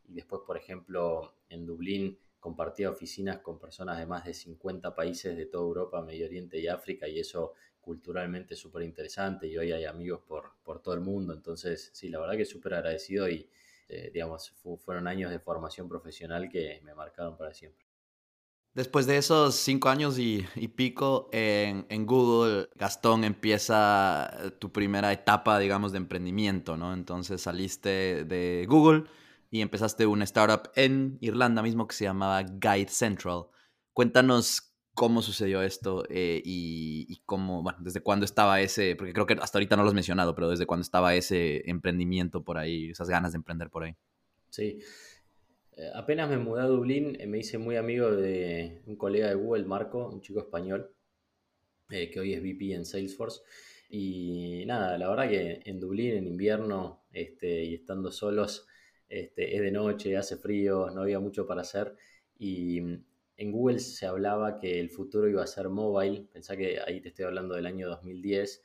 Y 0.08 0.14
después, 0.14 0.42
por 0.44 0.56
ejemplo, 0.56 1.36
en 1.48 1.64
Dublín 1.64 2.18
compartía 2.40 2.90
oficinas 2.90 3.38
con 3.38 3.60
personas 3.60 4.00
de 4.00 4.06
más 4.06 4.24
de 4.24 4.34
50 4.34 4.92
países 4.92 5.36
de 5.36 5.46
toda 5.46 5.62
Europa, 5.62 6.02
Medio 6.02 6.26
Oriente 6.26 6.58
y 6.58 6.66
África 6.66 7.06
y 7.06 7.20
eso 7.20 7.52
culturalmente 7.80 8.56
súper 8.56 8.82
interesante 8.82 9.46
y 9.46 9.56
hoy 9.56 9.70
hay 9.70 9.84
amigos 9.84 10.22
por, 10.26 10.54
por 10.64 10.82
todo 10.82 10.94
el 10.94 11.02
mundo. 11.02 11.32
Entonces, 11.34 11.88
sí, 11.92 12.08
la 12.08 12.18
verdad 12.18 12.36
que 12.36 12.44
súper 12.44 12.74
agradecido 12.74 13.28
y, 13.28 13.48
este, 13.92 14.10
digamos, 14.10 14.54
fueron 14.84 15.06
años 15.06 15.30
de 15.30 15.38
formación 15.38 15.88
profesional 15.88 16.48
que 16.48 16.80
me 16.82 16.94
marcaron 16.94 17.36
para 17.36 17.52
siempre. 17.52 17.86
Después 18.74 19.06
de 19.06 19.18
esos 19.18 19.54
cinco 19.56 19.90
años 19.90 20.18
y, 20.18 20.46
pico 20.74 21.28
en, 21.30 22.06
Google, 22.06 22.70
Gastón 22.74 23.22
empieza 23.22 24.30
eh, 24.40 24.50
tu 24.52 24.72
primera 24.72 25.12
etapa, 25.12 25.58
digamos, 25.58 25.92
de 25.92 25.98
emprendimiento, 25.98 26.78
¿no? 26.78 26.94
Entonces 26.94 27.42
saliste 27.42 28.24
de 28.24 28.64
Google 28.66 29.04
y 29.50 29.60
empezaste 29.60 30.06
una 30.06 30.24
startup 30.24 30.70
en 30.74 31.18
Irlanda 31.20 31.62
mismo 31.62 31.86
que 31.86 31.94
se 31.94 32.04
llamaba 32.04 32.42
Guide 32.44 32.88
Central. 32.88 33.44
Cuéntanos 33.92 34.71
cómo 34.94 35.22
sucedió 35.22 35.62
esto 35.62 36.04
eh, 36.10 36.42
y, 36.44 37.22
cómo, 37.24 37.62
bueno, 37.62 37.78
desde 37.80 38.00
cuándo 38.00 38.24
estaba 38.24 38.60
ese, 38.60 38.94
porque 38.96 39.12
creo 39.12 39.26
que 39.26 39.34
hasta 39.34 39.58
ahorita 39.58 39.76
no 39.76 39.82
lo 39.82 39.88
has 39.88 39.94
mencionado, 39.94 40.34
pero 40.34 40.50
desde 40.50 40.66
cuándo 40.66 40.82
estaba 40.82 41.14
ese 41.14 41.68
emprendimiento 41.70 42.44
por 42.44 42.58
ahí, 42.58 42.90
esas 42.90 43.08
ganas 43.08 43.32
de 43.32 43.36
emprender 43.36 43.70
por 43.70 43.84
ahí. 43.84 43.94
Sí. 44.50 44.80
Eh, 45.76 45.90
apenas 45.94 46.28
me 46.28 46.36
mudé 46.36 46.62
a 46.62 46.66
Dublín, 46.66 47.16
me 47.26 47.38
hice 47.38 47.56
muy 47.56 47.76
amigo 47.76 48.10
de 48.10 48.82
un 48.86 48.96
colega 48.96 49.28
de 49.28 49.34
Google, 49.34 49.64
Marco, 49.64 50.08
un 50.08 50.20
chico 50.20 50.40
español, 50.40 50.94
que 51.88 52.20
hoy 52.20 52.32
es 52.32 52.40
VP 52.40 52.74
en 52.74 52.86
Salesforce. 52.86 53.42
Y 53.90 54.64
nada, 54.66 54.96
la 54.96 55.10
verdad 55.10 55.28
que 55.28 55.60
en 55.66 55.78
Dublín, 55.78 56.16
en 56.16 56.26
invierno, 56.26 57.04
este, 57.12 57.64
y 57.64 57.74
estando 57.74 58.10
solos, 58.10 58.66
este, 59.06 59.54
es 59.54 59.60
de 59.60 59.70
noche, 59.70 60.16
hace 60.16 60.38
frío, 60.38 60.88
no 60.90 61.02
había 61.02 61.20
mucho 61.20 61.46
para 61.46 61.60
hacer. 61.60 61.94
Y 62.38 62.80
en 63.42 63.50
Google 63.50 63.80
se 63.80 64.06
hablaba 64.06 64.56
que 64.60 64.78
el 64.78 64.88
futuro 64.88 65.28
iba 65.28 65.42
a 65.42 65.48
ser 65.48 65.68
mobile. 65.68 66.28
Pensá 66.32 66.56
que 66.56 66.78
ahí 66.78 67.00
te 67.00 67.08
estoy 67.08 67.24
hablando 67.24 67.56
del 67.56 67.66
año 67.66 67.88
2010. 67.88 68.62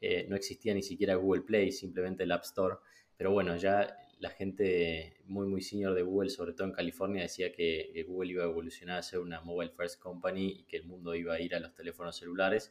Eh, 0.00 0.26
no 0.28 0.36
existía 0.36 0.72
ni 0.74 0.82
siquiera 0.82 1.16
Google 1.16 1.42
Play, 1.42 1.72
simplemente 1.72 2.22
el 2.22 2.30
App 2.30 2.44
Store. 2.44 2.76
Pero 3.16 3.32
bueno, 3.32 3.56
ya 3.56 3.96
la 4.20 4.30
gente 4.30 5.16
muy, 5.24 5.48
muy 5.48 5.60
senior 5.60 5.92
de 5.94 6.02
Google, 6.02 6.30
sobre 6.30 6.52
todo 6.52 6.68
en 6.68 6.72
California, 6.72 7.22
decía 7.22 7.50
que 7.50 8.04
Google 8.06 8.30
iba 8.30 8.44
a 8.44 8.46
evolucionar 8.46 8.98
a 8.98 9.02
ser 9.02 9.18
una 9.18 9.40
mobile 9.40 9.72
first 9.72 10.00
company 10.00 10.60
y 10.60 10.64
que 10.66 10.76
el 10.76 10.84
mundo 10.84 11.16
iba 11.16 11.34
a 11.34 11.40
ir 11.40 11.56
a 11.56 11.58
los 11.58 11.74
teléfonos 11.74 12.16
celulares. 12.16 12.70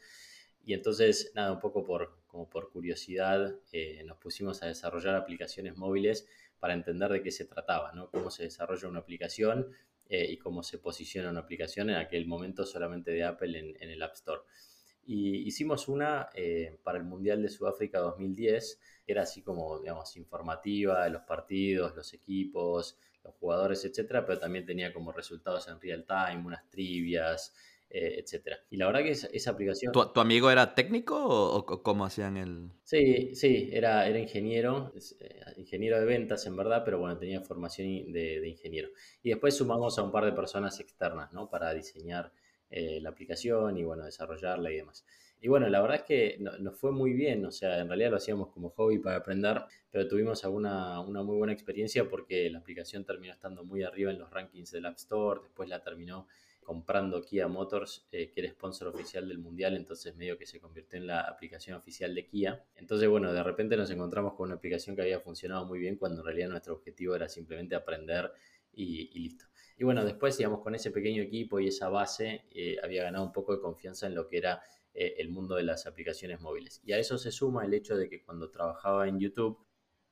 Y 0.63 0.73
entonces, 0.73 1.33
nada, 1.35 1.51
un 1.51 1.59
poco 1.59 1.83
por, 1.83 2.23
como 2.27 2.49
por 2.49 2.71
curiosidad, 2.71 3.59
eh, 3.73 4.03
nos 4.05 4.17
pusimos 4.19 4.63
a 4.63 4.67
desarrollar 4.67 5.15
aplicaciones 5.15 5.75
móviles 5.75 6.29
para 6.59 6.75
entender 6.75 7.11
de 7.11 7.21
qué 7.21 7.31
se 7.31 7.43
trataba, 7.43 7.91
¿no? 7.91 8.09
Cómo 8.09 8.31
se 8.31 8.43
desarrolla 8.43 8.87
una 8.87 8.99
aplicación 8.99 9.67
eh, 10.13 10.29
y 10.29 10.37
cómo 10.37 10.61
se 10.61 10.77
posiciona 10.77 11.29
una 11.29 11.39
aplicación 11.39 11.89
en 11.89 11.95
aquel 11.95 12.27
momento 12.27 12.65
solamente 12.65 13.11
de 13.11 13.23
Apple 13.23 13.57
en, 13.79 13.89
el 13.89 14.03
App 14.03 14.11
Store. 14.15 14.41
Y 15.05 15.47
hicimos 15.47 15.87
una 15.87 16.27
eh, 16.35 16.77
para 16.83 16.97
el 16.97 17.05
Mundial 17.05 17.41
de 17.41 17.47
Sudáfrica 17.47 17.99
2010, 17.99 18.77
que 19.05 19.11
era 19.13 19.21
así 19.21 19.41
como, 19.41 19.79
digamos, 19.79 20.17
informativa 20.17 21.05
de 21.05 21.11
los 21.11 21.21
partidos, 21.21 21.95
los 21.95 22.13
equipos, 22.13 22.97
los 23.23 23.33
jugadores, 23.35 23.85
etcétera, 23.85 24.25
pero 24.25 24.37
también 24.37 24.65
tenía 24.65 24.91
como 24.91 25.13
resultados 25.13 25.69
en 25.69 25.79
real 25.79 26.05
time, 26.05 26.45
unas 26.45 26.69
trivias, 26.69 27.55
eh, 27.93 28.19
etcétera. 28.19 28.57
Y 28.69 28.77
la 28.77 28.85
verdad 28.85 29.03
que 29.03 29.11
esa, 29.11 29.51
aplicación... 29.51 29.91
¿Tu, 29.91 30.19
amigo 30.21 30.49
era 30.49 30.75
técnico 30.75 31.17
o, 31.17 31.83
cómo 31.83 32.05
hacían 32.05 32.37
el...? 32.37 32.71
Sí, 32.83 33.35
sí, 33.35 33.69
era, 33.73 34.07
era 34.07 34.17
ingeniero, 34.17 34.93
eh, 35.19 35.41
ingeniero 35.57 35.99
de 35.99 36.05
ventas 36.05 36.45
en 36.45 36.55
verdad, 36.55 36.83
pero 36.85 36.99
bueno, 36.99 37.17
tenía 37.17 37.41
formación 37.41 38.13
de, 38.13 38.47
ingeniero. 38.47 38.89
Y 39.21 39.31
después 39.31 39.57
sumamos 39.57 39.99
a 39.99 40.03
un 40.03 40.11
par 40.13 40.23
de 40.23 40.31
personas 40.31 40.79
externas, 40.79 41.33
¿no? 41.33 41.49
Para 41.49 41.73
diseñar 41.73 42.31
eh, 42.69 43.01
la 43.01 43.09
aplicación 43.09 43.75
y 43.77 43.83
bueno, 43.83 44.05
desarrollarla 44.05 44.71
y 44.71 44.77
demás. 44.77 45.05
Y 45.41 45.49
bueno, 45.49 45.67
la 45.67 45.81
verdad 45.81 45.97
es 45.97 46.03
que 46.03 46.37
nos 46.39 46.79
fue 46.79 46.93
muy 46.93 47.11
bien, 47.11 47.43
o 47.45 47.51
sea, 47.51 47.79
en 47.79 47.89
realidad 47.89 48.11
lo 48.11 48.17
hacíamos 48.17 48.51
como 48.51 48.69
hobby 48.69 48.99
para 48.99 49.17
aprender, 49.17 49.63
pero 49.89 50.07
tuvimos 50.07 50.45
alguna, 50.45 51.01
una 51.01 51.23
muy 51.23 51.35
buena 51.35 51.51
experiencia 51.51 52.07
porque 52.07 52.49
la 52.49 52.59
aplicación 52.59 53.03
terminó 53.03 53.33
estando 53.33 53.65
muy 53.65 53.83
arriba 53.83 54.11
en 54.11 54.19
los 54.19 54.29
rankings 54.29 54.71
del 54.71 54.85
App 54.85 54.97
Store, 54.97 55.41
después 55.43 55.67
la 55.67 55.81
terminó 55.81 56.27
comprando 56.63 57.21
Kia 57.21 57.47
Motors, 57.47 58.07
eh, 58.11 58.31
que 58.31 58.41
era 58.41 58.49
sponsor 58.49 58.87
oficial 58.87 59.27
del 59.27 59.39
Mundial, 59.39 59.75
entonces 59.75 60.15
medio 60.15 60.37
que 60.37 60.45
se 60.45 60.59
convirtió 60.59 60.97
en 60.99 61.07
la 61.07 61.21
aplicación 61.21 61.75
oficial 61.77 62.13
de 62.13 62.25
Kia. 62.25 62.63
Entonces, 62.75 63.09
bueno, 63.09 63.33
de 63.33 63.43
repente 63.43 63.75
nos 63.75 63.89
encontramos 63.89 64.33
con 64.35 64.45
una 64.47 64.55
aplicación 64.55 64.95
que 64.95 65.01
había 65.01 65.19
funcionado 65.19 65.65
muy 65.65 65.79
bien 65.79 65.97
cuando 65.97 66.21
en 66.21 66.25
realidad 66.25 66.49
nuestro 66.49 66.75
objetivo 66.75 67.15
era 67.15 67.27
simplemente 67.27 67.75
aprender 67.75 68.31
y, 68.71 69.19
listo. 69.19 69.45
Y 69.77 69.83
bueno, 69.83 70.05
después, 70.05 70.37
digamos, 70.37 70.61
con 70.61 70.75
ese 70.75 70.91
pequeño 70.91 71.23
equipo 71.23 71.59
y 71.59 71.67
esa 71.67 71.89
base, 71.89 72.45
eh, 72.51 72.77
había 72.83 73.03
ganado 73.03 73.25
un 73.25 73.33
poco 73.33 73.53
de 73.55 73.61
confianza 73.61 74.07
en 74.07 74.15
lo 74.15 74.27
que 74.27 74.37
era 74.37 74.61
eh, 74.93 75.15
el 75.17 75.29
mundo 75.29 75.55
de 75.55 75.63
las 75.63 75.87
aplicaciones 75.87 76.39
móviles. 76.39 76.81
Y 76.85 76.93
a 76.93 76.99
eso 76.99 77.17
se 77.17 77.31
suma 77.31 77.65
el 77.65 77.73
hecho 77.73 77.97
de 77.97 78.07
que 78.07 78.21
cuando 78.21 78.51
trabajaba 78.51 79.07
en 79.07 79.19
YouTube, 79.19 79.57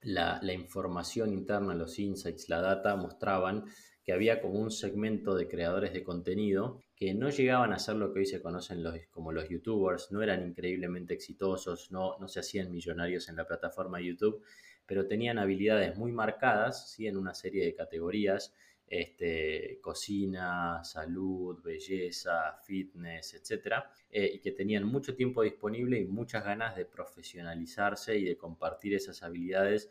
la, 0.01 0.39
la 0.41 0.53
información 0.53 1.31
interna, 1.31 1.75
los 1.75 1.99
insights, 1.99 2.49
la 2.49 2.62
data 2.62 2.95
mostraban 2.95 3.65
que 4.09 4.13
había 4.13 4.41
como 4.41 4.59
un 4.59 4.71
segmento 4.71 5.35
de 5.35 5.47
creadores 5.47 5.93
de 5.93 6.03
contenido 6.03 6.81
que 6.95 7.13
no 7.13 7.29
llegaban 7.29 7.73
a 7.73 7.77
ser 7.77 7.95
lo 7.97 8.11
que 8.11 8.21
hoy 8.21 8.25
se 8.25 8.41
conocen 8.41 8.83
como 9.11 9.31
los 9.31 9.47
youtubers, 9.47 10.11
no 10.11 10.23
eran 10.23 10.41
increíblemente 10.41 11.13
exitosos, 11.13 11.91
no, 11.91 12.17
no 12.17 12.27
se 12.27 12.39
hacían 12.39 12.71
millonarios 12.71 13.29
en 13.29 13.35
la 13.35 13.45
plataforma 13.45 14.01
YouTube, 14.01 14.41
pero 14.87 15.05
tenían 15.05 15.37
habilidades 15.37 15.95
muy 15.95 16.11
marcadas 16.11 16.89
¿sí? 16.89 17.05
en 17.05 17.17
una 17.17 17.35
serie 17.35 17.63
de 17.63 17.75
categorías, 17.75 18.51
este, 18.87 19.77
cocina, 19.79 20.83
salud, 20.83 21.61
belleza, 21.63 22.57
fitness, 22.65 23.35
etc. 23.35 23.75
Eh, 24.09 24.31
y 24.33 24.39
que 24.39 24.53
tenían 24.53 24.85
mucho 24.85 25.13
tiempo 25.13 25.43
disponible 25.43 25.99
y 25.99 26.05
muchas 26.05 26.43
ganas 26.43 26.75
de 26.75 26.85
profesionalizarse 26.85 28.17
y 28.17 28.25
de 28.25 28.37
compartir 28.37 28.95
esas 28.95 29.21
habilidades 29.21 29.87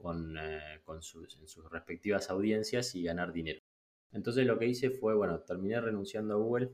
con, 0.00 0.36
eh, 0.38 0.80
sus, 1.00 1.70
respectivas 1.70 2.30
audiencias 2.30 2.94
y 2.94 3.02
ganar 3.02 3.32
dinero. 3.32 3.60
Entonces 4.12 4.46
lo 4.46 4.58
que 4.58 4.66
hice 4.66 4.90
fue, 4.90 5.14
bueno, 5.14 5.40
terminé 5.40 5.80
renunciando 5.80 6.34
a 6.34 6.38
Google 6.38 6.70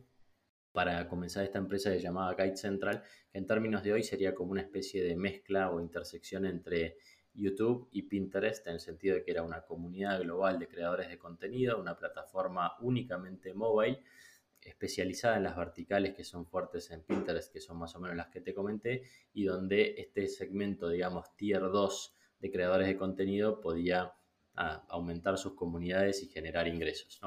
para 0.73 1.09
comenzar 1.09 1.45
esta 1.45 1.59
empresa 1.59 1.91
que 1.91 2.01
llamaba 2.01 2.35
Guide 2.35 2.57
Central, 2.57 3.03
que 3.31 3.39
en 3.39 3.47
términos 3.47 3.83
de 3.83 3.93
hoy 3.93 4.03
sería 4.03 4.35
como 4.35 4.53
una 4.53 4.62
especie 4.62 5.03
de 5.03 5.17
mezcla 5.17 5.71
o 5.71 5.81
intersección 5.81 6.47
entre 6.47 6.97
YouTube 7.35 7.89
y 7.93 8.03
Pinterest, 8.03 8.67
en 8.67 8.75
el 8.75 8.81
sentido 8.81 9.17
de 9.17 9.25
que 9.25 9.31
era 9.31 9.43
una 9.43 9.62
comunidad 9.62 10.21
global 10.21 10.59
de 10.59 10.69
creadores 10.69 11.09
de 11.09 11.19
contenido, 11.19 11.79
una 11.81 11.97
plataforma 11.97 12.75
únicamente 12.81 13.53
móvil, 13.53 13.99
especializada 14.61 15.37
en 15.37 15.45
las 15.45 15.57
verticales 15.57 16.15
que 16.15 16.25
son 16.25 16.47
fuertes 16.47 16.91
en 16.91 17.03
Pinterest, 17.03 17.53
que 17.53 17.61
son 17.61 17.79
más 17.79 17.95
o 17.95 18.01
menos 18.01 18.17
las 18.17 18.29
que 18.29 18.41
te 18.41 18.55
comenté, 18.55 19.03
y 19.33 19.45
donde 19.45 19.95
este 19.99 20.27
segmento, 20.29 20.89
digamos, 20.89 21.37
tier 21.37 21.61
2 21.61 22.15
de 22.40 22.51
creadores 22.51 22.87
de 22.87 22.96
contenido 22.96 23.61
podía 23.61 24.12
ah, 24.55 24.85
aumentar 24.88 25.38
sus 25.38 25.55
comunidades 25.55 26.22
y 26.22 26.27
generar 26.29 26.68
ingresos. 26.68 27.20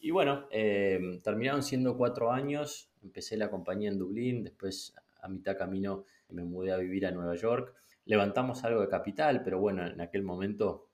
Y 0.00 0.10
bueno, 0.10 0.46
eh, 0.50 1.20
terminaron 1.22 1.62
siendo 1.62 1.96
cuatro 1.96 2.30
años, 2.30 2.90
empecé 3.02 3.36
la 3.36 3.50
compañía 3.50 3.88
en 3.88 3.98
Dublín, 3.98 4.44
después 4.44 4.94
a 5.20 5.28
mitad 5.28 5.56
camino 5.56 6.04
me 6.28 6.44
mudé 6.44 6.72
a 6.72 6.76
vivir 6.76 7.06
a 7.06 7.10
Nueva 7.10 7.34
York. 7.34 7.74
Levantamos 8.04 8.64
algo 8.64 8.80
de 8.80 8.88
capital, 8.88 9.42
pero 9.42 9.58
bueno, 9.58 9.86
en 9.86 10.00
aquel 10.00 10.22
momento 10.22 10.88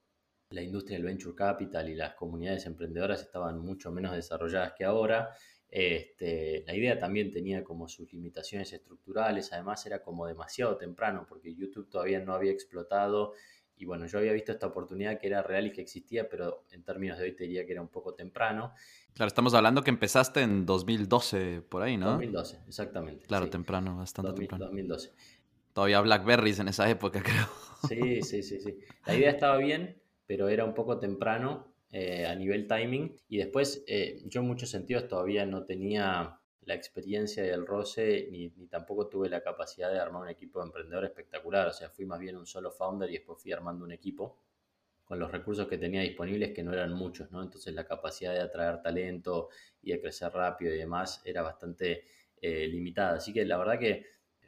la 0.50 0.62
industria 0.62 0.96
del 0.96 1.06
venture 1.06 1.34
capital 1.34 1.88
y 1.88 1.94
las 1.94 2.14
comunidades 2.14 2.66
emprendedoras 2.66 3.20
estaban 3.22 3.58
mucho 3.58 3.90
menos 3.90 4.14
desarrolladas 4.14 4.72
que 4.72 4.84
ahora. 4.84 5.30
Este, 5.70 6.62
la 6.66 6.74
idea 6.74 6.98
también 6.98 7.32
tenía 7.32 7.64
como 7.64 7.88
sus 7.88 8.12
limitaciones 8.12 8.72
estructurales, 8.72 9.52
además 9.52 9.84
era 9.86 10.02
como 10.02 10.26
demasiado 10.26 10.76
temprano 10.76 11.26
porque 11.28 11.54
YouTube 11.54 11.88
todavía 11.88 12.20
no 12.20 12.32
había 12.32 12.52
explotado 12.52 13.32
y 13.76 13.86
bueno, 13.86 14.06
yo 14.06 14.18
había 14.18 14.32
visto 14.32 14.52
esta 14.52 14.68
oportunidad 14.68 15.18
que 15.18 15.26
era 15.26 15.42
real 15.42 15.66
y 15.66 15.72
que 15.72 15.80
existía, 15.80 16.28
pero 16.28 16.64
en 16.70 16.84
términos 16.84 17.18
de 17.18 17.24
hoy 17.24 17.32
te 17.32 17.44
diría 17.44 17.66
que 17.66 17.72
era 17.72 17.82
un 17.82 17.88
poco 17.88 18.14
temprano. 18.14 18.72
Claro, 19.14 19.26
estamos 19.26 19.52
hablando 19.54 19.82
que 19.82 19.90
empezaste 19.90 20.42
en 20.42 20.64
2012, 20.64 21.62
por 21.62 21.82
ahí, 21.82 21.96
¿no? 21.96 22.12
2012, 22.12 22.60
exactamente. 22.68 23.26
Claro, 23.26 23.50
temprano, 23.50 23.96
bastante 23.96 24.32
temprano. 24.32 24.66
2012. 24.66 25.12
Todavía 25.72 26.00
Blackberries 26.00 26.60
en 26.60 26.68
esa 26.68 26.88
época, 26.88 27.20
creo. 27.22 27.48
Sí, 27.88 28.22
sí, 28.22 28.42
sí, 28.44 28.60
sí. 28.60 28.78
La 29.06 29.16
idea 29.16 29.30
estaba 29.30 29.56
bien, 29.56 30.00
pero 30.26 30.48
era 30.48 30.64
un 30.64 30.74
poco 30.74 30.98
temprano 31.00 31.73
eh, 31.96 32.26
a 32.26 32.34
nivel 32.34 32.66
timing. 32.66 33.14
Y 33.28 33.38
después, 33.38 33.84
eh, 33.86 34.20
yo 34.24 34.40
en 34.40 34.48
muchos 34.48 34.68
sentidos 34.68 35.06
todavía 35.06 35.46
no 35.46 35.64
tenía 35.64 36.40
la 36.62 36.74
experiencia 36.74 37.46
y 37.46 37.50
el 37.50 37.64
roce, 37.64 38.26
ni, 38.32 38.50
tampoco 38.66 39.06
tuve 39.06 39.28
la 39.28 39.44
capacidad 39.44 39.92
de 39.92 40.00
armar 40.00 40.22
un 40.22 40.28
equipo 40.28 40.58
de 40.58 40.66
emprendedor 40.66 41.04
espectacular. 41.04 41.68
O 41.68 41.72
sea, 41.72 41.90
fui 41.90 42.04
más 42.04 42.18
bien 42.18 42.36
un 42.36 42.46
solo 42.46 42.72
founder 42.72 43.08
y 43.10 43.12
después 43.12 43.40
fui 43.40 43.52
armando 43.52 43.84
un 43.84 43.92
equipo 43.92 44.40
con 45.04 45.20
los 45.20 45.30
recursos 45.30 45.68
que 45.68 45.78
tenía 45.78 46.00
disponibles, 46.00 46.52
que 46.52 46.64
no 46.64 46.72
eran 46.72 46.92
muchos, 46.94 47.30
¿no? 47.30 47.40
Entonces 47.40 47.72
la 47.72 47.86
capacidad 47.86 48.32
de 48.32 48.40
atraer 48.40 48.82
talento 48.82 49.50
y 49.80 49.92
de 49.92 50.00
crecer 50.00 50.32
rápido 50.32 50.74
y 50.74 50.78
demás 50.78 51.22
era 51.24 51.42
bastante 51.42 52.06
eh, 52.42 52.66
limitada. 52.66 53.18
Así 53.18 53.32
que 53.32 53.44
la 53.44 53.56
verdad 53.56 53.78
que 53.78 54.04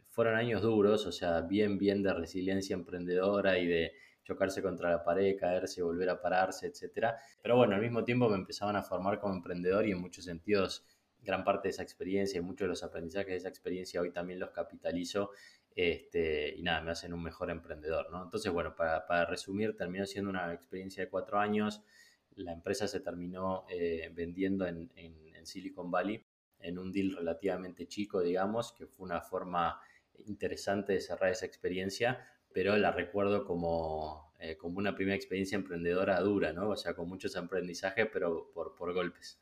fueron 0.08 0.34
años 0.34 0.62
duros, 0.62 1.06
o 1.06 1.12
sea, 1.12 1.42
bien, 1.42 1.78
bien 1.78 2.02
de 2.02 2.12
resiliencia 2.12 2.74
emprendedora 2.74 3.56
y 3.56 3.68
de 3.68 3.92
chocarse 4.26 4.60
contra 4.60 4.90
la 4.90 5.04
pared, 5.04 5.38
caerse, 5.38 5.82
volver 5.82 6.10
a 6.10 6.20
pararse, 6.20 6.66
etcétera. 6.66 7.16
Pero 7.40 7.56
bueno, 7.56 7.76
al 7.76 7.80
mismo 7.80 8.02
tiempo 8.04 8.28
me 8.28 8.36
empezaban 8.36 8.74
a 8.76 8.82
formar 8.82 9.20
como 9.20 9.34
emprendedor 9.34 9.86
y 9.86 9.92
en 9.92 10.00
muchos 10.00 10.24
sentidos 10.24 10.84
gran 11.22 11.44
parte 11.44 11.68
de 11.68 11.70
esa 11.70 11.82
experiencia 11.82 12.38
y 12.38 12.42
muchos 12.42 12.66
de 12.66 12.68
los 12.68 12.82
aprendizajes 12.82 13.28
de 13.28 13.36
esa 13.36 13.48
experiencia 13.48 14.00
hoy 14.00 14.12
también 14.12 14.38
los 14.38 14.50
capitalizo 14.50 15.30
este, 15.74 16.54
y 16.56 16.62
nada, 16.62 16.80
me 16.80 16.90
hacen 16.92 17.12
un 17.12 17.22
mejor 17.22 17.50
emprendedor, 17.50 18.10
¿no? 18.10 18.24
Entonces, 18.24 18.50
bueno, 18.50 18.74
para, 18.74 19.26
resumir, 19.26 19.76
terminó 19.76 20.06
siendo 20.06 20.30
una 20.30 20.52
experiencia 20.54 21.04
de 21.04 21.10
cuatro 21.10 21.38
años. 21.38 21.82
La 22.34 22.52
empresa 22.52 22.88
se 22.88 23.00
terminó 23.00 23.66
eh, 23.68 24.10
vendiendo 24.14 24.66
en, 24.66 24.90
en 24.94 25.46
Silicon 25.46 25.90
Valley 25.90 26.24
en 26.60 26.78
un 26.78 26.92
deal 26.92 27.14
relativamente 27.14 27.86
chico, 27.86 28.20
digamos, 28.20 28.72
que 28.72 28.86
fue 28.86 29.04
una 29.04 29.20
forma 29.20 29.80
interesante 30.24 30.94
de 30.94 31.00
cerrar 31.00 31.30
esa 31.30 31.46
experiencia, 31.46 32.26
pero 32.56 32.74
la 32.78 32.90
recuerdo 32.90 33.44
como, 33.44 34.32
eh, 34.38 34.56
como 34.56 34.78
una 34.78 34.94
primera 34.94 35.14
experiencia 35.14 35.56
emprendedora 35.56 36.18
dura, 36.20 36.54
¿no? 36.54 36.70
O 36.70 36.76
sea, 36.78 36.94
con 36.94 37.06
muchos 37.06 37.36
aprendizajes, 37.36 38.08
pero 38.10 38.50
por, 38.54 38.74
por 38.74 38.94
golpes. 38.94 39.38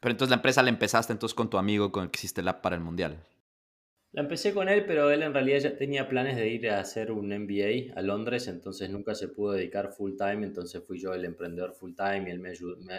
Pero 0.00 0.10
entonces 0.10 0.30
la 0.30 0.38
empresa 0.38 0.60
la 0.64 0.70
empezaste 0.70 1.12
entonces 1.12 1.36
con 1.36 1.48
tu 1.48 1.58
amigo 1.58 1.92
con 1.92 2.02
el 2.02 2.10
que 2.10 2.16
hiciste 2.16 2.40
app 2.40 2.60
para 2.60 2.74
el 2.74 2.82
mundial. 2.82 3.24
La 4.10 4.22
empecé 4.22 4.52
con 4.52 4.68
él, 4.68 4.84
pero 4.84 5.12
él 5.12 5.22
en 5.22 5.32
realidad 5.32 5.60
ya 5.60 5.76
tenía 5.76 6.08
planes 6.08 6.34
de 6.34 6.48
ir 6.48 6.68
a 6.70 6.80
hacer 6.80 7.12
un 7.12 7.28
MBA 7.28 7.94
a 7.94 8.02
Londres, 8.02 8.48
entonces 8.48 8.90
nunca 8.90 9.14
se 9.14 9.28
pudo 9.28 9.52
dedicar 9.52 9.92
full 9.92 10.16
time, 10.16 10.44
entonces 10.44 10.82
fui 10.84 10.98
yo 10.98 11.14
el 11.14 11.24
emprendedor 11.24 11.72
full 11.72 11.94
time 11.94 12.24
y 12.26 12.32
él 12.32 12.40
me, 12.40 12.50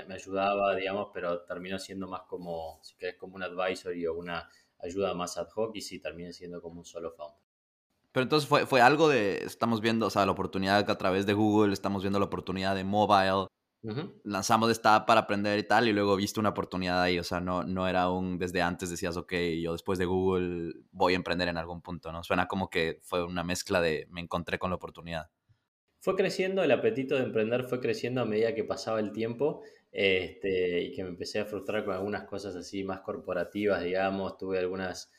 me, 0.07 0.13
ayudaba, 0.13 0.77
digamos, 0.77 1.09
pero 1.13 1.41
terminó 1.41 1.77
siendo 1.77 2.07
más 2.07 2.21
como, 2.21 2.79
si 2.83 2.95
querés, 2.95 3.17
como 3.17 3.35
un 3.35 3.43
advisory 3.43 4.07
o 4.07 4.13
una 4.13 4.49
ayuda 4.79 5.13
más 5.13 5.37
ad 5.37 5.49
hoc 5.53 5.75
y 5.75 5.81
sí, 5.81 5.99
terminé 5.99 6.31
siendo 6.31 6.61
como 6.61 6.79
un 6.79 6.85
solo 6.85 7.11
founder. 7.11 7.50
Pero 8.11 8.23
entonces 8.23 8.47
fue, 8.47 8.65
fue 8.65 8.81
algo 8.81 9.09
de, 9.09 9.37
estamos 9.37 9.81
viendo, 9.81 10.07
o 10.07 10.09
sea, 10.09 10.25
la 10.25 10.31
oportunidad 10.33 10.89
a 10.89 10.97
través 10.97 11.25
de 11.25 11.33
Google, 11.33 11.73
estamos 11.73 12.03
viendo 12.03 12.19
la 12.19 12.25
oportunidad 12.25 12.75
de 12.75 12.83
mobile, 12.83 13.47
Lanzamos 14.23 14.69
esta 14.69 14.95
app 14.95 15.07
para 15.07 15.21
aprender 15.21 15.57
y 15.57 15.63
tal, 15.63 15.87
y 15.87 15.93
luego 15.93 16.15
viste 16.15 16.39
una 16.39 16.49
oportunidad 16.49 17.01
ahí. 17.01 17.17
O 17.17 17.23
sea, 17.23 17.39
no, 17.39 17.63
no 17.63 17.87
era 17.87 18.11
un 18.11 18.37
desde 18.37 18.61
antes 18.61 18.91
decías, 18.91 19.17
ok, 19.17 19.33
yo 19.59 19.71
después 19.71 19.97
de 19.97 20.05
Google 20.05 20.73
voy 20.91 21.13
a 21.13 21.15
emprender 21.15 21.47
en 21.47 21.57
algún 21.57 21.81
punto, 21.81 22.11
¿no? 22.11 22.23
Suena 22.23 22.47
como 22.47 22.69
que 22.69 22.99
fue 23.01 23.23
una 23.25 23.43
mezcla 23.43 23.81
de 23.81 24.07
me 24.11 24.21
encontré 24.21 24.59
con 24.59 24.69
la 24.69 24.75
oportunidad. 24.75 25.31
Fue 25.99 26.15
creciendo, 26.15 26.63
el 26.63 26.71
apetito 26.71 27.15
de 27.15 27.23
emprender 27.23 27.63
fue 27.63 27.79
creciendo 27.79 28.21
a 28.21 28.25
medida 28.25 28.53
que 28.53 28.63
pasaba 28.63 28.99
el 28.99 29.11
tiempo 29.11 29.63
este, 29.91 30.81
y 30.83 30.93
que 30.93 31.03
me 31.03 31.09
empecé 31.09 31.39
a 31.39 31.45
frustrar 31.45 31.83
con 31.83 31.95
algunas 31.95 32.23
cosas 32.25 32.55
así 32.55 32.83
más 32.83 33.01
corporativas, 33.01 33.83
digamos. 33.83 34.37
Tuve 34.37 34.59
algunas, 34.59 35.11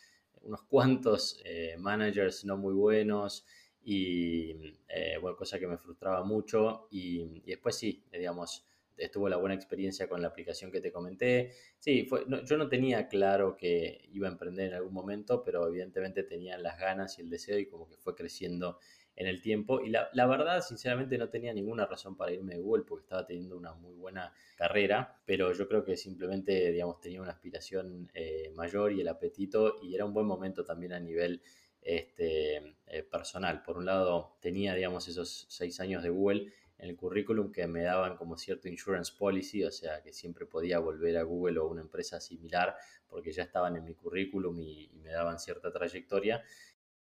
unos 0.44 0.62
cuantos 0.62 1.40
eh, 1.44 1.76
managers 1.78 2.44
no 2.44 2.56
muy 2.56 2.74
buenos 2.74 3.46
y 3.84 4.74
eh, 4.88 5.18
bueno, 5.20 5.36
cosa 5.36 5.58
que 5.58 5.66
me 5.66 5.78
frustraba 5.78 6.22
mucho 6.24 6.88
y, 6.90 7.40
después 7.40 7.76
sí, 7.76 8.04
digamos, 8.12 8.64
estuvo 8.96 9.28
la 9.28 9.36
buena 9.36 9.54
experiencia 9.54 10.08
con 10.08 10.22
la 10.22 10.28
aplicación 10.28 10.70
que 10.70 10.80
te 10.80 10.92
comenté. 10.92 11.52
Sí, 11.78 12.04
fue, 12.04 12.24
yo 12.44 12.56
no 12.56 12.68
tenía 12.68 13.08
claro 13.08 13.56
que 13.56 14.08
iba 14.12 14.28
a 14.28 14.32
emprender 14.32 14.68
en 14.68 14.74
algún 14.74 14.92
momento, 14.92 15.42
pero 15.42 15.66
evidentemente 15.66 16.22
tenía 16.22 16.58
las 16.58 16.78
ganas 16.78 17.18
y 17.18 17.22
el 17.22 17.30
deseo 17.30 17.58
y 17.58 17.66
como 17.66 17.88
que 17.88 17.96
fue 17.96 18.14
creciendo 18.14 18.78
en 19.16 19.26
el 19.26 19.40
tiempo. 19.40 19.80
Y 19.80 19.90
la, 19.90 20.08
la, 20.12 20.26
verdad, 20.26 20.60
sinceramente, 20.60 21.18
no 21.18 21.28
tenía 21.28 21.52
ninguna 21.52 21.86
razón 21.86 22.16
para 22.16 22.32
irme 22.32 22.54
de 22.54 22.60
Google 22.60 22.84
porque 22.86 23.02
estaba 23.02 23.26
teniendo 23.26 23.56
una 23.56 23.74
muy 23.74 23.94
buena 23.94 24.32
carrera, 24.56 25.20
pero 25.24 25.52
yo 25.52 25.68
creo 25.68 25.84
que 25.84 25.96
simplemente, 25.96 26.72
digamos, 26.72 27.00
tenía 27.00 27.20
una 27.20 27.32
aspiración 27.32 28.10
eh, 28.14 28.52
mayor 28.54 28.92
y 28.92 29.00
el 29.00 29.08
apetito 29.08 29.78
y 29.82 29.94
era 29.94 30.04
un 30.04 30.14
buen 30.14 30.26
momento 30.26 30.64
también 30.64 30.92
a 30.92 31.00
nivel 31.00 31.42
este, 31.80 32.56
eh, 32.86 33.02
personal. 33.02 33.62
Por 33.62 33.78
un 33.78 33.86
lado, 33.86 34.36
tenía, 34.40 34.74
digamos, 34.74 35.08
esos 35.08 35.46
seis 35.48 35.80
años 35.80 36.02
de 36.02 36.10
Google 36.10 36.52
en 36.78 36.88
el 36.88 36.96
currículum 36.96 37.52
que 37.52 37.66
me 37.68 37.82
daban 37.82 38.16
como 38.16 38.36
cierto 38.36 38.68
insurance 38.68 39.12
policy, 39.16 39.62
o 39.62 39.70
sea, 39.70 40.02
que 40.02 40.12
siempre 40.12 40.46
podía 40.46 40.80
volver 40.80 41.16
a 41.16 41.22
Google 41.22 41.60
o 41.60 41.68
una 41.68 41.80
empresa 41.80 42.20
similar 42.20 42.74
porque 43.06 43.30
ya 43.30 43.44
estaban 43.44 43.76
en 43.76 43.84
mi 43.84 43.94
currículum 43.94 44.58
y, 44.58 44.90
me 45.02 45.10
daban 45.10 45.38
cierta 45.38 45.72
trayectoria. 45.72 46.42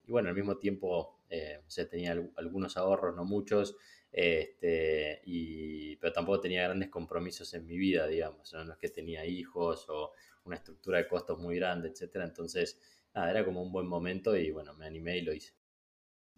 Y 0.06 0.12
bueno, 0.12 0.28
al 0.28 0.34
mismo 0.34 0.58
tiempo, 0.58 1.20
eh, 1.28 1.60
tenía 1.90 2.12
algunos 2.36 2.76
ahorros, 2.76 3.14
no 3.14 3.24
muchos, 3.24 3.76
este, 4.10 5.22
y, 5.24 5.96
pero 5.96 6.12
tampoco 6.12 6.40
tenía 6.40 6.64
grandes 6.64 6.90
compromisos 6.90 7.54
en 7.54 7.66
mi 7.66 7.78
vida, 7.78 8.06
digamos, 8.06 8.52
¿no? 8.52 8.64
no 8.64 8.72
es 8.72 8.78
que 8.78 8.88
tenía 8.88 9.24
hijos 9.24 9.86
o 9.88 10.12
una 10.44 10.56
estructura 10.56 10.98
de 10.98 11.08
costos 11.08 11.38
muy 11.38 11.56
grande, 11.56 11.88
etcétera. 11.88 12.24
Entonces, 12.24 12.80
era 13.14 13.44
como 13.44 13.62
un 13.62 13.72
buen 13.72 13.86
momento 13.86 14.36
y 14.36 14.50
bueno, 14.50 14.74
me 14.74 14.86
animé 14.86 15.18
y 15.18 15.22
lo 15.22 15.32
hice. 15.32 15.54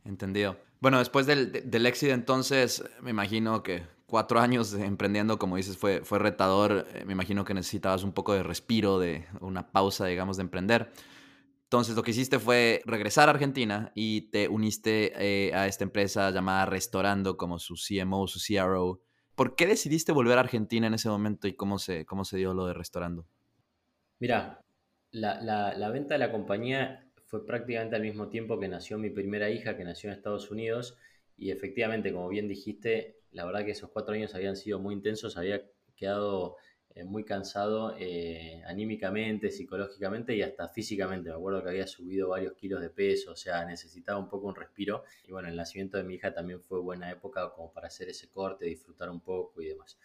Entendido. 0.05 0.59
Bueno, 0.81 0.99
después 0.99 1.27
del, 1.27 1.71
del 1.71 1.87
éxito 1.87 2.13
entonces, 2.13 2.85
me 3.01 3.11
imagino 3.11 3.63
que 3.63 3.83
cuatro 4.07 4.39
años 4.39 4.73
emprendiendo, 4.75 5.39
como 5.39 5.57
dices, 5.57 5.77
fue, 5.77 6.03
fue 6.05 6.19
retador. 6.19 6.87
Eh, 6.95 7.05
me 7.05 7.15
imagino 7.15 7.45
que 7.45 7.55
necesitabas 7.55 8.05
un 8.05 8.13
poco 8.13 8.35
de 8.35 8.43
respiro, 8.43 8.99
de 8.99 9.27
una 9.41 9.73
pausa, 9.73 10.07
digamos, 10.07 10.37
de 10.37 10.43
emprender. 10.43 10.93
Entonces, 11.75 11.97
lo 11.97 12.05
que 12.05 12.13
hiciste 12.13 12.39
fue 12.39 12.83
regresar 12.87 13.29
a 13.29 13.33
Argentina 13.33 13.91
y 13.97 14.31
te 14.31 14.47
uniste 14.47 15.13
eh, 15.19 15.53
a 15.53 15.67
esta 15.67 15.83
empresa 15.83 16.31
llamada 16.31 16.67
Restaurando 16.67 17.37
como 17.37 17.59
su 17.59 17.75
CMO, 17.75 18.29
su 18.29 18.39
CRO. 18.39 19.01
¿Por 19.35 19.57
qué 19.57 19.67
decidiste 19.67 20.13
volver 20.13 20.39
a 20.39 20.43
Argentina 20.43 20.87
en 20.87 20.95
ese 20.95 21.09
momento 21.09 21.49
y 21.49 21.55
cómo 21.55 21.81
se, 21.81 22.07
cómo 22.07 22.25
se 22.25 22.37
dio 22.37 22.55
lo 22.55 22.67
de 22.67 22.75
Restaurando? 22.75 23.27
Mira, 24.21 24.61
la, 25.11 25.91
venta 25.93 26.15
de 26.15 26.21
la 26.21 26.31
compañía 26.31 27.11
fue 27.17 27.45
prácticamente 27.45 27.97
al 27.97 28.03
mismo 28.03 28.29
tiempo 28.29 28.61
que 28.61 28.69
nació 28.69 28.97
mi 28.97 29.11
primera 29.11 29.51
hija, 29.51 29.77
que 29.77 29.83
nació 29.83 30.11
en 30.11 30.17
Estados 30.17 30.53
Unidos, 30.53 30.97
y 31.37 31.51
efectivamente, 31.51 32.13
como 32.13 32.29
bien 32.29 32.47
dijiste, 32.47 33.19
la 33.33 33.45
verdad 33.45 33.65
que 33.65 33.73
esos 33.73 33.91
cuatro 33.91 34.15
años 34.15 34.33
habían 34.37 34.55
sido 34.55 34.79
muy 34.79 34.95
intensos, 34.95 35.37
había 35.37 35.61
quedado 35.97 36.55
muy 37.05 37.25
cansado 37.25 37.97
eh, 37.99 38.63
anímicamente, 38.67 39.51
psicológicamente 39.51 40.37
y 40.37 40.43
hasta 40.43 40.69
físicamente. 40.69 41.31
Me 41.31 41.35
acuerdo 41.35 41.63
que 41.63 41.71
había 41.71 41.87
subido 41.87 42.29
varios 42.29 42.53
kilos 42.55 42.81
de 42.81 42.91
peso, 42.91 43.33
o 43.33 43.37
sea, 43.37 43.65
necesitaba 43.65 44.19
un 44.19 44.29
poco 44.29 44.47
un 44.47 44.55
respiro. 44.55 45.03
Y 45.27 45.33
bueno, 45.33 45.49
el 45.49 45.57
nacimiento 45.57 45.97
de 45.97 46.05
mi 46.05 46.15
hija 46.15 46.33
también 46.33 46.61
fue 46.61 46.81
buena 46.81 47.11
época 47.11 47.51
como 47.51 47.73
para 47.73 47.89
hacer 47.89 48.09
ese 48.09 48.31
corte, 48.31 48.67
disfrutar 48.67 49.11
un 49.11 49.21
poco 49.21 49.61
y 49.61 49.67
demás. 49.67 49.99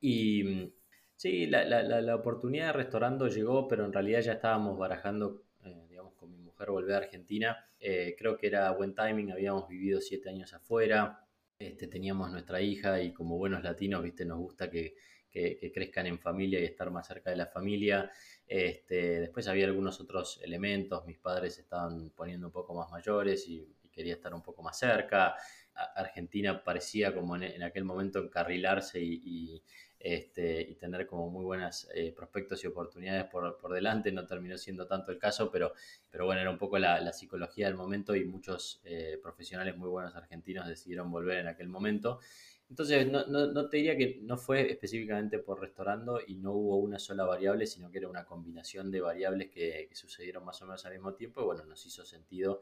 Y 0.00 0.70
Sí, 1.18 1.48
la, 1.48 1.64
la, 1.64 1.82
la, 1.82 2.14
oportunidad 2.14 2.68
de 2.68 2.72
restaurando 2.74 3.26
llegó, 3.26 3.66
pero 3.66 3.84
en 3.84 3.92
realidad 3.92 4.20
ya 4.20 4.34
estábamos 4.34 4.78
barajando, 4.78 5.42
eh, 5.64 5.86
digamos, 5.88 6.14
con 6.14 6.30
mi 6.30 6.38
mujer 6.38 6.70
volver 6.70 6.94
a 6.94 6.98
Argentina. 6.98 7.56
Eh, 7.80 8.14
creo 8.16 8.36
que 8.38 8.46
era 8.46 8.70
buen 8.70 8.94
timing, 8.94 9.32
habíamos 9.32 9.68
vivido 9.68 10.00
siete 10.00 10.28
años 10.30 10.54
afuera, 10.54 11.26
este, 11.58 11.88
teníamos 11.88 12.30
nuestra 12.30 12.60
hija 12.60 13.02
y 13.02 13.12
como 13.12 13.36
buenos 13.36 13.64
latinos, 13.64 14.00
viste, 14.04 14.24
nos 14.24 14.38
gusta 14.38 14.70
que, 14.70 14.94
que, 15.30 15.70
crezcan 15.72 16.06
en 16.06 16.18
familia 16.18 16.60
y 16.60 16.64
estar 16.64 16.90
más 16.90 17.06
cerca 17.06 17.30
de 17.30 17.36
la 17.36 17.46
familia. 17.46 18.10
Este, 18.46 19.20
después 19.20 19.46
había 19.48 19.66
algunos 19.66 20.00
otros 20.00 20.40
elementos, 20.42 21.04
mis 21.06 21.18
padres 21.18 21.58
estaban 21.58 22.10
poniendo 22.10 22.46
un 22.46 22.52
poco 22.52 22.74
más 22.74 22.90
mayores 22.90 23.48
y, 23.48 23.74
quería 23.90 24.14
estar 24.14 24.32
un 24.32 24.42
poco 24.42 24.62
más 24.62 24.78
cerca. 24.78 25.34
Argentina 25.74 26.62
parecía 26.62 27.12
como 27.12 27.34
en, 27.34 27.64
aquel 27.64 27.82
momento 27.82 28.20
encarrilarse 28.20 29.00
y 29.00 29.60
este, 30.00 30.60
y 30.60 30.76
tener 30.76 31.08
como 31.08 31.28
muy 31.28 31.44
buenos 31.44 31.88
eh, 31.92 32.12
prospectos 32.14 32.62
y 32.62 32.68
oportunidades 32.68 33.24
por, 33.24 33.58
por, 33.58 33.72
delante. 33.72 34.12
No 34.12 34.26
terminó 34.26 34.56
siendo 34.56 34.86
tanto 34.86 35.10
el 35.10 35.18
caso, 35.18 35.50
pero, 35.50 35.72
pero 36.08 36.26
bueno, 36.26 36.40
era 36.40 36.50
un 36.50 36.58
poco 36.58 36.78
la, 36.78 37.00
la 37.00 37.12
psicología 37.12 37.66
del 37.66 37.74
momento 37.74 38.14
y 38.14 38.24
muchos 38.24 38.80
eh, 38.84 39.18
profesionales 39.20 39.76
muy 39.76 39.88
buenos 39.88 40.14
argentinos 40.14 40.68
decidieron 40.68 41.10
volver 41.10 41.38
en 41.38 41.48
aquel 41.48 41.68
momento. 41.68 42.20
Entonces, 42.70 43.10
no, 43.10 43.26
no, 43.26 43.46
no, 43.46 43.68
te 43.68 43.78
diría 43.78 43.96
que 43.96 44.20
no 44.22 44.36
fue 44.36 44.70
específicamente 44.70 45.38
por 45.38 45.60
restaurando 45.60 46.20
y 46.26 46.34
no 46.36 46.52
hubo 46.52 46.76
una 46.76 46.98
sola 46.98 47.24
variable, 47.24 47.66
sino 47.66 47.90
que 47.90 47.98
era 47.98 48.08
una 48.08 48.26
combinación 48.26 48.90
de 48.90 49.00
variables 49.00 49.50
que, 49.50 49.88
sucedieron 49.92 50.44
más 50.44 50.60
o 50.62 50.66
menos 50.66 50.84
al 50.84 50.92
mismo 50.92 51.14
tiempo 51.14 51.40
y 51.40 51.44
bueno, 51.44 51.64
nos 51.64 51.84
hizo 51.86 52.04
sentido 52.04 52.60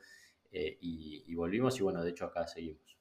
eh, 0.53 0.79
y, 0.81 1.25
y 1.27 1.35
volvimos 1.35 1.79
y 1.81 1.83
bueno, 1.83 2.05
de 2.05 2.11
hecho 2.11 2.27
acá 2.27 2.47
seguimos. 2.47 2.97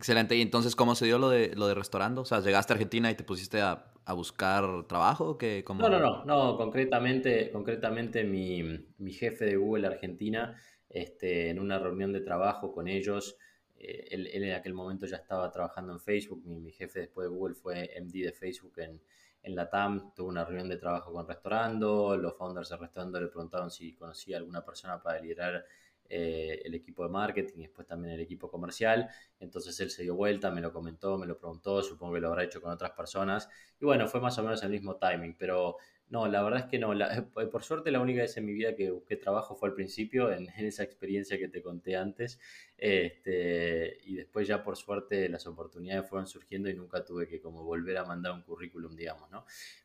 Excelente. 0.00 0.34
¿Y 0.34 0.40
entonces 0.40 0.74
cómo 0.74 0.94
se 0.94 1.04
dio 1.04 1.18
lo 1.18 1.28
de, 1.28 1.54
lo 1.54 1.68
de 1.68 1.74
restaurando? 1.74 2.22
O 2.22 2.24
sea, 2.24 2.40
¿llegaste 2.40 2.72
a 2.72 2.74
Argentina 2.74 3.10
y 3.10 3.14
te 3.16 3.22
pusiste 3.22 3.60
a, 3.60 3.84
buscar 4.14 4.64
trabajo? 4.88 5.36
que 5.36 5.62
No, 5.68 5.90
no, 5.90 6.00
no, 6.00 6.24
no. 6.24 6.56
Concretamente, 6.56 7.50
concretamente 7.52 8.24
mi, 8.24 9.12
jefe 9.12 9.44
de 9.44 9.56
Google 9.56 9.86
Argentina, 9.86 10.56
este, 10.88 11.50
en 11.50 11.60
una 11.60 11.78
reunión 11.78 12.14
de 12.14 12.22
trabajo 12.22 12.72
con 12.72 12.88
ellos, 12.88 13.36
eh, 13.80 14.08
él, 14.10 14.26
en 14.26 14.52
aquel 14.52 14.74
momento 14.74 15.06
ya 15.06 15.16
estaba 15.16 15.50
trabajando 15.50 15.92
en 15.92 16.00
Facebook. 16.00 16.44
Mi, 16.44 16.70
jefe 16.70 17.00
después 17.00 17.28
de 17.28 17.34
Google 17.34 17.54
fue 17.54 17.90
MD 18.00 18.24
de 18.24 18.32
Facebook 18.32 18.78
en, 18.78 19.00
en 19.42 19.54
la 19.56 19.68
TAM. 19.68 20.12
Tuvo 20.14 20.28
una 20.28 20.44
reunión 20.44 20.68
de 20.68 20.76
trabajo 20.76 21.12
con 21.12 21.26
Restaurando. 21.26 22.16
Los 22.16 22.36
founders 22.36 22.68
de 22.68 22.76
Restaurando 22.76 23.20
le 23.20 23.28
preguntaron 23.28 23.70
si 23.70 23.94
conocía 23.94 24.36
alguna 24.36 24.64
persona 24.64 25.02
para 25.02 25.18
liderar 25.20 25.64
eh, 26.12 26.60
el 26.64 26.74
equipo 26.74 27.04
de 27.04 27.08
marketing 27.08 27.58
y 27.58 27.62
después 27.62 27.86
también 27.86 28.14
el 28.14 28.20
equipo 28.20 28.50
comercial. 28.50 29.08
Entonces 29.38 29.78
él 29.80 29.90
se 29.90 30.02
dio 30.02 30.14
vuelta, 30.16 30.50
me 30.50 30.60
lo 30.60 30.72
comentó, 30.72 31.16
me 31.16 31.26
lo 31.26 31.38
preguntó, 31.38 31.82
supongo 31.82 32.14
que 32.14 32.20
lo 32.20 32.28
habrá 32.28 32.44
hecho 32.44 32.60
con 32.60 32.72
otras 32.72 32.90
personas. 32.90 33.48
Y 33.80 33.84
bueno, 33.84 34.08
fue 34.08 34.20
más 34.20 34.36
o 34.38 34.42
menos 34.42 34.62
el 34.62 34.70
mismo 34.70 34.96
timing, 34.96 35.36
pero 35.38 35.76
no, 36.10 36.26
la 36.26 36.42
verdad 36.42 36.60
es 36.60 36.66
que 36.66 36.78
no. 36.78 36.90
por 37.52 37.62
suerte 37.62 37.92
la 37.92 38.00
única 38.00 38.22
vez 38.22 38.36
en 38.36 38.44
mi 38.44 38.52
vida 38.52 38.74
que 38.74 38.90
busqué 38.90 39.16
trabajo 39.16 39.54
fue 39.54 39.68
al 39.68 39.74
principio, 39.74 40.32
en, 40.32 40.48
esa 40.48 40.82
experiencia 40.82 41.38
que 41.38 41.48
te 41.48 41.62
conté 41.62 41.96
antes. 41.96 42.40
Este, 42.76 43.98
y 44.04 44.16
después 44.16 44.48
ya 44.48 44.62
por 44.62 44.76
suerte 44.76 45.28
las 45.28 45.46
oportunidades 45.46 46.08
fueron 46.08 46.26
surgiendo 46.26 46.68
y 46.68 46.74
nunca 46.74 47.04
tuve 47.04 47.28
que 47.28 47.40
como 47.40 47.62
volver 47.62 47.96
a 47.96 48.04
mandar 48.04 48.32
un 48.32 48.42
currículum, 48.42 48.96
digamos, 48.96 49.30
¿no? 49.30 49.44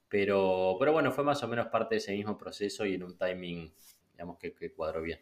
Pero, 0.09 0.75
pero 0.79 0.93
bueno, 0.93 1.11
fue 1.11 1.23
más 1.23 1.43
o 1.43 1.47
menos 1.47 1.67
parte 1.67 1.95
de 1.95 1.99
ese 1.99 2.13
mismo 2.13 2.38
proceso 2.38 2.85
y 2.85 2.95
en 2.95 3.03
un 3.03 3.17
timing, 3.17 3.71
digamos, 4.13 4.39
que, 4.39 4.53
que 4.53 4.73
cuadró 4.73 5.03
bien. 5.03 5.19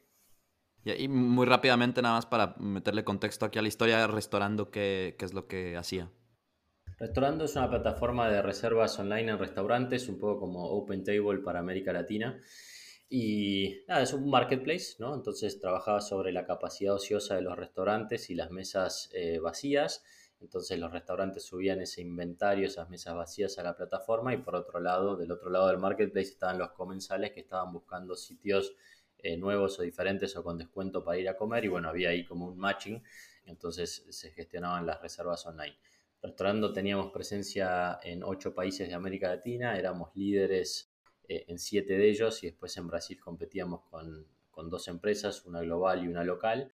Y, 0.86 1.08
muy 1.10 1.46
rápidamente, 1.46 2.02
nada 2.02 2.16
más 2.16 2.26
para 2.26 2.56
meterle 2.60 3.04
contexto 3.04 3.46
aquí 3.46 3.60
a 3.60 3.62
la 3.62 3.68
historia, 3.68 4.08
Restaurando, 4.08 4.72
¿qué, 4.72 5.16
qué 5.18 5.26
es 5.26 5.34
lo 5.34 5.48
que 5.48 5.76
hacía? 5.76 6.10
Restaurando 7.04 7.44
es 7.44 7.58
una 7.58 7.70
plataforma 7.70 8.30
de 8.30 8.42
reservas 8.42 8.98
online 8.98 9.32
en 9.32 9.38
restaurantes, 9.38 10.08
un 10.08 10.18
poco 10.18 10.40
como 10.40 10.64
Open 10.70 11.04
Table 11.04 11.40
para 11.40 11.60
América 11.60 11.92
Latina. 11.92 12.40
Y 13.10 13.84
nada, 13.90 14.04
es 14.04 14.14
un 14.14 14.30
marketplace, 14.30 14.96
¿no? 15.00 15.14
Entonces 15.14 15.60
trabajaba 15.60 16.00
sobre 16.00 16.32
la 16.32 16.46
capacidad 16.46 16.94
ociosa 16.94 17.36
de 17.36 17.42
los 17.42 17.58
restaurantes 17.58 18.30
y 18.30 18.36
las 18.36 18.52
mesas 18.52 19.10
eh, 19.14 19.40
vacías. 19.40 20.02
entonces 20.40 20.80
los 20.80 20.94
restaurantes 20.94 21.44
subían 21.44 21.82
ese 21.82 22.00
inventario, 22.00 22.68
esas 22.68 22.90
mesas 22.90 23.16
vacías 23.16 23.60
a 23.60 23.64
la 23.64 23.76
plataforma 23.76 24.34
y 24.34 24.38
por 24.38 24.56
otro 24.56 24.80
lado, 24.80 25.18
del 25.18 25.34
otro 25.34 25.50
lado 25.50 25.68
del 25.68 25.80
marketplace 25.80 26.30
estaban 26.30 26.58
los 26.58 26.72
comensales 26.72 27.34
que 27.34 27.42
estaban 27.42 27.74
buscando 27.74 28.16
sitios 28.16 28.78
eh, 29.18 29.36
nuevos 29.36 29.78
o 29.78 29.82
diferentes 29.84 30.38
o 30.38 30.44
con 30.44 30.58
descuento 30.58 31.04
para 31.04 31.18
ir 31.18 31.28
a 31.28 31.36
comer 31.36 31.66
y 31.66 31.68
bueno, 31.68 31.90
había 31.90 32.12
ahí 32.12 32.26
como 32.26 32.48
un 32.48 32.58
matching, 32.58 33.04
entonces 33.46 34.06
se 34.10 34.32
gestionaban 34.32 34.86
las 34.86 35.02
reservas 35.02 35.46
online. 35.46 35.76
Restaurando 36.24 36.72
teníamos 36.72 37.12
presencia 37.12 38.00
en 38.02 38.24
ocho 38.24 38.56
países 38.56 38.88
de 38.88 38.94
América 38.94 39.28
Latina, 39.28 39.78
éramos 39.78 40.16
líderes 40.16 40.90
eh, 41.28 41.44
en 41.50 41.60
siete 41.60 41.98
de 41.98 42.10
ellos 42.10 42.42
y 42.44 42.48
después 42.48 42.78
en 42.78 42.88
Brasil 42.88 43.20
competíamos 43.20 43.82
con, 43.92 44.26
con 44.50 44.70
dos 44.70 44.88
empresas, 44.88 45.46
una 45.46 45.60
global 45.60 46.06
y 46.06 46.08
una 46.08 46.24
local. 46.24 46.72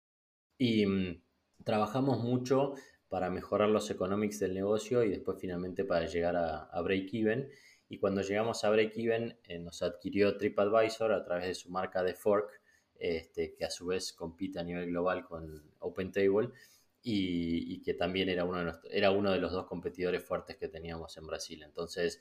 Y 0.56 0.86
mm, 0.86 1.22
trabajamos 1.62 2.20
mucho 2.20 2.72
para 3.10 3.28
mejorar 3.28 3.68
los 3.68 3.90
economics 3.90 4.40
del 4.40 4.54
negocio 4.54 5.04
y 5.04 5.10
después 5.10 5.36
finalmente 5.38 5.84
para 5.84 6.06
llegar 6.06 6.36
a, 6.36 6.80
break-even. 6.80 7.50
Y 7.90 7.98
cuando 7.98 8.22
llegamos 8.22 8.64
a 8.64 8.70
break-even 8.70 9.38
eh, 9.44 9.58
nos 9.58 9.82
adquirió 9.82 10.38
TripAdvisor 10.38 11.12
a 11.12 11.22
través 11.22 11.48
de 11.48 11.54
su 11.54 11.70
marca 11.70 12.02
de 12.02 12.14
Fork, 12.14 12.62
este, 12.98 13.54
que 13.54 13.66
a 13.66 13.70
su 13.70 13.86
vez 13.86 14.14
compite 14.14 14.58
a 14.58 14.64
nivel 14.64 14.86
global 14.86 15.26
con 15.26 15.70
OpenTable 15.80 16.50
y, 17.04 17.80
que 17.82 17.94
también 17.94 18.28
era 18.28 18.44
uno, 18.44 18.64
de 18.64 18.72
era 18.90 19.10
uno 19.10 19.30
de 19.30 19.38
los 19.38 19.52
dos 19.52 19.66
competidores 19.66 20.24
fuertes 20.24 20.56
que 20.56 20.68
teníamos 20.68 21.16
en 21.18 21.26
Brasil. 21.26 21.62
Entonces, 21.62 22.20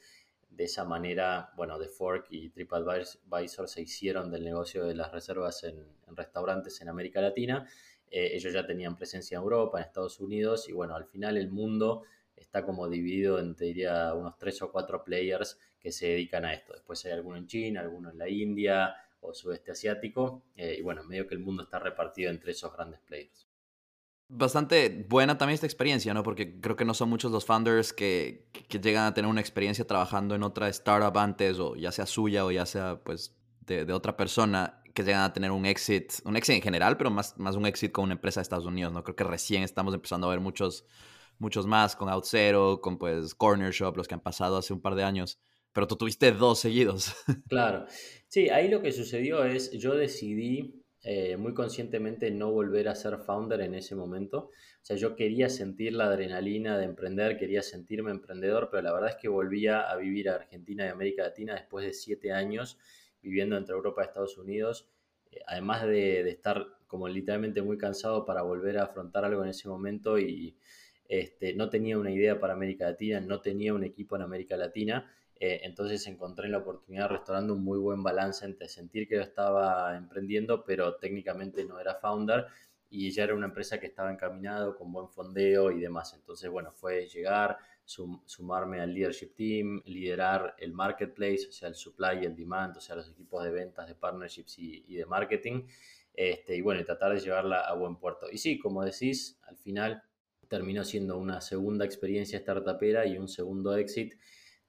de 0.49 0.65
esa 0.65 0.83
manera, 0.83 1.51
bueno, 1.55 1.79
The 1.79 1.87
Fork 1.87 2.27
y 2.29 2.49
TripAdvisor 2.49 3.67
se 3.67 3.81
hicieron 3.81 4.29
del 4.29 4.43
negocio 4.43 4.85
de 4.85 4.93
las 4.93 5.11
reservas 5.11 5.63
en 5.63 5.87
restaurantes 6.15 6.79
en 6.81 6.89
América 6.89 7.21
Latina 7.21 7.67
eh, 8.15 8.35
ellos 8.35 8.53
ya 8.53 8.63
tenían 8.63 8.95
presencia 8.95 9.37
en 9.37 9.41
Europa, 9.41 9.79
en 9.79 9.85
Estados 9.85 10.19
Unidos, 10.19 10.69
y 10.69 10.71
bueno, 10.71 10.95
al 10.95 11.05
final 11.05 11.35
el 11.35 11.49
mundo 11.49 12.03
está 12.35 12.63
como 12.63 12.87
dividido 12.87 13.39
en, 13.39 13.55
diría, 13.55 14.13
unos 14.13 14.37
tres 14.37 14.61
o 14.61 14.71
cuatro 14.71 15.03
players 15.03 15.59
que 15.79 15.91
se 15.91 16.09
dedican 16.09 16.45
a 16.45 16.53
esto. 16.53 16.73
Después 16.73 17.03
hay 17.05 17.13
alguno 17.13 17.37
en 17.37 17.47
China, 17.47 17.81
alguno 17.81 18.11
en 18.11 18.19
la 18.19 18.29
India 18.29 18.95
o 19.21 19.33
sudeste 19.33 19.71
asiático, 19.71 20.43
eh, 20.55 20.75
y 20.77 20.83
bueno, 20.83 21.03
medio 21.05 21.25
que 21.25 21.33
el 21.33 21.39
mundo 21.39 21.63
está 21.63 21.79
repartido 21.79 22.29
entre 22.29 22.51
esos 22.51 22.71
grandes 22.71 22.99
players. 22.99 23.47
Bastante 24.35 25.05
buena 25.07 25.37
también 25.37 25.53
esta 25.53 25.67
experiencia, 25.67 26.13
¿no? 26.13 26.23
Porque 26.23 26.59
creo 26.59 26.75
que 26.75 26.85
no 26.85 26.95
son 26.95 27.09
muchos 27.09 27.31
los 27.31 27.45
founders 27.45 27.93
que, 27.93 28.47
que 28.51 28.79
llegan 28.79 29.05
a 29.05 29.13
tener 29.13 29.29
una 29.29 29.41
experiencia 29.41 29.85
trabajando 29.85 30.33
en 30.33 30.41
otra 30.41 30.69
startup 30.69 31.15
antes, 31.19 31.59
o 31.59 31.75
ya 31.75 31.91
sea 31.91 32.07
suya 32.07 32.43
o 32.43 32.51
ya 32.51 32.65
sea 32.65 32.99
pues 33.03 33.35
de, 33.65 33.93
otra 33.93 34.17
persona 34.17 34.81
que 34.93 35.03
llegan 35.03 35.21
a 35.21 35.33
tener 35.33 35.51
un 35.51 35.65
exit, 35.65 36.13
un 36.25 36.35
exit 36.35 36.55
en 36.55 36.61
general, 36.61 36.97
pero 36.97 37.09
más, 37.09 37.37
más 37.37 37.55
un 37.55 37.65
exit 37.65 37.91
con 37.91 38.05
una 38.05 38.13
empresa 38.13 38.39
de 38.39 38.43
Estados 38.43 38.65
Unidos, 38.65 38.93
¿no? 38.93 39.03
Creo 39.03 39.15
que 39.15 39.23
recién 39.23 39.63
estamos 39.63 39.93
empezando 39.93 40.27
a 40.27 40.31
ver 40.31 40.39
muchos, 40.39 40.85
muchos 41.39 41.65
más 41.65 41.95
con 41.95 42.09
OutZero, 42.09 42.81
con 42.81 42.97
pues 42.97 43.33
Corner 43.35 43.71
Shop, 43.71 43.95
los 43.97 44.07
que 44.07 44.13
han 44.15 44.21
pasado 44.21 44.57
hace 44.57 44.73
un 44.73 44.81
par 44.81 44.95
de 44.95 45.03
años, 45.03 45.39
pero 45.73 45.87
tú 45.87 45.95
tuviste 45.95 46.31
dos 46.31 46.59
seguidos. 46.59 47.13
Claro, 47.49 47.85
sí, 48.27 48.49
ahí 48.49 48.67
lo 48.67 48.81
que 48.81 48.91
sucedió 48.91 49.43
es, 49.43 49.71
yo 49.71 49.95
decidí 49.95 50.82
eh, 51.05 51.35
muy 51.35 51.53
conscientemente 51.53 52.31
no 52.31 52.51
volver 52.51 52.87
a 52.87 52.95
ser 52.95 53.17
founder 53.17 53.59
en 53.61 53.75
ese 53.75 53.93
momento. 53.93 54.51
O 54.81 54.85
sea, 54.85 54.95
yo 54.95 55.15
quería 55.15 55.49
sentir 55.49 55.93
la 55.93 56.05
adrenalina 56.05 56.77
de 56.77 56.85
emprender, 56.85 57.37
quería 57.37 57.61
sentirme 57.61 58.11
emprendedor, 58.11 58.69
pero 58.71 58.83
la 58.83 58.93
verdad 58.93 59.09
es 59.09 59.15
que 59.17 59.27
volvía 59.27 59.81
a 59.81 59.97
vivir 59.97 60.29
a 60.29 60.35
Argentina 60.35 60.85
y 60.85 60.89
América 60.89 61.23
Latina 61.23 61.55
después 61.55 61.85
de 61.85 61.93
siete 61.93 62.31
años 62.31 62.77
viviendo 63.21 63.57
entre 63.57 63.73
Europa 63.73 64.01
y 64.03 64.05
Estados 64.05 64.37
Unidos, 64.37 64.89
eh, 65.31 65.39
además 65.47 65.83
de, 65.85 66.29
estar 66.29 66.67
como 66.87 67.07
literalmente 67.07 67.61
muy 67.61 67.77
cansado 67.77 68.25
para 68.25 68.43
volver 68.43 68.77
a 68.77 68.83
afrontar 68.83 69.25
algo 69.25 69.43
en 69.43 69.49
ese 69.49 69.67
momento 69.67 70.19
y 70.19 70.55
este, 71.07 71.53
no 71.53 71.69
tenía 71.69 71.97
una 71.97 72.11
idea 72.11 72.39
para 72.39 72.53
América 72.53 72.85
Latina, 72.85 73.19
no 73.19 73.41
tenía 73.41 73.73
un 73.73 73.83
equipo 73.83 74.15
en 74.15 74.21
América 74.21 74.57
Latina, 74.57 75.11
eh, 75.45 75.59
entonces 75.65 76.07
encontré 76.07 76.45
en 76.45 76.53
la 76.53 76.59
oportunidad 76.59 77.09
restaurando 77.09 77.53
un 77.53 77.65
muy 77.65 77.77
buen 77.77 78.01
balance 78.01 78.45
entre 78.45 78.69
sentir 78.69 79.09
que 79.09 79.15
yo 79.15 79.21
estaba 79.21 79.97
emprendiendo, 79.97 80.63
pero 80.63 80.95
técnicamente 80.95 81.65
no 81.65 81.81
era 81.81 81.95
founder 81.95 82.45
y 82.89 83.11
ya 83.11 83.25
era 83.25 83.35
una 83.35 83.47
empresa 83.47 83.77
que 83.77 83.87
estaba 83.87 84.09
encaminado 84.09 84.73
con 84.77 84.93
buen 84.93 85.09
fondeo 85.09 85.69
y 85.69 85.81
demás. 85.81 86.13
Entonces, 86.13 86.49
bueno, 86.49 86.71
fue 86.71 87.07
llegar, 87.07 87.57
sumarme 87.83 88.79
al 88.79 88.93
leadership 88.93 89.35
team, 89.35 89.81
liderar 89.83 90.55
el 90.59 90.71
marketplace, 90.71 91.47
o 91.49 91.51
sea, 91.51 91.67
el 91.67 91.75
supply 91.75 92.19
y 92.21 92.25
el 92.25 92.37
demand, 92.37 92.77
o 92.77 92.79
sea, 92.79 92.95
los 92.95 93.09
equipos 93.09 93.43
de 93.43 93.51
ventas, 93.51 93.85
de 93.85 93.95
partnerships 93.95 94.57
y, 94.59 94.95
de 94.95 95.05
marketing. 95.05 95.63
Este, 96.13 96.55
y 96.55 96.61
bueno, 96.61 96.79
y 96.79 96.85
tratar 96.85 97.13
de 97.13 97.19
llevarla 97.19 97.67
a 97.67 97.73
buen 97.73 97.97
puerto. 97.97 98.27
Y 98.31 98.37
sí, 98.37 98.57
como 98.59 98.81
decís, 98.85 99.37
al 99.43 99.57
final 99.57 100.03
terminó 100.47 100.85
siendo 100.85 101.17
una 101.17 101.41
segunda 101.41 101.83
experiencia 101.83 102.39
startupera 102.39 103.05
y 103.05 103.17
un 103.17 103.27
segundo 103.27 103.75
exit 103.75 104.13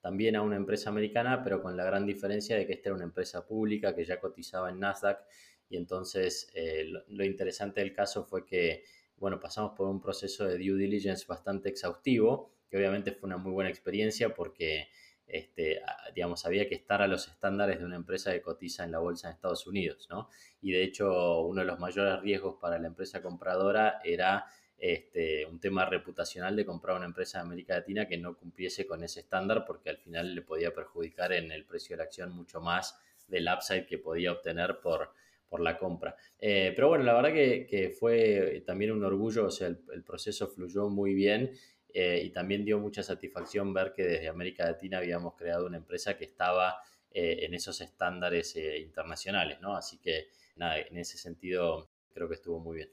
también 0.04 0.36
a 0.36 0.42
una 0.42 0.56
empresa 0.56 0.90
americana, 0.90 1.42
pero 1.42 1.62
con 1.62 1.78
la 1.78 1.84
gran 1.84 2.04
diferencia 2.04 2.58
de 2.58 2.66
que 2.66 2.74
esta 2.74 2.90
era 2.90 2.96
una 2.96 3.04
empresa 3.04 3.46
pública 3.46 3.94
que 3.94 4.04
ya 4.04 4.20
cotizaba 4.20 4.68
en 4.68 4.78
Nasdaq 4.78 5.24
y 5.70 5.78
entonces 5.78 6.50
eh, 6.52 6.84
lo, 7.08 7.24
interesante 7.24 7.80
del 7.80 7.94
caso 7.94 8.22
fue 8.22 8.44
que, 8.44 8.84
bueno, 9.16 9.40
pasamos 9.40 9.72
por 9.74 9.88
un 9.88 10.02
proceso 10.02 10.44
de 10.44 10.58
due 10.58 10.76
diligence 10.76 11.24
bastante 11.26 11.70
exhaustivo 11.70 12.54
obviamente 12.76 13.12
fue 13.12 13.26
una 13.28 13.36
muy 13.36 13.52
buena 13.52 13.70
experiencia 13.70 14.34
porque, 14.34 14.88
este, 15.26 15.80
digamos, 16.14 16.44
había 16.44 16.68
que 16.68 16.74
estar 16.74 17.02
a 17.02 17.08
los 17.08 17.28
estándares 17.28 17.78
de 17.78 17.84
una 17.84 17.96
empresa 17.96 18.32
que 18.32 18.42
cotiza 18.42 18.84
en 18.84 18.92
la 18.92 18.98
bolsa 18.98 19.28
en 19.28 19.34
Estados 19.34 19.66
Unidos, 19.66 20.08
¿no? 20.10 20.28
Y 20.60 20.72
de 20.72 20.82
hecho, 20.82 21.40
uno 21.42 21.60
de 21.60 21.66
los 21.66 21.78
mayores 21.78 22.20
riesgos 22.20 22.56
para 22.60 22.78
la 22.78 22.88
empresa 22.88 23.22
compradora 23.22 24.00
era 24.04 24.46
este, 24.78 25.46
un 25.46 25.60
tema 25.60 25.86
reputacional 25.86 26.56
de 26.56 26.66
comprar 26.66 26.96
una 26.96 27.06
empresa 27.06 27.38
de 27.38 27.44
América 27.44 27.74
Latina 27.74 28.06
que 28.06 28.18
no 28.18 28.36
cumpliese 28.36 28.86
con 28.86 29.02
ese 29.02 29.20
estándar 29.20 29.64
porque 29.66 29.90
al 29.90 29.98
final 29.98 30.34
le 30.34 30.42
podía 30.42 30.74
perjudicar 30.74 31.32
en 31.32 31.52
el 31.52 31.64
precio 31.64 31.94
de 31.94 31.98
la 31.98 32.04
acción 32.04 32.32
mucho 32.32 32.60
más 32.60 32.98
del 33.28 33.48
upside 33.48 33.86
que 33.86 33.98
podía 33.98 34.32
obtener 34.32 34.80
por, 34.80 35.10
por 35.48 35.60
la 35.60 35.78
compra. 35.78 36.16
Eh, 36.38 36.72
pero 36.74 36.88
bueno, 36.88 37.04
la 37.04 37.14
verdad 37.14 37.32
que, 37.32 37.94
fue 37.98 38.62
también 38.66 38.92
un 38.92 39.04
orgullo, 39.04 39.46
o 39.46 39.50
sea, 39.50 39.68
el 39.68 40.02
proceso 40.04 40.48
fluyó 40.48 40.88
muy 40.88 41.14
bien 41.14 41.52
eh, 41.96 42.22
y 42.24 42.30
también 42.30 42.64
dio 42.64 42.80
mucha 42.80 43.04
satisfacción 43.04 43.72
ver 43.72 43.92
que 43.94 44.02
desde 44.02 44.28
América 44.28 44.64
Latina 44.64 44.98
habíamos 44.98 45.36
creado 45.36 45.66
una 45.66 45.76
empresa 45.76 46.18
que 46.18 46.24
estaba 46.24 46.76
eh, 47.12 47.38
en 47.42 47.54
esos 47.54 47.80
estándares 47.80 48.56
internacionales, 48.56 49.60
¿no? 49.60 49.76
Así 49.76 49.98
que 49.98 50.26
nada, 50.56 50.80
en 50.80 50.98
ese 50.98 51.18
sentido 51.18 51.88
creo 52.12 52.28
que 52.28 52.34
estuvo 52.34 52.58
muy 52.58 52.78
bien. 52.78 52.90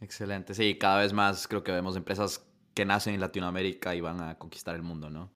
Excelente, 0.00 0.54
sí, 0.54 0.78
cada 0.78 1.00
vez 1.00 1.12
más 1.12 1.46
creo 1.46 1.62
que 1.62 1.72
vemos 1.72 1.96
empresas 1.96 2.46
que 2.74 2.84
nacen 2.84 3.14
en 3.14 3.20
Latinoamérica 3.20 3.94
y 3.94 4.00
van 4.00 4.20
a 4.20 4.38
conquistar 4.38 4.74
el 4.74 4.82
mundo, 4.82 5.10
¿no? 5.10 5.32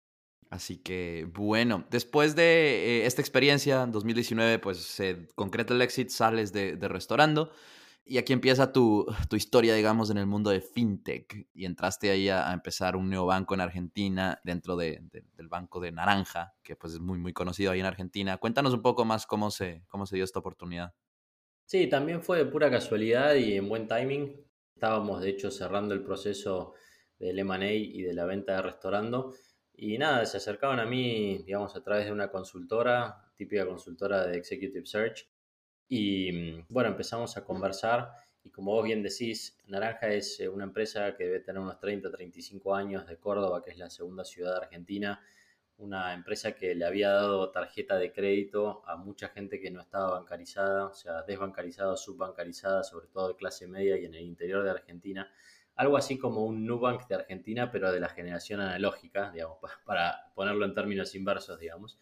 Así 0.50 0.78
que 0.78 1.28
bueno, 1.32 1.84
después 1.90 2.36
de 2.36 3.06
esta 3.06 3.20
experiencia 3.20 3.82
en 3.82 3.92
2019, 3.92 4.58
pues 4.60 4.78
se 4.78 5.28
concreta 5.34 5.74
el 5.74 5.82
exit, 5.82 6.10
sales 6.10 6.52
de, 6.52 6.76
de 6.76 6.88
restaurando. 6.88 7.50
Y 8.06 8.18
aquí 8.18 8.34
empieza 8.34 8.70
tu, 8.70 9.06
historia, 9.32 9.74
digamos, 9.74 10.10
en 10.10 10.18
el 10.18 10.26
mundo 10.26 10.50
de 10.50 10.60
fintech. 10.60 11.48
Y 11.54 11.64
entraste 11.64 12.10
ahí 12.10 12.28
a, 12.28 12.52
empezar 12.52 12.96
un 12.96 13.08
nuevo 13.08 13.26
banco 13.26 13.54
en 13.54 13.62
Argentina, 13.62 14.38
dentro 14.44 14.76
del 14.76 15.08
banco 15.48 15.80
de 15.80 15.90
Naranja, 15.90 16.54
que 16.62 16.76
pues 16.76 16.92
es 16.94 17.00
muy, 17.00 17.18
muy 17.18 17.32
conocido 17.32 17.72
ahí 17.72 17.80
en 17.80 17.86
Argentina. 17.86 18.36
Cuéntanos 18.36 18.74
un 18.74 18.82
poco 18.82 19.06
más 19.06 19.26
cómo 19.26 19.50
se, 19.50 19.84
cómo 19.88 20.04
se 20.04 20.16
dio 20.16 20.24
esta 20.24 20.38
oportunidad. 20.38 20.92
Sí, 21.64 21.86
también 21.86 22.22
fue 22.22 22.38
de 22.38 22.44
pura 22.44 22.70
casualidad 22.70 23.36
y 23.36 23.54
en 23.54 23.70
buen 23.70 23.88
timing. 23.88 24.36
Estábamos, 24.74 25.20
de 25.22 25.30
hecho, 25.30 25.50
cerrando 25.50 25.94
el 25.94 26.02
proceso 26.02 26.74
del 27.18 27.38
M&A 27.38 27.72
y 27.72 28.02
de 28.02 28.12
la 28.12 28.24
venta 28.24 28.56
de 28.56 28.62
restaurando. 28.62 29.34
Y 29.74 29.98
nada, 29.98 30.24
se 30.26 30.36
acercaban 30.36 30.80
a 30.80 30.86
mí, 30.86 31.38
digamos, 31.44 31.74
a 31.76 31.82
través 31.82 32.06
de 32.06 32.12
una 32.12 32.30
consultora, 32.30 33.32
típica 33.36 33.66
consultora 33.66 34.26
de 34.26 34.36
Executive 34.36 34.86
Search, 34.86 35.28
y 35.88 36.32
mm, 36.32 36.66
bueno, 36.68 36.90
empezamos 36.90 37.36
a 37.36 37.44
conversar 37.44 38.12
y 38.44 38.50
como 38.50 38.72
vos 38.72 38.84
bien 38.84 39.02
decís, 39.02 39.56
Naranja 39.66 40.08
es 40.08 40.38
eh, 40.38 40.48
una 40.48 40.64
empresa 40.64 41.16
que 41.16 41.24
debe 41.24 41.40
tener 41.40 41.60
unos 41.60 41.80
30, 41.80 42.10
35 42.10 42.74
años 42.74 43.06
de 43.06 43.16
Córdoba, 43.16 43.62
que 43.62 43.70
es 43.70 43.78
la 43.78 43.88
segunda 43.88 44.22
ciudad 44.22 44.52
de 44.52 44.66
Argentina, 44.66 45.20
una 45.78 46.14
empresa 46.14 46.52
que 46.52 46.74
le 46.74 46.84
había 46.84 47.10
dado 47.10 47.50
tarjeta 47.50 47.96
de 47.96 48.12
crédito 48.12 48.82
a 48.86 48.96
mucha 48.96 49.28
gente 49.28 49.60
que 49.60 49.70
no 49.70 49.80
estaba 49.80 50.10
bancarizada, 50.10 50.86
o 50.86 50.94
sea, 50.94 51.22
desbancarizada, 51.22 51.96
subbancarizada, 51.96 52.84
sobre 52.84 53.08
todo 53.08 53.28
de 53.28 53.36
clase 53.36 53.66
media 53.66 53.98
y 53.98 54.04
en 54.04 54.14
el 54.14 54.22
interior 54.22 54.64
de 54.64 54.70
Argentina. 54.70 55.30
Algo 55.74 55.96
así 55.96 56.18
como 56.18 56.44
un 56.44 56.64
Nubank 56.64 57.08
de 57.08 57.16
Argentina, 57.16 57.70
pero 57.70 57.90
de 57.90 58.00
la 58.00 58.08
generación 58.08 58.60
analógica, 58.60 59.32
digamos, 59.32 59.58
para 59.84 60.32
ponerlo 60.34 60.64
en 60.64 60.74
términos 60.74 61.14
inversos, 61.14 61.58
digamos. 61.58 61.98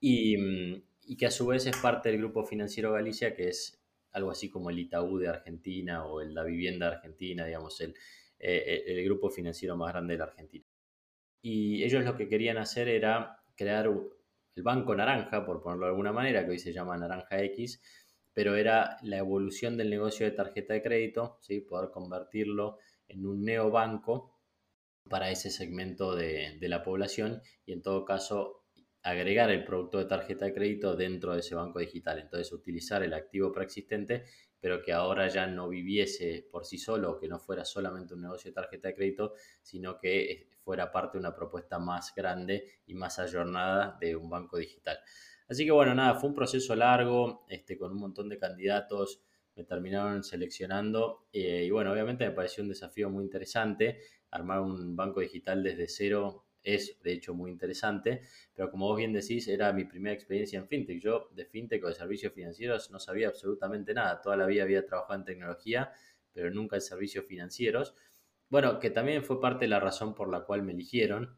Y, 0.00 0.36
mm, 0.38 0.82
y 1.06 1.16
que 1.16 1.26
a 1.26 1.30
su 1.30 1.46
vez 1.46 1.66
es 1.66 1.76
parte 1.76 2.10
del 2.10 2.18
Grupo 2.18 2.44
Financiero 2.44 2.92
Galicia, 2.92 3.34
que 3.34 3.48
es 3.48 3.84
algo 4.12 4.30
así 4.30 4.48
como 4.48 4.70
el 4.70 4.78
Itaú 4.78 5.18
de 5.18 5.28
Argentina 5.28 6.06
o 6.06 6.20
el, 6.20 6.34
la 6.34 6.44
Vivienda 6.44 6.88
Argentina, 6.88 7.44
digamos, 7.44 7.80
el, 7.80 7.94
eh, 8.38 8.84
el, 8.86 9.04
grupo 9.04 9.30
financiero 9.30 9.76
más 9.76 9.92
grande 9.92 10.14
de 10.14 10.18
la 10.18 10.24
Argentina. 10.24 10.63
Y 11.46 11.84
ellos 11.84 12.02
lo 12.04 12.16
que 12.16 12.26
querían 12.26 12.56
hacer 12.56 12.88
era 12.88 13.38
crear 13.54 13.84
el 13.84 14.62
Banco 14.62 14.94
Naranja, 14.94 15.44
por 15.44 15.60
ponerlo 15.60 15.84
de 15.84 15.90
alguna 15.90 16.10
manera, 16.10 16.42
que 16.42 16.52
hoy 16.52 16.58
se 16.58 16.72
llama 16.72 16.96
Naranja 16.96 17.42
X, 17.42 17.82
pero 18.32 18.56
era 18.56 18.96
la 19.02 19.18
evolución 19.18 19.76
del 19.76 19.90
negocio 19.90 20.24
de 20.24 20.32
tarjeta 20.32 20.72
de 20.72 20.82
crédito, 20.82 21.36
¿sí? 21.42 21.60
poder 21.60 21.90
convertirlo 21.90 22.78
en 23.08 23.26
un 23.26 23.44
neobanco 23.44 24.40
para 25.10 25.30
ese 25.30 25.50
segmento 25.50 26.16
de, 26.16 26.56
de 26.58 26.68
la 26.70 26.82
población 26.82 27.42
y 27.66 27.74
en 27.74 27.82
todo 27.82 28.06
caso 28.06 28.63
agregar 29.04 29.50
el 29.50 29.64
producto 29.64 29.98
de 29.98 30.06
tarjeta 30.06 30.46
de 30.46 30.54
crédito 30.54 30.96
dentro 30.96 31.34
de 31.34 31.40
ese 31.40 31.54
banco 31.54 31.78
digital. 31.78 32.18
Entonces, 32.18 32.50
utilizar 32.52 33.02
el 33.02 33.12
activo 33.12 33.52
preexistente, 33.52 34.24
pero 34.58 34.82
que 34.82 34.92
ahora 34.92 35.28
ya 35.28 35.46
no 35.46 35.68
viviese 35.68 36.48
por 36.50 36.64
sí 36.64 36.78
solo, 36.78 37.18
que 37.20 37.28
no 37.28 37.38
fuera 37.38 37.66
solamente 37.66 38.14
un 38.14 38.22
negocio 38.22 38.50
de 38.50 38.54
tarjeta 38.54 38.88
de 38.88 38.94
crédito, 38.94 39.34
sino 39.60 39.98
que 39.98 40.32
eh, 40.32 40.48
fuera 40.62 40.90
parte 40.90 41.18
de 41.18 41.20
una 41.20 41.34
propuesta 41.34 41.78
más 41.78 42.14
grande 42.14 42.80
y 42.86 42.94
más 42.94 43.18
ayornada 43.18 43.98
de 44.00 44.16
un 44.16 44.30
banco 44.30 44.56
digital. 44.56 44.98
Así 45.48 45.66
que 45.66 45.70
bueno, 45.70 45.94
nada, 45.94 46.14
fue 46.14 46.30
un 46.30 46.34
proceso 46.34 46.74
largo, 46.74 47.44
este, 47.50 47.76
con 47.76 47.92
un 47.92 47.98
montón 47.98 48.30
de 48.30 48.38
candidatos, 48.38 49.20
me 49.54 49.64
terminaron 49.64 50.24
seleccionando 50.24 51.26
eh, 51.30 51.64
y 51.64 51.70
bueno, 51.70 51.92
obviamente 51.92 52.26
me 52.26 52.32
pareció 52.32 52.62
un 52.62 52.70
desafío 52.70 53.10
muy 53.10 53.24
interesante 53.24 54.00
armar 54.30 54.60
un 54.60 54.96
banco 54.96 55.20
digital 55.20 55.62
desde 55.62 55.86
cero 55.88 56.43
es 56.64 56.98
de 57.02 57.12
hecho 57.12 57.34
muy 57.34 57.50
interesante, 57.50 58.22
pero 58.54 58.70
como 58.70 58.86
vos 58.86 58.96
bien 58.96 59.12
decís, 59.12 59.46
era 59.48 59.72
mi 59.72 59.84
primera 59.84 60.14
experiencia 60.14 60.58
en 60.58 60.66
fintech. 60.66 61.00
Yo 61.00 61.28
de 61.32 61.44
fintech 61.44 61.84
o 61.84 61.88
de 61.88 61.94
servicios 61.94 62.32
financieros 62.32 62.90
no 62.90 62.98
sabía 62.98 63.28
absolutamente 63.28 63.92
nada. 63.92 64.20
Toda 64.22 64.36
la 64.36 64.46
vida 64.46 64.62
había 64.62 64.84
trabajado 64.84 65.20
en 65.20 65.24
tecnología, 65.26 65.92
pero 66.32 66.50
nunca 66.50 66.76
en 66.76 66.82
servicios 66.82 67.26
financieros. 67.26 67.94
Bueno, 68.48 68.80
que 68.80 68.90
también 68.90 69.22
fue 69.22 69.40
parte 69.40 69.66
de 69.66 69.68
la 69.68 69.80
razón 69.80 70.14
por 70.14 70.30
la 70.30 70.40
cual 70.44 70.62
me 70.62 70.72
eligieron, 70.72 71.36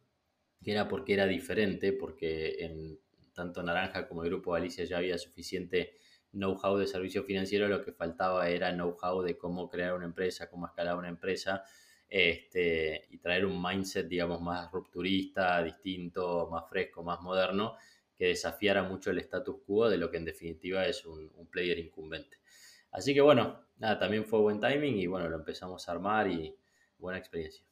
que 0.62 0.72
era 0.72 0.88
porque 0.88 1.14
era 1.14 1.26
diferente, 1.26 1.92
porque 1.92 2.64
en 2.64 3.00
tanto 3.34 3.62
Naranja 3.62 4.08
como 4.08 4.22
el 4.22 4.30
Grupo 4.30 4.52
Galicia 4.52 4.84
ya 4.84 4.98
había 4.98 5.18
suficiente 5.18 5.96
know-how 6.32 6.76
de 6.78 6.86
servicio 6.86 7.24
financiero, 7.24 7.68
lo 7.68 7.82
que 7.82 7.92
faltaba 7.92 8.48
era 8.48 8.72
know-how 8.72 9.22
de 9.22 9.36
cómo 9.36 9.68
crear 9.68 9.94
una 9.94 10.06
empresa, 10.06 10.48
cómo 10.48 10.66
escalar 10.66 10.96
una 10.96 11.08
empresa 11.08 11.64
este, 12.08 13.06
y 13.10 13.18
traer 13.18 13.46
un 13.46 13.62
mindset, 13.62 14.06
digamos, 14.06 14.40
más 14.40 14.70
rupturista, 14.70 15.62
distinto, 15.62 16.48
más 16.50 16.68
fresco, 16.68 17.02
más 17.02 17.20
moderno, 17.20 17.76
que 18.16 18.26
desafiara 18.26 18.82
mucho 18.82 19.10
el 19.10 19.18
status 19.18 19.56
quo 19.66 19.88
de 19.88 19.98
lo 19.98 20.10
que 20.10 20.16
en 20.16 20.24
definitiva 20.24 20.86
es 20.86 21.04
un, 21.04 21.30
player 21.50 21.78
incumbente. 21.78 22.38
Así 22.92 23.14
que 23.14 23.20
bueno, 23.20 23.60
nada, 23.78 23.98
también 23.98 24.24
fue 24.24 24.40
buen 24.40 24.60
timing 24.60 24.98
y 24.98 25.06
bueno, 25.06 25.28
lo 25.28 25.36
empezamos 25.36 25.88
a 25.88 25.92
armar 25.92 26.28
y 26.30 26.54
buena 26.98 27.18
experiencia. 27.18 27.64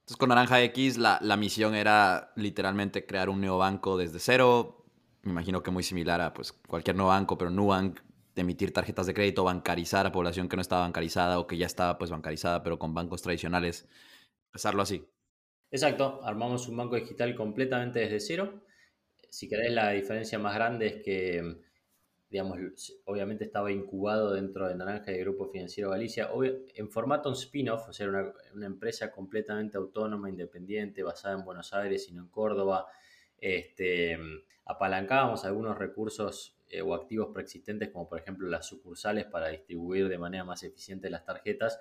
Entonces 0.00 0.16
con 0.16 0.28
Naranja 0.28 0.62
X 0.62 0.98
la, 0.98 1.18
la 1.20 1.36
misión 1.36 1.74
era 1.74 2.32
literalmente 2.36 3.06
crear 3.06 3.28
un 3.28 3.40
neobanco 3.40 3.96
desde 3.96 4.18
cero, 4.18 4.84
me 5.22 5.32
imagino 5.32 5.62
que 5.62 5.70
muy 5.70 5.82
similar 5.82 6.20
a 6.20 6.32
pues, 6.32 6.52
cualquier 6.52 6.96
neobanco, 6.96 7.36
pero 7.36 7.50
Nubank 7.50 8.00
emitir 8.40 8.72
tarjetas 8.72 9.06
de 9.06 9.14
crédito, 9.14 9.44
bancarizar 9.44 10.06
a 10.06 10.12
población 10.12 10.48
que 10.48 10.56
no 10.56 10.62
estaba 10.62 10.82
bancarizada 10.82 11.38
o 11.38 11.46
que 11.46 11.56
ya 11.56 11.66
estaba 11.66 11.98
pues 11.98 12.10
bancarizada, 12.10 12.62
pero 12.62 12.78
con 12.78 12.94
bancos 12.94 13.22
tradicionales, 13.22 13.88
empezarlo 14.48 14.82
así. 14.82 15.04
Exacto, 15.70 16.20
armamos 16.22 16.68
un 16.68 16.76
banco 16.76 16.96
digital 16.96 17.34
completamente 17.34 18.00
desde 18.00 18.20
cero. 18.20 18.62
Si 19.28 19.48
querés, 19.48 19.72
la 19.72 19.90
diferencia 19.90 20.38
más 20.38 20.54
grande 20.54 20.86
es 20.86 21.02
que, 21.02 21.56
digamos, 22.30 22.58
obviamente 23.04 23.44
estaba 23.44 23.72
incubado 23.72 24.32
dentro 24.32 24.68
de 24.68 24.76
Naranja 24.76 25.12
y 25.12 25.18
Grupo 25.18 25.48
Financiero 25.48 25.90
Galicia, 25.90 26.30
en 26.74 26.90
formato 26.90 27.32
spin-off, 27.32 27.88
o 27.88 27.92
sea, 27.92 28.08
una, 28.08 28.32
una 28.54 28.66
empresa 28.66 29.10
completamente 29.10 29.76
autónoma, 29.76 30.30
independiente, 30.30 31.02
basada 31.02 31.34
en 31.34 31.44
Buenos 31.44 31.72
Aires 31.72 32.08
y 32.08 32.14
no 32.14 32.22
en 32.22 32.28
Córdoba. 32.28 32.86
Este, 33.38 34.18
apalancábamos 34.64 35.44
algunos 35.44 35.78
recursos 35.78 36.56
eh, 36.68 36.82
o 36.82 36.94
activos 36.94 37.28
preexistentes, 37.32 37.90
como 37.90 38.08
por 38.08 38.18
ejemplo 38.18 38.48
las 38.48 38.66
sucursales 38.66 39.26
para 39.26 39.48
distribuir 39.48 40.08
de 40.08 40.18
manera 40.18 40.44
más 40.44 40.62
eficiente 40.62 41.10
las 41.10 41.24
tarjetas, 41.24 41.78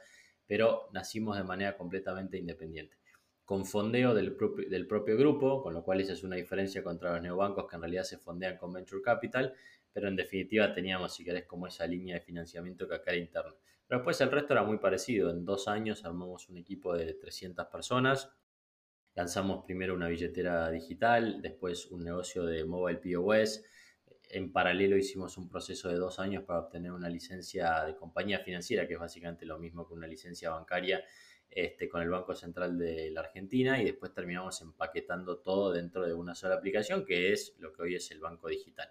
pero 0.47 0.89
nacimos 0.93 1.37
de 1.37 1.43
manera 1.43 1.75
completamente 1.75 2.37
independiente. 2.37 2.97
Con 3.45 3.65
fondeo 3.65 4.13
del, 4.13 4.37
del 4.69 4.87
propio 4.87 5.17
grupo, 5.17 5.61
con 5.61 5.73
lo 5.73 5.83
cual 5.83 6.01
esa 6.01 6.13
es 6.13 6.23
una 6.23 6.35
diferencia 6.35 6.83
contra 6.83 7.13
los 7.13 7.21
neobancos 7.21 7.67
que 7.67 7.75
en 7.75 7.81
realidad 7.81 8.03
se 8.03 8.17
fondean 8.17 8.57
con 8.57 8.73
Venture 8.73 9.01
Capital, 9.01 9.53
pero 9.91 10.07
en 10.07 10.15
definitiva 10.15 10.73
teníamos, 10.73 11.15
si 11.15 11.23
querés, 11.23 11.45
como 11.45 11.67
esa 11.67 11.87
línea 11.87 12.15
de 12.15 12.21
financiamiento 12.21 12.87
que 12.87 12.95
acá 12.95 13.11
era 13.11 13.21
interno. 13.21 13.55
Pero 13.87 13.99
después 13.99 14.19
el 14.21 14.31
resto 14.31 14.53
era 14.53 14.63
muy 14.63 14.77
parecido. 14.77 15.29
En 15.29 15.45
dos 15.45 15.67
años 15.67 16.03
armamos 16.05 16.49
un 16.49 16.57
equipo 16.57 16.93
de 16.95 17.13
300 17.13 17.67
personas. 17.67 18.29
Lanzamos 19.15 19.63
primero 19.65 19.95
una 19.95 20.07
billetera 20.07 20.69
digital, 20.69 21.41
después 21.41 21.87
un 21.87 22.03
negocio 22.03 22.45
de 22.45 22.65
mobile 22.65 22.99
POS, 22.99 23.63
en 24.29 24.51
paralelo 24.51 24.97
hicimos 24.97 25.37
un 25.37 25.49
proceso 25.49 25.89
de 25.89 25.95
dos 25.95 26.19
años 26.19 26.43
para 26.43 26.59
obtener 26.59 26.91
una 26.91 27.09
licencia 27.09 27.83
de 27.85 27.95
compañía 27.95 28.39
financiera, 28.39 28.87
que 28.87 28.93
es 28.93 28.99
básicamente 28.99 29.45
lo 29.45 29.57
mismo 29.59 29.87
que 29.87 29.93
una 29.93 30.07
licencia 30.07 30.49
bancaria 30.49 31.03
este, 31.49 31.87
con 31.87 32.01
el 32.01 32.09
Banco 32.09 32.33
Central 32.35 32.77
de 32.77 33.11
la 33.11 33.21
Argentina 33.21 33.81
y 33.81 33.85
después 33.85 34.13
terminamos 34.13 34.59
empaquetando 34.61 35.39
todo 35.39 35.71
dentro 35.71 36.05
de 36.05 36.13
una 36.13 36.35
sola 36.35 36.55
aplicación, 36.55 37.05
que 37.05 37.31
es 37.31 37.55
lo 37.59 37.71
que 37.71 37.83
hoy 37.83 37.95
es 37.95 38.11
el 38.11 38.19
Banco 38.19 38.49
Digital. 38.49 38.89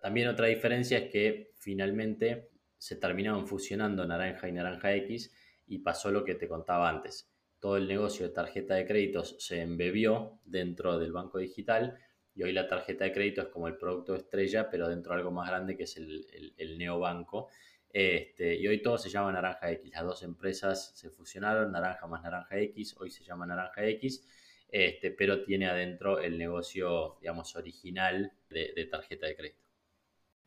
También 0.00 0.28
otra 0.28 0.46
diferencia 0.46 0.98
es 0.98 1.10
que 1.10 1.52
finalmente 1.56 2.50
se 2.78 2.96
terminaron 2.96 3.46
fusionando 3.46 4.06
Naranja 4.06 4.48
y 4.48 4.52
Naranja 4.52 4.94
X 4.94 5.32
y 5.66 5.78
pasó 5.78 6.10
lo 6.10 6.24
que 6.24 6.34
te 6.34 6.48
contaba 6.48 6.88
antes. 6.88 7.31
Todo 7.62 7.76
el 7.76 7.86
negocio 7.86 8.26
de 8.26 8.34
tarjeta 8.34 8.74
de 8.74 8.84
créditos 8.84 9.36
se 9.38 9.60
embebió 9.60 10.40
dentro 10.44 10.98
del 10.98 11.12
Banco 11.12 11.38
Digital, 11.38 11.96
y 12.34 12.42
hoy 12.42 12.50
la 12.50 12.66
tarjeta 12.66 13.04
de 13.04 13.12
crédito 13.12 13.40
es 13.40 13.48
como 13.50 13.68
el 13.68 13.76
producto 13.76 14.16
estrella, 14.16 14.68
pero 14.68 14.88
dentro 14.88 15.12
de 15.12 15.20
algo 15.20 15.30
más 15.30 15.48
grande 15.48 15.76
que 15.76 15.84
es 15.84 15.96
el, 15.96 16.26
el, 16.56 16.76
neobanco. 16.76 17.50
Este, 17.88 18.56
y 18.56 18.66
hoy 18.66 18.82
todo 18.82 18.98
se 18.98 19.10
llama 19.10 19.30
Naranja 19.30 19.70
X. 19.70 19.92
Las 19.92 20.02
dos 20.02 20.24
empresas 20.24 20.90
se 20.96 21.10
fusionaron, 21.10 21.70
Naranja 21.70 22.04
más 22.08 22.20
Naranja 22.24 22.58
X, 22.58 22.96
hoy 22.98 23.12
se 23.12 23.22
llama 23.22 23.46
Naranja 23.46 23.86
X, 23.86 24.26
este, 24.68 25.12
pero 25.12 25.44
tiene 25.44 25.68
adentro 25.68 26.18
el 26.18 26.36
negocio, 26.38 27.16
digamos, 27.20 27.54
original 27.54 28.32
de, 28.50 28.88
tarjeta 28.90 29.28
de 29.28 29.36
crédito. 29.36 29.62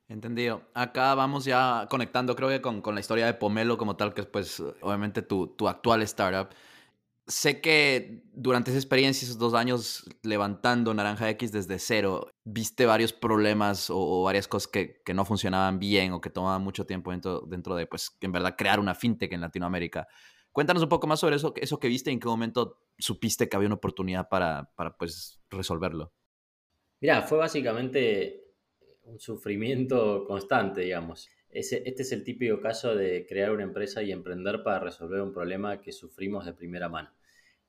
Entendido. 0.09 0.63
Acá 0.74 1.16
vamos 1.16 1.45
ya 1.45 1.88
conectando, 1.89 2.36
creo 2.36 2.49
que 2.49 2.59
con, 2.59 2.82
con, 2.82 2.93
la 2.93 2.99
historia 2.99 3.26
de 3.26 3.36
Pomelo 3.36 3.78
como 3.78 3.95
tal, 3.95 4.13
que 4.13 4.20
es 4.20 4.28
pues 4.28 4.59
obviamente 4.59 5.22
tu, 5.22 5.47
tu 5.55 5.70
actual 5.70 6.01
startup 6.01 6.49
sé 7.28 7.59
que 7.59 8.23
durante 8.34 8.71
esa 8.71 8.80
experiencia, 8.80 9.26
esos 9.26 9.38
dos 9.38 9.53
años 9.53 10.05
levantando 10.23 10.93
Naranja 10.93 11.30
X 11.32 11.51
desde 11.51 11.80
cero, 11.80 12.32
viste 12.43 12.86
varios 12.86 13.13
problemas 13.13 13.89
o, 13.89 14.23
varias 14.23 14.47
cosas 14.47 14.67
que, 14.67 15.01
que, 15.03 15.13
no 15.13 15.26
funcionaban 15.26 15.80
bien 15.80 16.13
o 16.13 16.21
que 16.21 16.30
tomaban 16.30 16.61
mucho 16.61 16.86
tiempo 16.86 17.11
dentro, 17.11 17.41
dentro 17.41 17.76
de, 17.76 17.88
pues, 17.88 18.15
en 18.21 18.32
verdad 18.32 18.55
crear 18.57 18.80
una 18.80 18.95
fintech 18.95 19.32
en 19.34 19.41
Latinoamérica. 19.41 20.07
Cuéntanos 20.51 20.84
un 20.84 20.89
poco 20.89 21.07
más 21.07 21.19
sobre 21.19 21.36
eso, 21.36 21.53
eso 21.57 21.80
que 21.80 21.88
viste 21.88 22.11
y 22.11 22.13
en 22.13 22.19
qué 22.19 22.28
momento 22.28 22.80
supiste 22.97 23.49
que 23.49 23.55
había 23.55 23.67
una 23.67 23.76
oportunidad 23.76 24.30
para, 24.30 24.71
para 24.76 24.95
pues, 24.95 25.41
resolverlo. 25.49 26.13
Mira, 27.01 27.23
fue 27.23 27.38
básicamente 27.38 28.53
un 29.03 29.19
sufrimiento 29.19 30.26
constante, 30.26 30.82
digamos 30.82 31.30
este 31.56 32.01
es 32.01 32.12
el 32.12 32.24
típico 32.24 32.60
caso 32.60 32.95
de 32.95 33.26
crear 33.26 33.51
una 33.51 33.64
empresa 33.64 34.03
y 34.03 34.12
emprender 34.12 34.62
para 34.62 34.80
resolver 34.80 35.22
un 35.22 35.32
problema 35.32 35.80
que 35.82 35.93
sufrimos 35.93 36.45
de 36.45 36.53
primera 36.53 36.89
mano. 36.89 37.12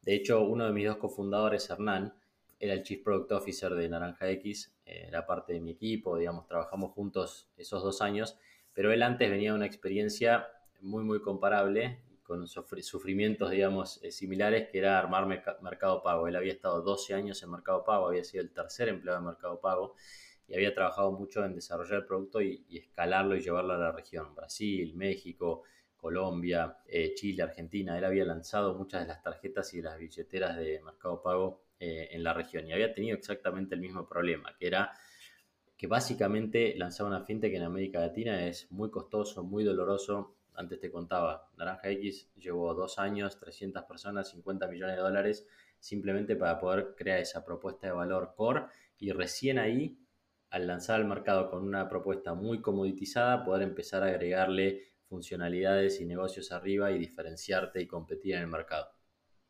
De 0.03 0.15
hecho, 0.15 0.43
uno 0.43 0.67
de 0.67 0.73
mis 0.73 0.87
dos 0.87 0.97
cofundadores, 0.97 1.71
Hernán, 1.71 2.13
era 2.59 2.75
el 2.75 2.83
Chief 2.83 3.03
Product 3.05 3.31
Officer 3.33 3.75
de 3.75 3.89
Naranja 3.89 4.29
X, 4.31 4.75
eh, 4.87 5.05
era 5.07 5.25
parte 5.25 5.53
de 5.53 5.61
mi 5.61 5.71
equipo, 5.71 6.17
digamos, 6.17 6.49
trabajamos 6.49 6.93
juntos 6.93 7.49
esos 7.57 7.83
dos 7.83 8.03
años, 8.03 8.37
pero 8.73 8.93
él 8.93 9.03
antes 9.03 9.31
venía 9.31 9.51
de 9.51 9.57
una 9.57 9.67
experiencia 9.67 10.49
muy, 10.81 11.05
muy 11.05 11.21
comparable, 11.21 12.01
con 12.25 12.49
sufrimientos, 12.49 13.53
digamos, 13.53 14.03
eh, 14.03 14.11
similares, 14.11 14.69
que 14.69 14.79
era 14.79 14.99
armar 14.99 15.29
Mercado 15.63 16.03
Pago. 16.03 16.27
Él 16.27 16.35
había 16.35 16.53
estado 16.53 16.83
12 16.83 17.15
años 17.15 17.41
en 17.45 17.53
Mercado 17.53 17.85
Pago, 17.85 18.09
había 18.09 18.25
sido 18.25 18.43
el 18.43 18.51
tercer 18.51 18.89
empleado 18.89 19.21
de 19.21 19.27
Mercado 19.27 19.61
Pago 19.61 19.95
y 20.49 20.55
había 20.55 20.75
trabajado 20.75 21.13
mucho 21.13 21.45
en 21.45 21.55
desarrollar 21.55 22.01
el 22.01 22.07
producto 22.07 22.41
y, 22.41 22.65
escalarlo 22.71 23.37
y 23.37 23.41
llevarlo 23.41 23.75
a 23.75 23.79
la 23.79 23.93
región. 23.93 24.35
Brasil, 24.35 24.95
México, 24.95 25.63
Colombia, 25.97 26.79
eh, 26.87 27.15
Chile, 27.15 27.43
Argentina. 27.43 27.99
Él 27.99 28.05
había 28.05 28.25
lanzado 28.25 28.75
muchas 28.75 29.03
de 29.03 29.09
las 29.09 29.23
tarjetas 29.23 29.73
y 29.75 29.79
de 29.79 29.83
las 29.83 29.99
billeteras 29.99 30.57
de 30.57 30.81
Mercado 30.83 31.23
Pago 31.23 31.63
eh, 31.79 32.09
en 32.13 32.23
la 32.23 32.33
región 32.33 32.67
y 32.67 32.73
había 32.73 32.95
tenido 32.95 33.17
exactamente 33.17 33.75
el 33.75 33.81
mismo 33.81 34.09
problema, 34.09 34.57
que 34.59 34.67
era 34.67 34.93
que 35.77 35.87
básicamente 35.87 36.75
lanzar 36.77 37.07
una 37.07 37.21
fintech 37.21 37.53
en 37.53 37.65
América 37.65 38.01
Latina 38.01 38.47
es 38.47 38.71
muy 38.73 38.91
costoso, 38.91 39.45
muy 39.45 39.63
doloroso. 39.63 40.37
Antes 40.55 40.81
te 40.81 40.91
contaba, 40.91 41.51
Naranja 41.59 41.91
X 41.91 42.31
llevó 42.37 42.73
dos 42.73 42.99
años, 42.99 43.39
300 43.39 43.85
personas, 43.85 44.31
50 44.31 44.69
millones 44.69 44.97
de 44.97 45.03
dólares, 45.03 45.47
simplemente 45.79 46.35
para 46.35 46.59
poder 46.59 46.95
crear 46.97 47.19
esa 47.19 47.45
propuesta 47.45 47.89
de 47.89 47.93
valor 47.93 48.33
core 48.35 48.65
y 48.99 49.13
recién 49.13 49.59
ahí 49.59 49.99
al 50.51 50.67
lanzar 50.67 50.97
al 51.01 51.07
mercado 51.07 51.51
con 51.51 51.63
una 51.63 51.89
propuesta 51.89 52.35
muy 52.35 52.61
comoditizada, 52.61 53.45
poder 53.45 53.63
empezar 53.63 54.03
a 54.03 54.07
agregarle 54.07 54.83
funcionalidades 55.09 56.01
y 56.01 56.07
negocios 56.07 56.53
arriba 56.53 56.91
y 56.91 56.99
diferenciarte 56.99 57.81
y 57.81 57.87
competir 57.87 58.35
en 58.35 58.43
el 58.43 58.47
mercado. 58.49 58.91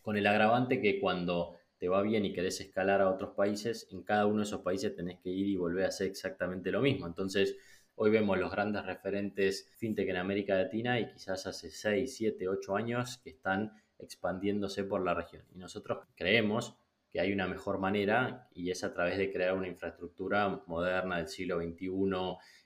Con 0.03 0.16
el 0.16 0.26
agravante 0.26 0.80
que 0.80 1.01
cuando 1.01 1.57
te 1.78 1.88
va 1.88 2.03
bien 2.03 2.24
y 2.24 2.32
querés 2.32 2.61
escalar 2.61 3.01
a 3.01 3.11
otros 3.11 3.34
países, 3.34 3.88
en 3.90 4.03
cada 4.03 4.26
uno 4.26 4.38
de 4.38 4.44
esos 4.44 4.62
países 4.62 4.94
tenés 4.94 5.18
que 5.20 5.30
ir 5.30 5.47
y 5.47 5.57
volver 5.57 5.84
a 5.84 5.88
hacer 5.88 6.07
exactamente 6.07 6.70
lo 6.70 6.80
mismo. 6.80 7.07
Entonces, 7.07 7.57
hoy 7.97 8.11
vemos 8.11 8.38
los 8.38 8.51
grandes 8.51 8.84
referentes 8.86 9.70
fintech 9.76 10.09
en 10.09 10.16
América 10.16 10.55
Latina 10.55 10.99
y 11.01 11.09
quizás 11.09 11.47
hace 11.47 11.70
6, 11.70 12.16
7, 12.16 12.49
8 12.49 12.76
años 12.76 13.18
que 13.18 13.30
están 13.30 13.72
expandiéndose 13.99 14.84
por 14.84 15.05
la 15.05 15.14
región. 15.14 15.44
Y 15.55 15.59
nosotros 15.59 16.07
creemos 16.14 16.76
que 17.11 17.20
hay 17.20 17.32
una 17.32 17.46
mejor 17.46 17.78
manera 17.78 18.48
y 18.54 18.70
es 18.70 18.84
a 18.84 18.92
través 18.92 19.18
de 19.18 19.32
crear 19.32 19.54
una 19.54 19.68
infraestructura 19.68 20.62
moderna 20.66 21.18
del 21.18 21.28
siglo 21.28 21.61
XXI 21.61 21.90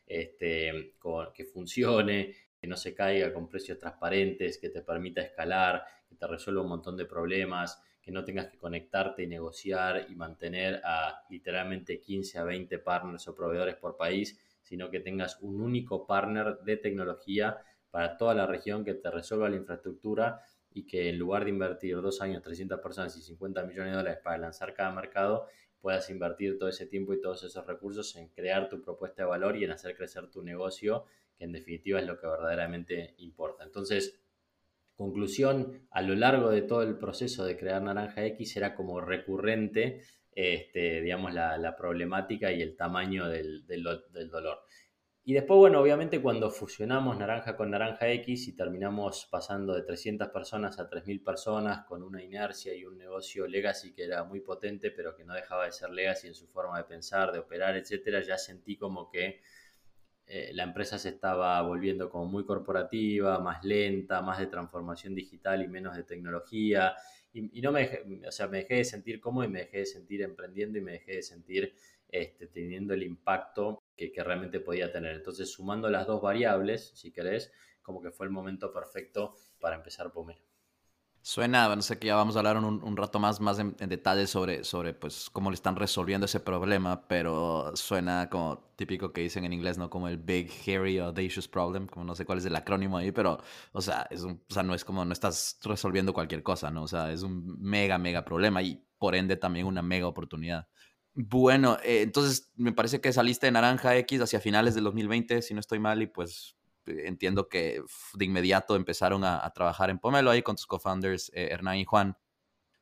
este, 0.07 0.95
que 1.34 1.45
funcione, 1.45 2.34
que 2.61 2.66
no 2.66 2.76
se 2.76 2.95
caiga 2.95 3.32
con 3.32 3.49
precios 3.49 3.78
transparentes, 3.78 4.59
que 4.59 4.70
te 4.70 4.82
permita 4.82 5.20
escalar, 5.20 5.84
que 6.09 6.16
te 6.16 6.26
resuelva 6.26 6.62
un 6.62 6.68
montón 6.68 6.97
de 6.97 7.07
problemas, 7.07 7.80
que 8.03 8.11
no 8.11 8.24
tengas 8.24 8.49
que 8.49 8.59
conectarte 8.59 9.22
y 9.22 9.26
negociar 9.26 10.07
y 10.09 10.14
mantener 10.14 10.80
a 10.84 11.22
literalmente 11.30 12.01
15 12.01 12.38
a 12.38 12.45
20 12.45 12.78
partners 12.78 13.28
o 13.28 13.34
proveedores 13.34 13.76
por 13.76 13.97
país, 13.97 14.38
sino 14.62 14.91
que 14.91 15.01
tengas 15.01 15.38
un 15.41 15.61
único 15.61 16.07
partner 16.07 16.59
de 16.61 16.76
tecnología 16.76 17.59
para 17.91 18.16
toda 18.16 18.34
la 18.34 18.47
región 18.47 18.84
que 18.84 18.95
te 18.95 19.11
resuelva 19.11 19.49
la 19.49 19.57
infraestructura 19.57 20.41
y 20.73 20.87
que 20.87 21.09
en 21.09 21.18
lugar 21.18 21.45
de 21.45 21.51
invertir 21.51 22.01
dos 22.01 22.21
años, 22.21 22.43
300 22.43 22.81
personas 22.81 23.16
y 23.16 23.23
50 23.23 23.64
millones 23.64 23.93
de 23.93 23.99
dólares 23.99 24.21
para 24.23 24.39
lanzar 24.39 24.75
cada 24.75 24.93
mercado, 24.93 25.47
puedas 25.81 26.09
invertir 26.11 26.59
todo 26.59 26.68
ese 26.68 26.87
tiempo 26.87 27.12
y 27.12 27.21
todos 27.21 27.43
esos 27.43 27.66
recursos 27.66 28.14
en 28.16 28.29
crear 28.29 28.68
tu 28.68 28.81
propuesta 28.81 29.23
de 29.23 29.29
valor 29.29 29.57
y 29.57 29.64
en 29.64 29.73
hacer 29.73 29.97
crecer 29.97 30.31
tu 30.31 30.43
negocio, 30.43 31.07
que 31.37 31.45
en 31.45 31.53
definitiva 31.53 31.99
es 31.99 32.07
lo 32.07 32.21
que 32.21 32.27
verdaderamente 32.27 33.14
importa. 33.18 33.64
Entonces, 33.64 34.21
conclusión, 34.95 35.87
a 35.91 36.03
lo 36.03 36.14
largo 36.14 36.51
de 36.51 36.62
todo 36.62 36.83
el 36.83 36.99
proceso 36.99 37.45
de 37.45 37.57
crear 37.57 37.83
Naranja 37.83 38.25
X 38.27 38.57
era 38.57 38.75
como 38.75 39.01
recurrente, 39.01 40.03
este, 40.33 41.01
digamos, 41.01 41.33
la, 41.35 41.75
problemática 41.77 42.53
y 42.53 42.62
el 42.62 42.77
tamaño 42.77 43.29
del, 43.29 43.66
del 43.66 44.31
dolor. 44.31 44.61
Y 45.23 45.35
después, 45.35 45.59
bueno, 45.59 45.81
obviamente 45.81 46.23
cuando 46.23 46.51
fusionamos 46.51 47.18
Naranja 47.18 47.55
con 47.55 47.71
Naranja 47.71 48.09
X 48.09 48.49
y 48.49 48.57
terminamos 48.57 49.29
pasando 49.31 49.75
de 49.75 49.83
300 49.83 50.29
personas 50.29 50.79
a 50.79 50.89
3.000 50.89 51.23
personas 51.23 51.85
con 51.85 52.03
una 52.03 52.23
inercia 52.23 52.75
y 52.75 52.87
un 52.87 52.97
negocio 52.97 53.47
legacy 53.47 53.93
que 53.93 54.05
era 54.05 54.25
muy 54.25 54.41
potente, 54.41 54.91
pero 54.91 55.14
que 55.14 55.25
no 55.25 55.35
dejaba 55.35 55.66
de 55.66 55.73
ser 55.73 55.91
legacy 55.91 56.29
en 56.29 56.35
su 56.35 56.47
forma 56.49 56.79
de 56.79 56.85
pensar, 56.85 57.33
de 57.33 57.39
operar, 57.39 57.77
etcétera, 57.77 58.23
ya 58.23 58.39
sentí 58.39 58.77
como 58.79 59.11
que 59.11 59.43
eh, 60.27 60.53
la 60.55 60.62
empresa 60.62 60.99
se 60.99 61.11
estaba 61.11 61.61
volviendo 61.62 62.09
como 62.09 62.25
muy 62.25 62.47
corporativa, 62.47 63.39
más 63.41 63.62
lenta, 63.62 64.23
más 64.23 64.39
de 64.39 64.47
transformación 64.47 65.14
digital 65.14 65.62
y 65.62 65.68
menos 65.68 65.97
de 65.97 66.05
tecnología. 66.05 66.95
Y, 67.33 67.61
no 67.61 67.73
me 67.73 67.81
dejé, 67.81 68.05
o 68.27 68.33
sea, 68.33 68.49
me 68.49 68.59
dejé 68.59 68.77
de 68.77 68.85
sentir 68.85 69.21
cómodo 69.21 69.45
y 69.45 69.49
me 69.49 69.61
dejé 69.61 69.79
de 69.79 69.87
sentir 69.87 70.23
emprendiendo 70.23 70.79
y 70.79 70.83
me 70.83 70.93
dejé 70.93 71.16
de 71.16 71.23
sentir 71.23 71.75
este, 72.09 72.47
teniendo 72.47 72.95
el 72.95 73.03
impacto 73.03 73.83
que, 74.09 74.25
realmente 74.25 74.61
podía 74.61 74.91
tener. 74.91 75.17
Entonces, 75.17 75.53
sumando 75.53 75.91
las 75.91 76.07
dos 76.07 76.23
variables, 76.23 76.93
si 76.95 77.13
querés, 77.13 77.53
como 77.83 78.01
que 78.01 78.11
fue 78.11 78.27
el 78.27 78.33
momento 78.33 78.73
perfecto 78.73 79.37
para 79.61 79.77
empezar 79.77 80.13
Pomelo. 80.13 80.41
Suena, 81.23 81.75
no 81.77 81.83
sé 81.83 81.99
que 81.99 82.07
ya 82.07 82.17
vamos 82.17 82.35
a 82.35 82.39
hablar 82.39 82.57
un, 82.57 82.97
rato 82.97 83.19
más, 83.19 83.41
más 83.41 83.59
en, 83.59 83.77
detalle 83.77 84.27
sobre, 84.27 84.65
sobre 84.65 84.95
pues, 84.95 85.29
cómo 85.29 85.51
le 85.51 85.55
están 85.55 85.77
resolviendo 85.77 86.25
ese 86.25 86.41
problema, 86.41 87.07
pero 87.07 87.73
suena 87.77 88.31
como 88.31 88.73
típico 88.75 89.13
que 89.13 89.21
dicen 89.21 89.45
en 89.45 89.53
inglés, 89.53 89.77
¿no? 89.77 89.91
Como 89.91 90.09
el 90.09 90.17
Big, 90.17 90.51
Hairy, 90.67 90.99
Audacious 90.99 91.47
Problem, 91.47 91.87
como 91.89 92.07
no 92.07 92.15
sé 92.15 92.25
cuál 92.25 92.39
es 92.39 92.47
el 92.47 92.57
acrónimo 92.57 92.97
ahí, 92.97 93.13
pero, 93.13 93.39
o 93.73 93.83
sea, 93.83 94.07
es 94.11 94.23
un, 94.23 94.43
o 94.49 94.55
sea, 94.55 94.63
no 94.63 94.75
es 94.75 94.83
como, 94.83 95.05
no 95.05 95.13
estás 95.13 95.59
resolviendo 95.63 96.15
cualquier 96.15 96.43
cosa, 96.43 96.71
¿no? 96.71 96.85
O 96.85 96.89
sea, 96.89 97.13
es 97.13 97.23
un 97.23 97.61
mega, 97.61 97.99
mega 97.99 98.25
problema 98.25 98.63
y 98.63 98.83
por 98.97 99.15
ende 99.15 99.37
también 99.37 99.67
una 99.67 99.83
mega 99.83 100.07
oportunidad. 100.07 100.69
Bueno, 101.15 101.77
eh, 101.83 102.03
entonces 102.03 102.53
me 102.57 102.73
parece 102.73 103.01
que 103.01 103.13
saliste 103.13 103.47
de 103.47 103.53
Naranja 103.53 103.97
X 103.97 104.21
hacia 104.21 104.41
finales 104.41 104.75
del 104.75 104.85
2020, 104.85 105.43
si 105.43 105.55
no 105.55 105.61
estoy 105.61 105.81
mal, 105.81 106.03
y 106.03 106.07
pues 106.07 106.57
eh, 106.87 107.03
entiendo 107.07 107.49
que 107.49 107.83
de 108.15 108.25
inmediato 108.25 108.77
empezaron 108.77 109.25
a, 109.25 109.51
trabajar 109.53 109.91
en 109.91 109.99
Pomelo 109.99 110.31
ahí 110.31 110.43
con 110.43 110.57
tus 110.57 110.67
co-founders 110.67 111.31
eh, 111.35 111.49
Hernán 111.51 111.77
y 111.77 111.85
Juan. 111.85 112.17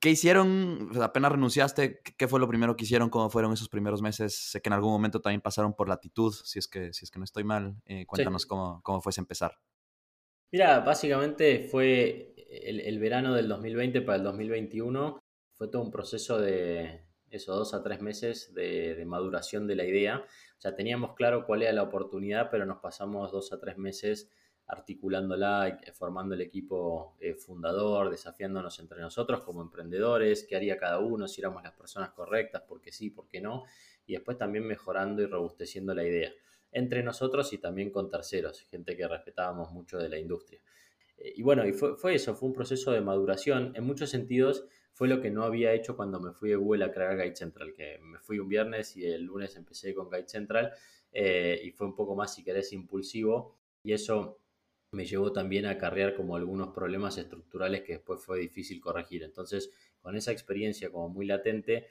¿Qué 0.01 0.11
hicieron? 0.11 0.91
Apenas 1.03 1.33
renunciaste, 1.33 2.01
¿qué 2.03 2.29
fue 2.29 2.39
lo 2.39 2.47
primero 2.47 2.77
que 2.77 2.85
hicieron? 2.85 3.11
¿Cómo 3.11 3.31
fueron 3.31 3.53
esos 3.53 3.69
primeros 3.69 4.01
meses? 4.01 4.37
Sé 4.37 4.61
que 4.61 4.69
en 4.69 4.75
algún 4.75 4.93
momento 4.93 5.21
también 5.21 5.41
pasaron 5.41 5.75
por 5.75 5.89
latitud, 5.89 6.33
si 6.45 6.61
es 6.61 6.69
que, 6.69 6.93
si 6.93 7.05
es 7.05 7.11
que 7.11 7.19
no 7.19 7.25
estoy 7.25 7.43
mal. 7.43 7.75
cuéntanos 8.07 8.47
cómo, 8.47 8.81
cómo 8.85 9.01
fue 9.01 9.11
ese 9.11 9.21
empezar. 9.21 9.59
Mira, 10.53 10.79
básicamente 10.81 11.67
fue 11.69 12.33
el, 12.49 12.79
el, 12.81 12.99
verano 13.01 13.35
del 13.35 13.49
2020 13.49 14.03
para 14.03 14.19
el 14.19 14.23
2021. 14.23 15.19
Fue 15.57 15.69
todo 15.69 15.83
un 15.83 15.91
proceso 15.91 16.39
de, 16.39 17.08
esos 17.31 17.57
dos 17.57 17.75
a 17.75 17.83
tres 17.83 18.01
meses 18.01 18.55
de, 18.55 19.05
maduración 19.07 19.67
de 19.67 19.77
la 19.77 19.85
idea. 19.85 20.25
O 20.57 20.61
sea, 20.61 20.75
teníamos 20.75 21.15
claro 21.15 21.47
cuál 21.47 21.63
era 21.63 21.73
la 21.73 21.83
oportunidad, 21.83 22.51
pero 22.51 22.67
nos 22.67 22.79
pasamos 22.79 23.33
dos 23.33 23.53
a 23.53 23.61
tres 23.61 23.77
meses 23.79 24.31
articulándola, 24.67 25.81
formando 25.95 26.35
el 26.35 26.43
equipo 26.43 27.17
eh, 27.21 27.35
fundador, 27.35 28.11
desafiándonos 28.11 28.79
entre 28.81 29.01
nosotros 29.01 29.41
como 29.41 29.63
emprendedores, 29.63 30.45
qué 30.47 30.57
haría 30.57 30.77
cada 30.77 30.99
uno, 30.99 31.27
si 31.27 31.41
éramos 31.41 31.63
las 31.63 31.73
personas 31.73 32.11
correctas, 32.11 32.63
por 32.63 32.83
qué 32.83 32.93
sí, 32.93 33.09
por 33.09 33.29
qué 33.29 33.41
no, 33.41 33.65
y 34.05 34.13
después 34.13 34.37
también 34.37 34.67
mejorando 34.67 35.23
y 35.23 35.27
robusteciendo 35.27 35.95
la 35.95 36.05
idea, 36.05 36.31
entre 36.71 37.03
nosotros 37.03 37.51
y 37.55 37.59
también 37.59 37.91
con 37.91 38.11
terceros, 38.11 38.67
gente 38.71 38.95
que 38.95 39.09
respetábamos 39.09 39.73
mucho 39.73 39.97
de 39.97 40.11
la 40.11 40.19
industria. 40.19 40.61
Eh, 41.17 41.33
y 41.37 41.43
bueno, 41.43 41.67
y 41.67 41.73
fue 41.73 42.15
eso, 42.15 42.35
fue 42.35 42.51
un 42.51 42.55
proceso 42.55 42.93
de 42.93 43.01
maduración, 43.01 43.73
en 43.75 43.85
muchos 43.85 44.11
sentidos 44.11 44.67
fue 44.99 45.07
lo 45.07 45.21
que 45.21 45.31
no 45.31 45.45
había 45.45 45.73
hecho 45.75 45.95
cuando 45.97 46.19
me 46.19 46.33
fui 46.33 46.51
de 46.51 46.57
Google 46.57 46.85
a 46.85 46.91
crear 46.91 47.17
Guide 47.17 47.37
Central, 47.37 47.73
que 47.73 48.01
me 48.03 48.19
fui 48.19 48.41
un 48.41 48.49
viernes 48.49 48.97
y 48.97 49.07
el 49.07 49.23
lunes 49.23 49.55
empecé 49.55 49.95
con 49.95 50.11
Guide 50.11 50.27
Central 50.27 50.73
eh, 51.13 51.61
y 51.63 51.71
fue 51.71 51.87
un 51.87 51.95
poco 51.95 52.17
más, 52.17 52.35
si 52.35 52.43
querés, 52.43 52.73
impulsivo 52.73 53.55
y 53.85 53.93
eso 53.93 54.41
me 54.91 55.05
llevó 55.05 55.33
también 55.33 55.67
a 55.67 55.71
acarrear 55.71 56.17
como 56.17 56.35
algunos 56.35 56.75
problemas 56.75 57.17
estructurales 57.17 57.83
que 57.83 57.93
después 57.93 58.21
fue 58.21 58.41
difícil 58.41 58.81
corregir. 58.81 59.23
Entonces, 59.23 59.71
con 60.01 60.17
esa 60.17 60.33
experiencia 60.33 60.91
como 60.91 61.09
muy 61.09 61.27
latente, 61.27 61.87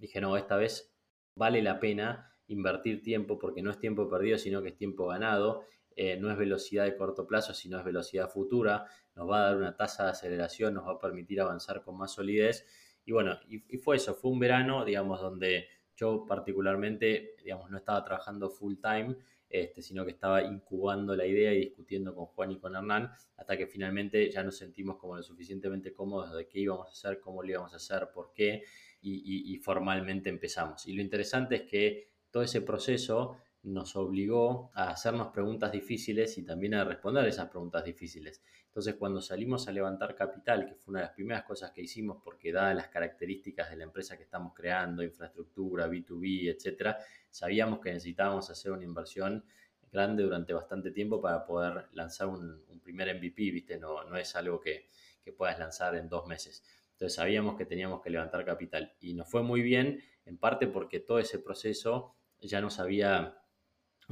dije, 0.00 0.20
no, 0.20 0.36
esta 0.36 0.56
vez 0.56 0.92
vale 1.36 1.62
la 1.62 1.78
pena 1.78 2.34
invertir 2.48 3.00
tiempo 3.00 3.38
porque 3.38 3.62
no 3.62 3.70
es 3.70 3.78
tiempo 3.78 4.10
perdido, 4.10 4.38
sino 4.38 4.60
que 4.60 4.70
es 4.70 4.76
tiempo 4.76 5.06
ganado 5.06 5.62
eh, 5.96 6.16
no 6.16 6.30
es 6.30 6.38
velocidad 6.38 6.84
de 6.84 6.96
corto 6.96 7.26
plazo, 7.26 7.52
sino 7.52 7.78
es 7.78 7.84
velocidad 7.84 8.28
futura, 8.28 8.86
nos 9.14 9.28
va 9.28 9.38
a 9.38 9.44
dar 9.46 9.56
una 9.56 9.76
tasa 9.76 10.04
de 10.04 10.10
aceleración, 10.10 10.74
nos 10.74 10.86
va 10.86 10.92
a 10.92 10.98
permitir 10.98 11.40
avanzar 11.40 11.82
con 11.82 11.96
más 11.98 12.12
solidez. 12.12 12.66
Y 13.04 13.12
bueno, 13.12 13.38
y, 13.48 13.58
fue 13.78 13.96
eso, 13.96 14.14
fue 14.14 14.30
un 14.30 14.38
verano, 14.38 14.84
digamos, 14.84 15.20
donde 15.20 15.68
yo 15.96 16.24
particularmente, 16.26 17.34
digamos, 17.42 17.70
no 17.70 17.76
estaba 17.76 18.04
trabajando 18.04 18.50
full 18.50 18.76
time, 18.80 19.16
este, 19.48 19.82
sino 19.82 20.04
que 20.04 20.12
estaba 20.12 20.42
incubando 20.42 21.16
la 21.16 21.26
idea 21.26 21.52
y 21.52 21.58
discutiendo 21.58 22.14
con 22.14 22.26
Juan 22.26 22.52
y 22.52 22.58
con 22.58 22.76
Hernán, 22.76 23.10
hasta 23.36 23.56
que 23.56 23.66
finalmente 23.66 24.30
ya 24.30 24.44
nos 24.44 24.56
sentimos 24.56 24.96
como 24.96 25.16
lo 25.16 25.22
suficientemente 25.22 25.92
cómodos 25.92 26.34
de 26.36 26.46
qué 26.46 26.60
íbamos 26.60 26.88
a 26.88 26.92
hacer, 26.92 27.20
cómo 27.20 27.42
lo 27.42 27.50
íbamos 27.50 27.72
a 27.72 27.76
hacer, 27.76 28.10
por 28.14 28.32
qué, 28.32 28.62
y 29.02 29.56
formalmente 29.58 30.28
empezamos. 30.28 30.86
Y 30.86 30.92
lo 30.92 31.02
interesante 31.02 31.56
es 31.56 31.62
que 31.62 32.10
todo 32.30 32.42
ese 32.42 32.62
proceso 32.62 33.36
nos 33.62 33.94
obligó 33.96 34.70
a 34.74 34.90
hacernos 34.90 35.28
preguntas 35.28 35.70
difíciles 35.72 36.38
y 36.38 36.44
también 36.44 36.74
a 36.74 36.84
responder 36.84 37.26
esas 37.26 37.48
preguntas 37.48 37.84
difíciles. 37.84 38.42
Entonces, 38.66 38.94
cuando 38.94 39.20
salimos 39.20 39.68
a 39.68 39.72
levantar 39.72 40.14
capital, 40.14 40.66
que 40.66 40.74
fue 40.74 40.92
una 40.92 41.00
de 41.00 41.06
las 41.06 41.14
primeras 41.14 41.42
cosas 41.44 41.70
que 41.72 41.82
hicimos, 41.82 42.22
porque 42.24 42.52
dadas 42.52 42.74
las 42.74 42.88
características 42.88 43.68
de 43.68 43.76
la 43.76 43.84
empresa 43.84 44.16
que 44.16 44.22
estamos 44.22 44.54
creando, 44.54 45.02
infraestructura, 45.02 45.88
B2B, 45.88 46.54
etcétera, 46.54 46.98
sabíamos 47.28 47.80
que 47.80 47.92
necesitábamos 47.92 48.48
hacer 48.48 48.72
una 48.72 48.84
inversión 48.84 49.44
grande 49.92 50.22
durante 50.22 50.52
bastante 50.52 50.92
tiempo 50.92 51.20
para 51.20 51.44
poder 51.44 51.88
lanzar 51.92 52.28
un, 52.28 52.62
primer 52.82 53.14
MVP, 53.14 53.50
¿viste? 53.50 53.78
No, 53.78 54.04
no 54.04 54.16
es 54.16 54.34
algo 54.34 54.58
que, 54.60 54.88
que 55.22 55.32
puedas 55.32 55.58
lanzar 55.58 55.94
en 55.96 56.08
dos 56.08 56.26
meses. 56.26 56.64
Entonces 56.92 57.14
sabíamos 57.14 57.56
que 57.56 57.66
teníamos 57.66 58.00
que 58.02 58.10
levantar 58.10 58.44
capital 58.44 58.94
y 59.00 59.14
nos 59.14 59.28
fue 59.28 59.42
muy 59.42 59.62
bien, 59.62 60.02
en 60.24 60.38
parte 60.38 60.66
porque 60.66 61.00
todo 61.00 61.18
ese 61.18 61.38
proceso 61.38 62.16
ya 62.40 62.60
nos 62.60 62.78
había 62.78 63.39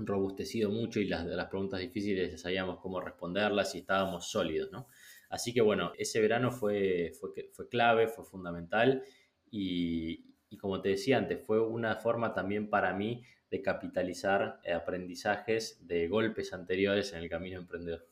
robustecido 0.07 0.71
mucho 0.71 1.01
y 1.01 1.07
las, 1.07 1.27
las 1.27 1.47
preguntas 1.47 1.81
difíciles 1.81 2.41
sabíamos 2.41 2.79
cómo 2.81 3.01
responderlas 3.01 3.75
y 3.75 3.79
estábamos 3.79 4.31
sólidos, 4.31 4.71
¿no? 4.71 4.89
Así 5.29 5.53
que 5.53 5.61
bueno, 5.61 5.93
ese 5.99 6.21
verano 6.21 6.51
fue, 6.51 7.13
fue, 7.19 7.31
fue 7.53 7.69
clave, 7.69 8.09
fue 8.09 8.25
fundamental 8.25 9.03
y, 9.51 10.35
y, 10.49 10.57
como 10.57 10.81
te 10.81 10.91
decía 10.91 11.19
antes, 11.19 11.45
fue 11.45 11.61
una 11.61 11.97
forma 11.97 12.33
también 12.33 12.71
para 12.71 12.95
mí 12.95 13.23
de 13.51 13.63
capitalizar 13.63 14.61
aprendizajes 14.75 15.87
de 15.87 16.09
golpes 16.09 16.53
anteriores 16.53 17.13
en 17.13 17.21
el 17.21 17.29
camino 17.29 17.59
emprendedor. 17.59 18.07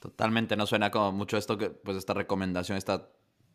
Totalmente, 0.00 0.56
no 0.56 0.66
suena 0.66 0.90
como 0.90 1.12
mucho 1.12 1.36
esto 1.36 1.56
que, 1.56 1.70
pues 1.70 1.96
esta 1.96 2.14
recomendación, 2.14 2.76
esta 2.76 3.13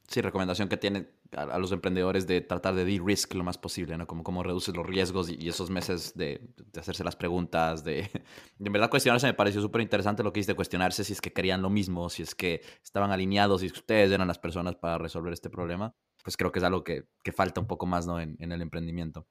sí, 0.10 0.22
recomendación 0.22 0.68
que 0.70 0.78
tiene 0.78 1.08
a, 1.32 1.58
los 1.60 1.72
emprendedores 1.72 2.28
de 2.28 2.42
tratar 2.42 2.76
de 2.76 2.86
de-risk 2.86 3.34
lo 3.36 3.44
más 3.44 3.58
posible, 3.58 3.98
¿no? 3.98 4.08
Como 4.08 4.24
cómo 4.24 4.44
reduces 4.44 4.76
los 4.76 4.86
riesgos 4.86 5.30
y, 5.30 5.48
esos 5.48 5.70
meses 5.70 6.14
de, 6.16 6.42
hacerse 6.78 7.04
las 7.04 7.16
preguntas, 7.16 7.84
de, 7.84 8.10
en 8.60 8.74
verdad 8.74 8.90
cuestionarse 8.90 9.28
me 9.28 9.34
pareció 9.34 9.62
súper 9.62 9.82
interesante 9.82 10.24
lo 10.24 10.34
que 10.34 10.40
hiciste, 10.40 10.56
cuestionarse 10.56 11.04
si 11.04 11.14
es 11.14 11.22
que 11.22 11.32
querían 11.32 11.62
lo 11.62 11.70
mismo, 11.70 12.10
si 12.10 12.24
es 12.24 12.36
que 12.36 12.62
estaban 12.84 13.12
alineados, 13.12 13.62
si 13.62 13.68
ustedes 13.68 14.12
eran 14.12 14.28
las 14.28 14.40
personas 14.40 14.76
para 14.76 14.98
resolver 14.98 15.32
este 15.34 15.50
problema, 15.50 15.96
pues 16.24 16.36
creo 16.36 16.52
que 16.52 16.60
es 16.60 16.66
algo 16.66 16.84
que, 16.84 17.06
que 17.24 17.32
falta 17.32 17.62
un 17.62 17.68
poco 17.68 17.86
más, 17.86 18.08
¿no? 18.08 18.20
En, 18.20 18.36
en 18.40 18.52
el 18.52 18.62
emprendimiento. 18.62 19.28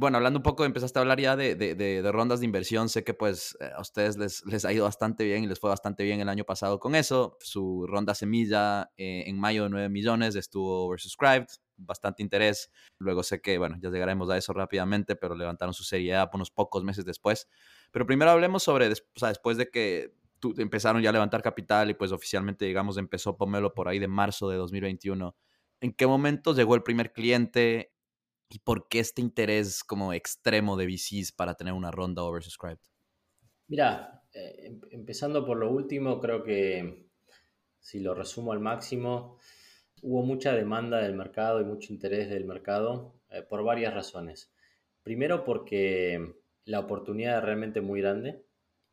Bueno, 0.00 0.18
hablando 0.18 0.38
un 0.38 0.44
poco, 0.44 0.64
empezaste 0.64 0.96
a 1.00 1.02
hablar 1.02 1.18
ya 1.18 1.34
de, 1.34 1.56
de, 1.56 2.12
rondas 2.12 2.38
de 2.38 2.46
inversión. 2.46 2.88
Sé 2.88 3.02
que 3.02 3.14
pues 3.14 3.58
eh, 3.58 3.68
a 3.74 3.80
ustedes 3.80 4.16
les, 4.16 4.46
les, 4.46 4.64
ha 4.64 4.72
ido 4.72 4.84
bastante 4.84 5.24
bien 5.24 5.42
y 5.42 5.48
les 5.48 5.58
fue 5.58 5.70
bastante 5.70 6.04
bien 6.04 6.20
el 6.20 6.28
año 6.28 6.44
pasado 6.44 6.78
con 6.78 6.94
eso. 6.94 7.36
Su 7.40 7.84
ronda 7.88 8.14
semilla 8.14 8.92
eh, 8.96 9.24
en 9.26 9.40
mayo 9.40 9.64
de 9.64 9.70
9 9.70 9.88
millones 9.88 10.36
estuvo 10.36 10.86
oversubscribed, 10.86 11.48
bastante 11.76 12.22
interés. 12.22 12.70
Luego 13.00 13.24
sé 13.24 13.40
que, 13.40 13.58
bueno, 13.58 13.76
ya 13.80 13.90
llegaremos 13.90 14.30
a 14.30 14.36
eso 14.36 14.52
rápidamente, 14.52 15.16
pero 15.16 15.34
levantaron 15.34 15.74
su 15.74 15.82
serie 15.82 16.14
A 16.14 16.30
unos 16.32 16.52
pocos 16.52 16.84
meses 16.84 17.04
después. 17.04 17.48
Pero 17.90 18.06
primero 18.06 18.30
hablemos 18.30 18.62
sobre, 18.62 18.88
o 18.88 18.94
sea, 19.16 19.30
después 19.30 19.56
de 19.56 19.68
que 19.68 20.14
tú, 20.38 20.54
empezaron 20.58 21.02
ya 21.02 21.10
a 21.10 21.12
levantar 21.12 21.42
capital 21.42 21.90
y 21.90 21.94
pues 21.94 22.12
oficialmente, 22.12 22.66
digamos, 22.66 22.98
empezó 22.98 23.36
Pomelo 23.36 23.74
por 23.74 23.88
ahí 23.88 23.98
de 23.98 24.06
marzo 24.06 24.48
de 24.48 24.58
2021. 24.58 25.34
¿En 25.80 25.92
qué 25.92 26.06
momento 26.06 26.54
llegó 26.54 26.76
el 26.76 26.84
primer 26.84 27.12
cliente? 27.12 27.92
¿Y 28.48 28.60
por 28.60 28.88
qué 28.88 29.00
este 29.00 29.20
interés 29.20 29.84
como 29.84 30.12
extremo 30.12 30.76
de 30.76 30.86
VCs 30.86 31.32
para 31.32 31.54
tener 31.54 31.74
una 31.74 31.90
ronda 31.90 32.22
oversubscribed? 32.22 32.78
Mira, 33.66 34.22
eh, 34.32 34.66
em, 34.66 34.80
empezando 34.90 35.44
por 35.44 35.58
lo 35.58 35.70
último, 35.70 36.18
creo 36.20 36.42
que 36.42 37.08
si 37.78 38.00
lo 38.00 38.14
resumo 38.14 38.52
al 38.52 38.60
máximo, 38.60 39.38
hubo 40.02 40.22
mucha 40.22 40.54
demanda 40.54 40.98
del 40.98 41.14
mercado 41.14 41.60
y 41.60 41.64
mucho 41.64 41.92
interés 41.92 42.30
del 42.30 42.44
mercado 42.44 43.20
eh, 43.30 43.42
por 43.42 43.62
varias 43.62 43.94
razones. 43.94 44.52
Primero 45.02 45.44
porque 45.44 46.34
la 46.64 46.80
oportunidad 46.80 47.32
era 47.32 47.40
realmente 47.40 47.80
muy 47.80 48.00
grande 48.00 48.44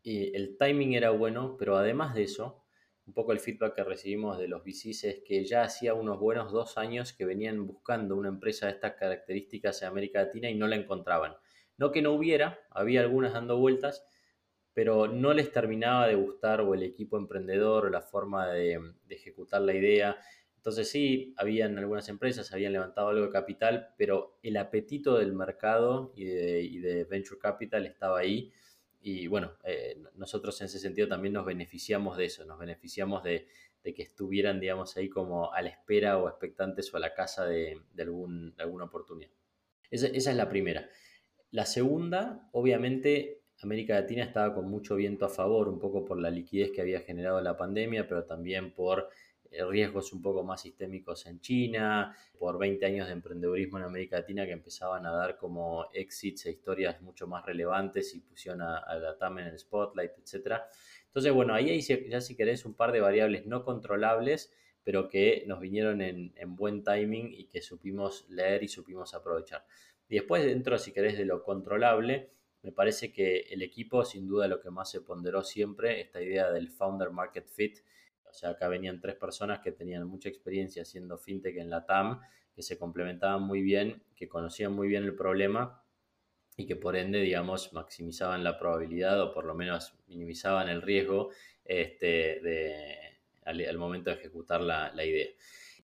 y 0.03 0.35
el 0.35 0.57
timing 0.57 0.93
era 0.93 1.11
bueno, 1.11 1.55
pero 1.57 1.77
además 1.77 2.13
de 2.13 2.23
eso, 2.23 2.64
un 3.07 3.13
poco 3.13 3.31
el 3.31 3.39
feedback 3.39 3.75
que 3.75 3.83
recibimos 3.83 4.37
de 4.37 4.47
los 4.47 4.63
VCs 4.63 5.03
es 5.03 5.23
que 5.23 5.45
ya 5.45 5.63
hacía 5.63 5.93
unos 5.93 6.19
buenos 6.19 6.51
dos 6.51 6.77
años 6.77 7.13
que 7.13 7.25
venían 7.25 7.67
buscando 7.67 8.15
una 8.15 8.29
empresa 8.29 8.65
de 8.65 8.73
estas 8.73 8.93
características 8.93 9.81
en 9.81 9.89
América 9.89 10.23
Latina 10.23 10.49
y 10.49 10.55
no 10.55 10.67
la 10.67 10.75
encontraban. 10.75 11.35
No 11.77 11.91
que 11.91 12.01
no 12.01 12.13
hubiera, 12.13 12.59
había 12.71 13.01
algunas 13.01 13.33
dando 13.33 13.57
vueltas, 13.57 14.07
pero 14.73 15.07
no 15.07 15.33
les 15.33 15.51
terminaba 15.51 16.07
de 16.07 16.15
gustar 16.15 16.61
o 16.61 16.73
el 16.73 16.83
equipo 16.83 17.17
emprendedor 17.17 17.85
o 17.85 17.89
la 17.89 18.01
forma 18.01 18.47
de, 18.47 18.93
ejecutar 19.09 19.61
la 19.61 19.73
idea. 19.73 20.17
Entonces 20.55 20.89
sí, 20.89 21.35
habían 21.37 21.77
algunas 21.77 22.09
empresas, 22.09 22.51
habían 22.53 22.73
levantado 22.73 23.09
algo 23.09 23.25
de 23.25 23.31
capital, 23.31 23.93
pero 23.97 24.39
el 24.41 24.57
apetito 24.57 25.17
del 25.19 25.33
mercado 25.33 26.11
y 26.15 26.25
de, 26.25 26.61
y 26.61 26.79
de 26.79 27.03
venture 27.03 27.39
capital 27.39 27.85
estaba 27.85 28.19
ahí 28.19 28.51
y 29.07 29.27
bueno, 29.27 29.51
eh, 29.63 30.01
nosotros 30.15 30.59
en 30.61 30.65
ese 30.65 30.79
sentido 30.79 31.07
también 31.07 31.35
nos 31.35 31.45
beneficiamos 31.45 32.17
de 32.17 32.25
eso, 32.25 32.43
nos 32.43 32.57
beneficiamos 32.57 33.21
de, 33.21 33.47
que 33.83 34.01
estuvieran, 34.01 34.59
digamos, 34.59 34.97
ahí 34.97 35.09
como 35.09 35.53
a 35.53 35.61
la 35.61 35.69
espera 35.69 36.17
o 36.17 36.27
expectantes 36.27 36.91
o 36.91 36.97
a 36.97 36.99
la 36.99 37.13
casa 37.13 37.45
de, 37.45 37.79
algún, 37.99 38.55
alguna 38.57 38.85
oportunidad. 38.85 39.29
Esa, 39.91 40.07
esa, 40.07 40.31
es 40.31 40.35
la 40.35 40.49
primera. 40.49 40.89
La 41.51 41.67
segunda, 41.67 42.49
obviamente, 42.51 43.43
América 43.61 43.93
Latina 43.93 44.23
estaba 44.23 44.55
con 44.55 44.67
mucho 44.67 44.95
viento 44.95 45.25
a 45.25 45.29
favor, 45.29 45.69
un 45.69 45.77
poco 45.77 46.03
por 46.03 46.19
la 46.19 46.31
liquidez 46.31 46.71
que 46.71 46.81
había 46.81 47.01
generado 47.01 47.39
la 47.41 47.55
pandemia, 47.55 48.07
pero 48.07 48.25
también 48.25 48.73
por 48.73 49.09
riesgos 49.69 50.11
un 50.13 50.21
poco 50.21 50.43
más 50.43 50.61
sistémicos 50.61 51.25
en 51.25 51.39
China, 51.39 52.15
por 52.37 52.57
20 52.57 52.85
años 52.85 53.07
de 53.07 53.13
emprendedurismo 53.13 53.77
en 53.77 53.85
América 53.85 54.17
Latina 54.17 54.45
que 54.45 54.51
empezaban 54.51 55.05
a 55.05 55.11
dar 55.11 55.37
como 55.37 55.87
exits 55.93 56.45
e 56.45 56.51
historias 56.51 57.01
mucho 57.01 57.27
más 57.27 57.45
relevantes 57.45 58.13
y 58.15 58.19
pusieron 58.21 58.61
a, 58.61 58.95
la 58.95 59.17
TAM 59.17 59.39
en 59.39 59.47
el 59.47 59.59
spotlight, 59.59 60.11
etc. 60.17 60.61
Entonces, 61.07 61.31
bueno, 61.31 61.53
ahí 61.53 61.69
hay 61.69 61.81
ya 61.81 62.21
si 62.21 62.35
querés 62.35 62.65
un 62.65 62.73
par 62.73 62.91
de 62.91 62.99
variables 62.99 63.45
no 63.45 63.63
controlables, 63.63 64.53
pero 64.83 65.07
que 65.07 65.43
nos 65.47 65.59
vinieron 65.59 66.01
en, 66.01 66.33
en 66.35 66.55
buen 66.55 66.83
timing 66.83 67.33
y 67.33 67.45
que 67.45 67.61
supimos 67.61 68.25
leer 68.29 68.63
y 68.63 68.67
supimos 68.67 69.13
aprovechar. 69.13 69.65
Y 70.07 70.15
después, 70.15 70.43
dentro, 70.45 70.77
si 70.77 70.91
querés, 70.91 71.17
de 71.17 71.25
lo 71.25 71.43
controlable, 71.43 72.29
me 72.61 72.71
parece 72.71 73.11
que 73.11 73.41
el 73.51 73.61
equipo, 73.61 74.03
sin 74.05 74.27
duda, 74.27 74.47
lo 74.47 74.59
que 74.59 74.69
más 74.69 74.89
se 74.89 75.01
ponderó 75.01 75.43
siempre, 75.43 76.01
esta 76.01 76.21
idea 76.21 76.51
del 76.51 76.69
founder 76.69 77.11
market 77.11 77.47
fit, 77.47 77.79
sea, 78.35 78.51
acá 78.51 78.67
venían 78.67 78.99
tres 78.99 79.15
personas 79.15 79.59
que 79.59 79.71
tenían 79.71 80.07
mucha 80.07 80.29
experiencia 80.29 80.83
haciendo 80.83 81.17
fintech 81.17 81.57
en 81.57 81.69
la 81.69 81.85
TAM, 81.85 82.21
que 82.53 82.61
se 82.61 82.77
complementaban 82.77 83.41
muy 83.41 83.61
bien, 83.61 84.03
que 84.15 84.27
conocían 84.27 84.73
muy 84.73 84.87
bien 84.87 85.03
el 85.03 85.15
problema 85.15 85.81
y 86.57 86.65
que 86.65 86.75
por 86.75 86.95
ende, 86.95 87.19
digamos, 87.19 87.73
maximizaban 87.73 88.43
la 88.43 88.57
probabilidad 88.57 89.21
o 89.21 89.33
por 89.33 89.45
lo 89.45 89.55
menos 89.55 89.93
minimizaban 90.07 90.69
el 90.69 90.81
riesgo 90.81 91.31
este, 91.65 92.39
de, 92.41 92.97
al, 93.43 93.77
momento 93.77 94.09
de 94.09 94.17
ejecutar 94.17 94.61
la, 94.61 95.05
idea. 95.05 95.27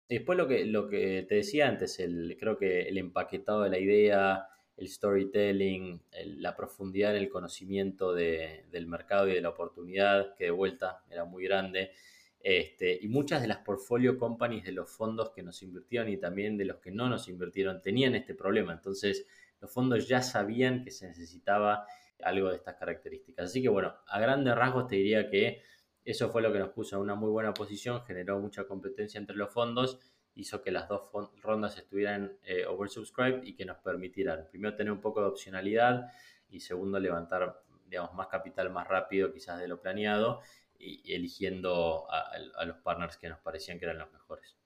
Después 0.08 0.36
lo 0.36 0.46
que, 0.46 0.64
lo 0.66 0.88
que 0.88 1.24
te 1.28 1.36
decía 1.36 1.68
antes, 1.68 1.98
el, 2.00 2.36
creo 2.38 2.58
que 2.58 2.82
el 2.82 2.98
empaquetado 2.98 3.62
de 3.62 3.70
la 3.70 3.78
idea, 3.78 4.46
el 4.76 4.88
storytelling, 4.88 6.00
la 6.36 6.54
profundidad 6.54 7.16
en 7.16 7.22
el 7.22 7.28
conocimiento 7.28 8.14
del 8.14 8.86
mercado 8.86 9.28
y 9.28 9.34
de 9.34 9.40
la 9.40 9.50
oportunidad, 9.50 10.34
que 10.36 10.44
de 10.44 10.50
vuelta 10.50 11.02
era 11.10 11.24
muy 11.24 11.44
grande, 11.44 11.90
este, 12.40 12.98
y 13.00 13.08
muchas 13.08 13.42
de 13.42 13.48
las 13.48 13.58
portfolio 13.58 14.16
companies 14.16 14.64
de 14.64 14.72
los 14.72 14.90
fondos 14.90 15.30
que 15.30 15.42
nos 15.42 15.62
invirtieron 15.62 16.08
y 16.08 16.18
también 16.18 16.56
de 16.56 16.64
los 16.64 16.78
que 16.78 16.90
no 16.90 17.08
nos 17.08 17.28
invirtieron 17.28 17.82
tenían 17.82 18.14
este 18.14 18.34
problema. 18.34 18.72
Entonces, 18.72 19.26
los 19.60 19.72
fondos 19.72 20.06
ya 20.06 20.22
sabían 20.22 20.84
que 20.84 20.90
se 20.90 21.08
necesitaba 21.08 21.86
algo 22.22 22.50
de 22.50 22.56
estas 22.56 22.76
características. 22.76 23.46
Así 23.46 23.62
que, 23.62 23.68
bueno, 23.68 23.94
a 24.06 24.20
grandes 24.20 24.54
rasgos 24.54 24.86
te 24.86 24.96
diría 24.96 25.28
que 25.28 25.62
eso 26.04 26.30
fue 26.30 26.42
lo 26.42 26.52
que 26.52 26.58
nos 26.58 26.70
puso 26.70 26.96
en 26.96 27.02
una 27.02 27.14
muy 27.14 27.30
buena 27.30 27.52
posición, 27.52 28.02
generó 28.04 28.38
mucha 28.38 28.64
competencia 28.64 29.18
entre 29.18 29.36
los 29.36 29.52
fondos, 29.52 29.98
hizo 30.34 30.62
que 30.62 30.70
las 30.70 30.88
dos 30.88 31.10
rondas 31.42 31.76
estuvieran 31.76 32.38
eh, 32.44 32.64
oversubscribed 32.64 33.42
y 33.42 33.54
que 33.54 33.64
nos 33.64 33.78
permitieran, 33.78 34.46
primero, 34.50 34.74
tener 34.76 34.92
un 34.92 35.00
poco 35.00 35.20
de 35.20 35.26
opcionalidad 35.26 36.10
y 36.48 36.60
segundo, 36.60 36.98
levantar, 36.98 37.62
digamos, 37.86 38.14
más 38.14 38.28
capital 38.28 38.70
más 38.70 38.86
rápido 38.86 39.32
quizás 39.32 39.60
de 39.60 39.68
lo 39.68 39.80
planeado 39.80 40.40
y, 40.78 41.12
eligiendo 41.12 42.06
a, 42.10 42.64
los 42.64 42.76
partners 42.78 43.16
que 43.16 43.28
nos 43.28 43.40
parecían 43.40 43.78
que 43.78 43.84
eran 43.84 43.98
los 43.98 44.12
mejores. 44.12 44.56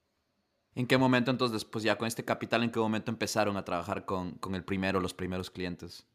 ¿En 0.74 0.86
qué 0.86 0.96
momento 0.96 1.30
entonces, 1.30 1.60
después 1.60 1.84
ya 1.84 1.98
con 1.98 2.08
este 2.08 2.24
capital, 2.24 2.62
en 2.62 2.70
qué 2.70 2.80
momento 2.80 3.10
empezaron 3.10 3.56
a 3.56 3.64
trabajar 3.64 4.04
con, 4.04 4.32
con 4.32 4.54
el 4.54 4.64
primero, 4.64 5.00
los 5.00 5.12
primeros 5.12 5.50
clientes? 5.50 6.06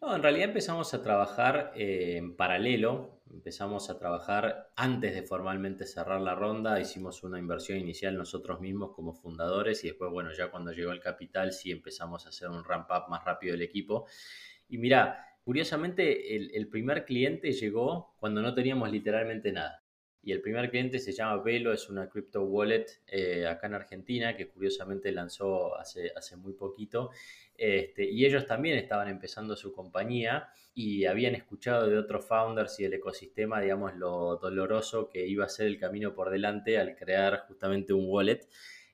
No, 0.00 0.14
en 0.14 0.22
realidad 0.22 0.48
empezamos 0.48 0.94
a 0.94 1.02
trabajar 1.02 1.72
eh, 1.74 2.18
en 2.18 2.36
paralelo, 2.36 3.20
empezamos 3.32 3.90
a 3.90 3.98
trabajar 3.98 4.70
antes 4.76 5.12
de 5.12 5.22
formalmente 5.22 5.86
cerrar 5.86 6.20
la 6.20 6.36
ronda, 6.36 6.78
hicimos 6.78 7.24
una 7.24 7.38
inversión 7.38 7.78
inicial 7.78 8.16
nosotros 8.16 8.60
mismos 8.60 8.92
como 8.94 9.12
fundadores 9.12 9.82
y 9.82 9.88
después, 9.88 10.12
bueno, 10.12 10.30
ya 10.32 10.52
cuando 10.52 10.70
llegó 10.70 10.92
el 10.92 11.00
capital 11.00 11.52
sí 11.52 11.72
empezamos 11.72 12.26
a 12.26 12.28
hacer 12.28 12.48
un 12.48 12.64
ramp 12.64 12.88
up 12.90 13.10
más 13.10 13.24
rápido 13.24 13.52
del 13.52 13.62
equipo. 13.62 14.06
Y 14.68 14.78
mira, 14.78 15.26
Curiosamente, 15.48 16.36
el, 16.36 16.68
primer 16.68 17.06
cliente 17.06 17.52
llegó 17.52 18.14
cuando 18.18 18.42
no 18.42 18.52
teníamos 18.52 18.92
literalmente 18.92 19.50
nada. 19.50 19.82
Y 20.22 20.32
el 20.32 20.42
primer 20.42 20.68
cliente 20.68 20.98
se 20.98 21.12
llama 21.12 21.42
Velo, 21.42 21.72
es 21.72 21.88
una 21.88 22.06
crypto 22.10 22.42
wallet 22.42 22.84
eh, 23.06 23.46
acá 23.46 23.66
en 23.66 23.72
Argentina 23.72 24.36
que 24.36 24.50
curiosamente 24.50 25.10
lanzó 25.10 25.74
hace, 25.78 26.12
hace 26.14 26.36
muy 26.36 26.52
poquito. 26.52 27.12
Este, 27.54 28.04
y 28.04 28.26
ellos 28.26 28.46
también 28.46 28.76
estaban 28.76 29.08
empezando 29.08 29.56
su 29.56 29.72
compañía 29.72 30.50
y 30.74 31.06
habían 31.06 31.34
escuchado 31.34 31.88
de 31.88 31.96
otros 31.96 32.26
founders 32.26 32.78
y 32.80 32.82
del 32.82 32.92
ecosistema, 32.92 33.58
digamos, 33.62 33.96
lo 33.96 34.36
doloroso 34.36 35.08
que 35.08 35.26
iba 35.26 35.46
a 35.46 35.48
ser 35.48 35.68
el 35.68 35.78
camino 35.78 36.14
por 36.14 36.28
delante 36.28 36.76
al 36.76 36.94
crear 36.94 37.46
justamente 37.48 37.94
un 37.94 38.04
wallet. 38.06 38.46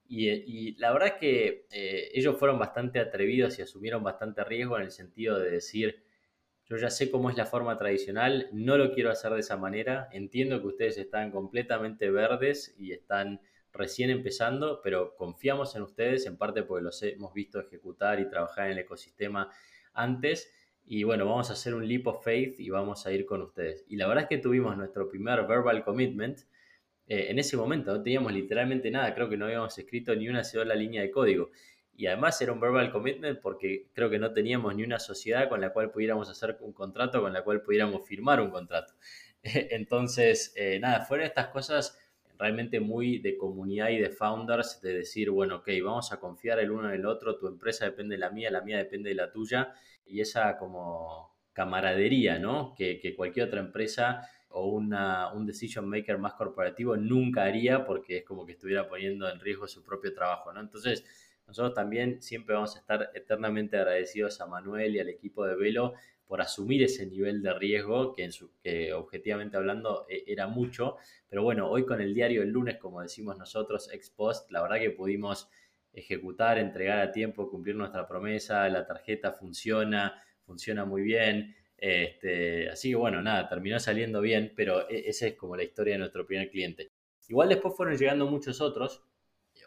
Y, 0.07 0.77
la 0.77 0.93
verdad 0.93 1.19
que 1.19 1.67
eh, 1.73 2.11
ellos 2.15 2.39
fueron 2.39 2.61
bastante 2.61 3.01
atrevidos 3.01 3.59
y 3.59 3.63
asumieron 3.63 4.05
bastante 4.05 4.45
riesgo 4.45 4.77
en 4.77 4.85
el 4.85 4.93
sentido 4.93 5.41
de 5.41 5.51
decir, 5.51 6.04
yo 6.67 6.77
ya 6.79 6.91
sé 6.91 7.11
cómo 7.11 7.29
es 7.29 7.37
la 7.37 7.45
forma 7.45 7.77
tradicional, 7.77 8.49
no 8.53 8.79
lo 8.79 8.93
quiero 8.93 9.11
hacer 9.11 9.33
de 9.33 9.41
esa 9.41 9.57
manera. 9.57 10.09
Entiendo 10.12 10.61
que 10.61 10.69
ustedes 10.69 10.97
están 10.97 11.31
completamente 11.31 12.11
verdes 12.11 12.75
y 12.79 12.93
están 12.93 13.41
recién 13.73 14.09
empezando, 14.11 14.81
pero 14.83 15.15
confiamos 15.17 15.77
en 15.77 15.83
ustedes, 15.83 16.27
en 16.27 16.39
parte 16.39 16.62
porque 16.62 16.85
los 16.85 17.03
hemos 17.03 17.35
visto 17.35 17.61
ejecutar 17.61 18.19
y 18.21 18.29
trabajar 18.29 18.67
en 18.67 18.73
el 18.73 18.79
ecosistema 18.79 19.51
antes. 19.93 20.51
Y 20.87 21.03
bueno, 21.03 21.27
vamos 21.27 21.51
a 21.51 21.55
hacer 21.55 21.75
un 21.75 21.87
leap 21.87 22.07
of 22.07 22.25
faith 22.25 22.59
y 22.61 22.71
vamos 22.71 23.07
a 23.07 23.12
ir 23.12 23.27
con 23.27 23.43
ustedes. 23.43 23.85
Y 23.89 23.97
la 23.97 24.07
verdad 24.07 24.25
es 24.25 24.29
que 24.29 24.39
tuvimos 24.39 24.77
nuestro 24.77 25.09
primer 25.09 25.47
verbal 25.47 25.85
commitment. 25.85 26.41
Eh, 27.07 27.27
en 27.29 27.39
ese 27.39 27.57
momento 27.59 27.93
no 27.93 28.03
teníamos 28.03 28.33
literalmente 28.33 28.91
nada, 28.91 29.15
creo 29.15 29.29
que 29.29 29.37
no 29.37 29.45
habíamos 29.45 29.77
escrito 29.79 30.15
ni 30.17 30.29
una 30.29 30.43
sola 30.43 30.75
línea 30.75 31.03
de 31.03 31.11
código 31.11 31.51
y 31.97 32.07
además 32.07 32.41
era 32.41 32.53
un 32.53 32.61
verbal 32.61 32.91
commitment 32.91 33.41
porque 33.41 33.89
creo 33.93 34.11
que 34.11 34.19
no 34.19 34.33
teníamos 34.33 34.75
ni 34.75 34.83
una 34.83 34.99
sociedad 34.99 35.49
con 35.49 35.61
la 35.61 35.73
cual 35.73 35.91
pudiéramos 35.91 36.29
hacer 36.29 36.57
un 36.61 36.73
contrato, 36.73 37.21
con 37.21 37.33
la 37.33 37.43
cual 37.43 37.63
pudiéramos 37.63 38.07
firmar 38.07 38.41
un 38.41 38.51
contrato. 38.51 38.95
Entonces, 39.43 40.53
eh, 40.57 40.79
nada, 40.81 41.03
fueron 41.03 41.27
estas 41.27 41.49
cosas 41.49 41.99
realmente 42.39 42.81
muy 42.81 43.19
de 43.19 43.37
comunidad 43.37 43.91
y 43.91 43.99
de 43.99 44.11
founders, 44.11 44.81
de 44.81 44.95
decir, 44.95 45.31
bueno, 45.31 45.57
ok, 45.57 45.69
vamos 45.85 46.13
a 46.13 46.19
confiar 46.19 46.59
el 46.59 46.71
uno 46.71 46.89
en 46.89 46.95
el 46.95 47.07
otro, 47.07 47.39
tu 47.39 47.47
empresa 47.47 47.85
depende 47.85 48.17
de 48.17 48.19
la 48.21 48.31
mía, 48.31 48.51
la 48.51 48.63
mía 48.63 48.79
depende 48.79 49.11
de 49.11 49.15
la 49.15 49.31
tuya, 49.31 49.73
y 50.05 50.21
esa 50.21 50.59
como 50.59 51.33
camaradería, 51.53 52.39
¿no? 52.41 52.75
Que, 52.77 52.99
que 52.99 53.15
cualquier 53.15 53.47
otra 53.47 53.61
empresa 53.61 54.29
o 54.49 54.69
una, 54.69 55.33
un 55.33 55.47
decision 55.47 55.89
maker 55.89 56.19
más 56.19 56.35
corporativo 56.35 56.97
nunca 56.97 57.45
haría 57.45 57.85
porque 57.85 58.19
es 58.19 58.25
como 58.25 58.47
que 58.47 58.53
estuviera 58.53 58.89
poniendo 58.89 59.29
en 59.29 59.41
riesgo 59.41 59.67
su 59.67 59.83
propio 59.83 60.13
trabajo, 60.13 60.53
¿no? 60.53 60.61
Entonces, 60.61 61.05
nosotros 61.47 61.75
también 61.75 62.23
siempre 62.23 62.55
vamos 62.55 62.77
a 62.77 62.81
estar 62.81 63.11
eternamente 63.15 63.77
agradecidos 63.77 64.41
a 64.41 64.47
Manuel 64.47 64.97
y 64.97 65.01
al 65.01 65.09
equipo 65.09 65.47
de 65.47 65.57
Velo 65.57 65.95
por 66.27 66.41
asumir 66.41 66.83
ese 66.83 67.07
nivel 67.07 67.43
de 67.43 67.53
riesgo 67.55 68.15
que, 68.15 68.29
que 68.63 68.93
objetivamente 68.95 69.57
hablando 69.57 70.07
e, 70.09 70.25
era 70.27 70.47
mucho. 70.47 70.97
Pero 71.29 71.43
bueno, 71.43 71.69
hoy 71.71 71.85
con 71.85 72.01
el 72.01 72.15
diario 72.15 72.43
el 72.43 72.51
lunes, 72.51 72.79
como 72.79 73.03
decimos 73.03 73.37
nosotros, 73.37 73.91
ex 73.93 74.11
post, 74.11 74.51
la 74.51 74.63
verdad 74.63 74.79
que 74.79 74.91
pudimos 74.91 75.51
ejecutar, 75.93 76.59
entregar 76.59 77.01
a 77.01 77.13
tiempo, 77.13 77.51
cumplir 77.51 77.77
nuestra 77.77 78.09
promesa, 78.09 78.69
la 78.69 78.87
tarjeta 78.87 79.33
funciona, 79.33 80.23
funciona 80.45 80.85
muy 80.85 81.03
bien. 81.03 81.55
Este, 81.77 82.71
así 82.71 82.91
que 82.91 82.97
bueno, 82.97 83.21
nada, 83.21 83.49
terminó 83.49 83.79
saliendo 83.79 84.21
bien, 84.21 84.53
pero 84.57 84.89
e, 84.89 85.09
esa 85.09 85.27
es 85.27 85.35
como 85.35 85.57
la 85.57 85.63
historia 85.65 85.95
de 85.95 85.99
nuestro 85.99 86.27
primer 86.27 86.51
cliente. 86.51 86.91
Igual 87.29 87.49
después 87.49 87.75
fueron 87.77 87.97
llegando 87.97 88.27
muchos 88.27 88.61
otros. 88.61 89.03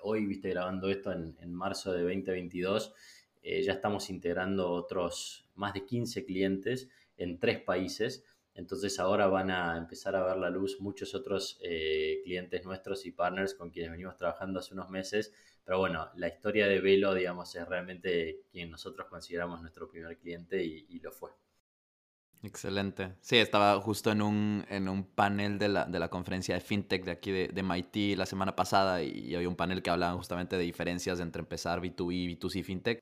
Hoy, 0.03 0.25
viste, 0.25 0.49
grabando 0.49 0.89
esto 0.89 1.11
en, 1.11 1.35
en 1.39 1.53
marzo 1.53 1.91
de 1.91 2.01
2022, 2.03 2.93
eh, 3.41 3.63
ya 3.63 3.73
estamos 3.73 4.09
integrando 4.09 4.69
otros 4.69 5.47
más 5.55 5.73
de 5.73 5.85
15 5.85 6.25
clientes 6.25 6.89
en 7.17 7.39
tres 7.39 7.61
países. 7.61 8.25
Entonces 8.53 8.99
ahora 8.99 9.27
van 9.27 9.51
a 9.51 9.77
empezar 9.77 10.15
a 10.15 10.23
ver 10.23 10.37
la 10.37 10.49
luz 10.49 10.81
muchos 10.81 11.13
otros 11.13 11.59
eh, 11.61 12.21
clientes 12.23 12.65
nuestros 12.65 13.05
y 13.05 13.11
partners 13.11 13.53
con 13.53 13.69
quienes 13.69 13.91
venimos 13.91 14.17
trabajando 14.17 14.59
hace 14.59 14.73
unos 14.73 14.89
meses. 14.89 15.31
Pero 15.63 15.79
bueno, 15.79 16.09
la 16.15 16.27
historia 16.27 16.67
de 16.67 16.81
Velo, 16.81 17.13
digamos, 17.13 17.55
es 17.55 17.67
realmente 17.67 18.41
quien 18.51 18.71
nosotros 18.71 19.07
consideramos 19.07 19.61
nuestro 19.61 19.87
primer 19.87 20.17
cliente 20.17 20.63
y, 20.63 20.99
lo 20.99 21.11
fue. 21.11 21.31
Excelente. 22.43 23.15
Sí, 23.21 23.37
estaba 23.37 23.81
justo 23.81 24.11
en 24.11 24.21
un, 24.21 24.65
en 24.69 24.87
un 24.87 25.03
panel 25.05 25.57
de 25.57 25.69
la, 25.69 25.85
de 25.85 25.99
la 25.99 26.09
conferencia 26.09 26.53
de 26.53 26.61
FinTech 26.61 27.03
de 27.03 27.11
aquí 27.11 27.31
de, 27.31 27.47
de 27.47 27.59
MIT 27.61 28.15
la 28.15 28.25
semana 28.27 28.55
pasada 28.55 29.01
y, 29.03 29.09
y 29.09 29.35
había 29.35 29.49
un 29.49 29.55
panel 29.55 29.81
que 29.81 29.89
hablaba 29.89 30.15
justamente 30.15 30.55
de 30.55 30.63
diferencias 30.63 31.19
entre 31.19 31.41
empezar 31.41 31.81
B2B 31.81 32.15
y 32.23 32.27
B2C 32.27 32.61
FinTech. 32.63 32.99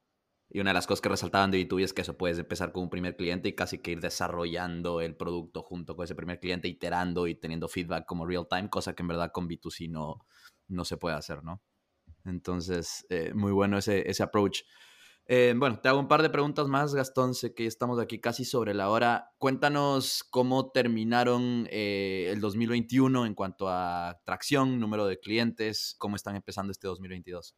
Y 0.50 0.60
una 0.62 0.70
de 0.70 0.76
las 0.76 0.88
cosas 0.88 1.02
que 1.02 1.10
resaltaban 1.10 1.52
de 1.52 1.58
B2B 1.58 1.84
es 1.84 1.94
que 1.94 2.02
eso 2.04 2.18
puedes 2.18 2.40
empezar 2.40 2.72
con 2.72 2.84
un 2.84 2.90
primer 2.90 3.18
cliente 3.18 3.50
y 3.50 3.54
casi 3.56 3.80
que 3.80 3.92
ir 3.92 4.00
desarrollando 4.00 5.02
el 5.02 5.16
producto 5.18 5.64
junto 5.64 5.96
con 5.96 6.06
ese 6.06 6.16
primer 6.16 6.40
cliente, 6.40 6.68
iterando 6.70 7.28
y 7.28 7.36
teniendo 7.36 7.68
feedback 7.68 8.06
como 8.06 8.26
real 8.26 8.48
time, 8.50 8.70
cosa 8.70 8.94
que 8.96 9.04
en 9.04 9.08
verdad 9.10 9.32
con 9.34 9.48
B2C 9.50 9.90
no, 9.90 10.26
no 10.70 10.86
se 10.86 10.98
puede 10.98 11.16
hacer, 11.16 11.44
¿no? 11.44 11.62
Entonces, 12.26 13.06
eh, 13.10 13.34
muy 13.36 13.52
bueno 13.52 13.78
ese, 13.78 14.10
ese 14.10 14.24
approach. 14.24 14.62
Eh, 15.28 15.56
bueno, 15.58 15.80
te 15.80 15.90
hago 15.90 16.00
un 16.00 16.08
par 16.08 16.22
de 16.22 16.30
preguntas 16.30 16.68
más, 16.68 16.94
Gastón. 16.94 17.34
Sé 17.34 17.56
que 17.56 17.66
estamos 17.66 18.00
aquí 18.00 18.20
casi 18.20 18.46
sobre 18.46 18.76
la 18.76 18.90
hora. 18.90 19.32
Cuéntanos 19.40 20.24
cómo 20.24 20.72
terminaron 20.72 21.68
eh, 21.72 22.30
el 22.32 22.40
2021 22.40 23.26
en 23.26 23.34
cuanto 23.34 23.68
a 23.68 24.22
tracción, 24.24 24.80
número 24.80 25.08
de 25.08 25.20
clientes, 25.20 25.96
cómo 25.98 26.16
están 26.16 26.36
empezando 26.36 26.72
este 26.72 26.88
2022. 26.88 27.56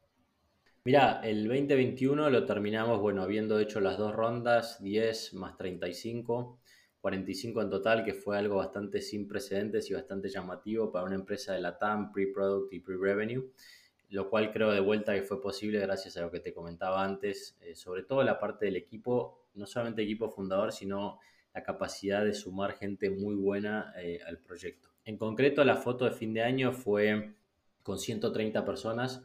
Mira, 0.85 1.19
el 1.21 1.45
2021 1.45 2.29
lo 2.29 2.45
terminamos, 2.45 3.01
bueno, 3.01 3.21
habiendo 3.21 3.59
hecho 3.59 3.81
las 3.81 3.97
dos 3.97 4.15
rondas, 4.15 4.81
10 4.81 5.33
más 5.33 5.57
35, 5.57 6.61
45 7.01 7.61
en 7.61 7.69
total, 7.69 8.05
que 8.05 8.13
fue 8.13 8.37
algo 8.37 8.55
bastante 8.55 9.01
sin 9.01 9.27
precedentes 9.27 9.89
y 9.89 9.93
bastante 9.93 10.29
llamativo 10.29 10.89
para 10.89 11.05
una 11.05 11.15
empresa 11.15 11.51
de 11.51 11.59
la 11.59 11.77
TAM, 11.77 12.13
pre-product 12.13 12.71
y 12.71 12.79
pre-revenue, 12.79 13.51
lo 14.09 14.29
cual 14.29 14.51
creo 14.51 14.71
de 14.71 14.79
vuelta 14.79 15.13
que 15.13 15.23
fue 15.23 15.41
posible 15.41 15.79
gracias 15.79 16.17
a 16.17 16.21
lo 16.21 16.31
que 16.31 16.39
te 16.39 16.53
comentaba 16.53 17.03
antes, 17.03 17.57
eh, 17.61 17.75
sobre 17.75 18.03
todo 18.03 18.23
la 18.23 18.39
parte 18.39 18.65
del 18.65 18.75
equipo, 18.75 19.47
no 19.55 19.65
solamente 19.65 20.01
equipo 20.01 20.29
fundador, 20.29 20.71
sino 20.71 21.19
la 21.53 21.63
capacidad 21.63 22.23
de 22.23 22.33
sumar 22.33 22.73
gente 22.73 23.09
muy 23.09 23.35
buena 23.35 23.93
eh, 23.97 24.19
al 24.25 24.37
proyecto. 24.39 24.89
En 25.03 25.17
concreto, 25.17 25.63
la 25.63 25.75
foto 25.75 26.05
de 26.05 26.11
fin 26.11 26.33
de 26.33 26.43
año 26.43 26.71
fue 26.71 27.33
con 27.83 27.97
130 27.97 28.65
personas 28.65 29.23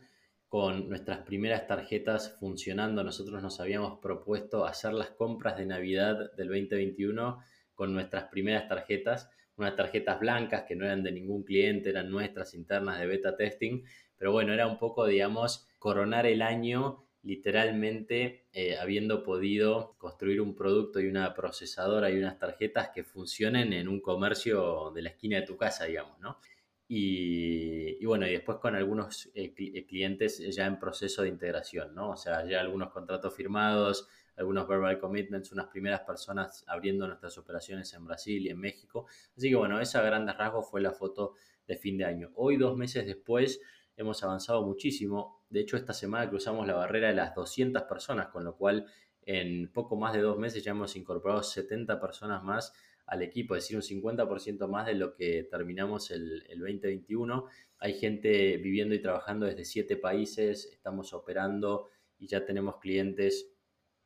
con 0.49 0.89
nuestras 0.89 1.21
primeras 1.21 1.67
tarjetas 1.67 2.37
funcionando. 2.39 3.03
Nosotros 3.03 3.43
nos 3.43 3.59
habíamos 3.59 3.99
propuesto 4.01 4.67
hacer 4.67 4.93
las 4.93 5.11
compras 5.11 5.57
de 5.57 5.67
Navidad 5.67 6.33
del 6.37 6.49
2021 6.49 7.41
con 7.75 7.93
nuestras 7.93 8.25
primeras 8.25 8.69
tarjetas, 8.69 9.31
unas 9.57 9.75
tarjetas 9.77 10.21
blancas 10.21 10.65
que 10.69 10.77
no 10.77 10.85
eran 10.85 11.03
de 11.03 11.11
ningún 11.11 11.43
cliente, 11.43 11.91
eran 11.91 12.11
nuestras 12.11 12.55
internas 12.55 13.01
de 13.01 13.07
beta 13.07 13.37
testing, 13.37 13.83
pero 14.23 14.31
bueno, 14.31 14.53
era 14.53 14.69
un 14.69 14.79
poco, 14.79 15.05
digamos, 15.05 15.67
coronar 15.81 16.27
el 16.27 16.43
año 16.43 17.09
literalmente 17.25 18.47
eh, 18.53 18.77
habiendo 18.79 19.25
podido 19.25 19.97
construir 19.99 20.41
un 20.41 20.55
producto 20.55 21.01
y 21.01 21.09
una 21.09 21.35
procesadora 21.35 22.09
y 22.09 22.19
unas 22.19 22.39
tarjetas 22.39 22.91
que 22.91 23.03
funcionen 23.03 23.73
en 23.73 23.89
un 23.89 24.01
comercio 24.01 24.93
de 24.95 25.03
la 25.03 25.09
esquina 25.09 25.41
de 25.41 25.47
tu 25.47 25.57
casa, 25.57 25.87
digamos, 25.87 26.21
¿no? 26.21 26.39
Y, 26.87 28.05
bueno, 28.05 28.25
y 28.29 28.31
después 28.31 28.59
con 28.59 28.77
algunos 28.77 29.27
eh, 29.35 29.53
eh, 29.57 29.87
clientes 29.87 30.39
ya 30.55 30.67
en 30.67 30.79
proceso 30.79 31.23
de 31.23 31.29
integración, 31.29 31.93
¿no? 31.93 32.11
O 32.11 32.17
sea, 32.17 32.47
ya 32.47 32.61
algunos 32.61 32.93
contratos 32.93 33.35
firmados, 33.35 34.09
algunos 34.37 34.69
verbal 34.69 35.01
commitments, 35.01 35.51
unas 35.51 35.67
primeras 35.67 36.03
personas 36.03 36.65
abriendo 36.69 37.09
nuestras 37.09 37.37
operaciones 37.39 37.93
en 37.95 38.05
Brasil 38.05 38.47
y 38.47 38.51
en 38.51 38.61
México. 38.61 39.07
Así 39.37 39.49
que 39.51 39.57
bueno, 39.57 39.81
esa 39.81 39.99
a 39.99 40.03
grandes 40.03 40.37
rasgos 40.37 40.71
fue 40.71 40.81
la 40.81 40.93
foto 40.93 41.35
de 41.67 41.77
fin 41.77 41.99
de 41.99 42.05
año. 42.05 42.31
Hoy, 42.35 42.57
dos 42.57 42.77
meses 42.77 43.07
después, 43.07 43.61
hemos 43.97 44.23
avanzado 44.23 44.63
muchísimo. 44.63 45.45
De 45.49 45.61
hecho, 45.61 45.77
esta 45.77 45.93
semana 45.93 46.29
cruzamos 46.29 46.67
la 46.67 46.75
barrera 46.75 47.09
de 47.09 47.15
las 47.15 47.35
200 47.35 47.83
personas, 47.85 48.29
con 48.29 48.45
lo 48.45 48.57
cual 48.57 48.87
en 49.25 49.71
poco 49.73 49.97
más 49.97 50.13
de 50.15 50.21
dos 50.21 50.39
meses 50.39 50.65
ya 50.65 50.73
hemos 50.73 50.97
incorporado 50.97 51.43
70 51.43 52.01
personas 52.01 52.43
más 52.43 52.73
al 53.07 53.23
equipo, 53.23 53.55
es 53.57 53.65
decir, 53.65 53.77
un 53.77 53.83
50% 53.83 54.69
más 54.69 54.87
de 54.87 54.95
lo 54.95 55.15
que 55.15 55.45
terminamos 55.45 56.11
el, 56.11 56.45
2021. 56.49 57.47
Hay 57.79 57.95
gente 57.95 58.57
viviendo 58.59 58.95
y 58.95 59.03
trabajando 59.03 59.47
desde 59.47 59.65
siete 59.65 59.97
países, 59.97 60.69
estamos 60.73 61.13
operando 61.13 61.89
y 62.19 62.27
ya 62.29 62.45
tenemos 62.45 62.79
clientes 62.79 63.53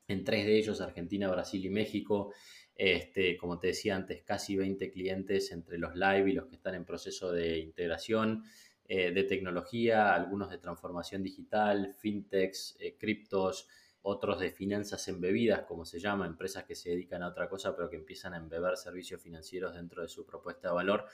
en 0.09 0.25
tres 0.25 0.47
de 0.47 0.57
ellos, 0.57 0.81
Argentina, 0.81 1.31
Brasil 1.31 1.65
y 1.65 1.71
México. 1.71 2.33
Este, 2.75 3.37
como 3.39 3.59
te 3.59 3.69
decía 3.69 3.97
antes, 3.97 4.23
casi 4.23 4.57
20 4.57 4.91
clientes 4.91 5.51
entre 5.51 5.79
los 5.79 5.95
live 5.95 6.31
y 6.31 6.33
los 6.33 6.47
que 6.47 6.57
están 6.57 6.75
en 6.75 6.85
proceso 6.85 7.33
de 7.33 7.59
integración, 7.59 8.45
eh, 8.89 9.11
de 9.11 9.25
tecnología, 9.25 10.15
algunos 10.15 10.51
de 10.51 10.59
transformación 10.59 11.23
digital, 11.23 11.95
fintechs, 11.99 12.77
eh, 12.81 12.97
criptos, 12.99 13.69
otros 14.03 14.39
de 14.39 14.53
finanzas 14.53 15.09
embebidas, 15.09 15.63
como 15.63 15.85
se 15.85 15.99
llama, 15.99 16.27
empresas 16.27 16.65
que 16.65 16.77
se 16.77 16.91
dedican 16.91 17.25
a 17.25 17.29
otra 17.29 17.49
cosa 17.49 17.75
pero 17.75 17.91
que 17.91 17.97
empiezan 17.97 18.35
a 18.35 18.37
embeber 18.37 18.77
servicios 18.77 19.21
financieros 19.21 19.75
dentro 19.75 20.03
de 20.03 20.09
su 20.09 20.25
propuesta 20.25 20.69
de 20.69 20.75
valor. 20.75 21.07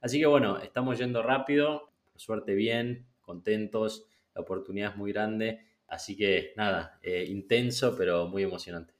Así 0.00 0.18
que 0.18 0.26
bueno, 0.26 0.58
estamos 0.58 0.98
yendo 0.98 1.22
rápido, 1.22 1.92
por 2.10 2.20
suerte 2.20 2.54
bien, 2.54 3.06
contentos, 3.20 4.06
la 4.34 4.40
oportunidad 4.40 4.90
es 4.90 4.96
muy 4.96 5.12
grande, 5.12 5.66
así 5.86 6.16
que 6.16 6.52
nada, 6.56 6.98
eh, 7.02 7.24
intenso 7.28 7.94
pero 7.96 8.26
muy 8.26 8.42
emocionante. 8.42 8.94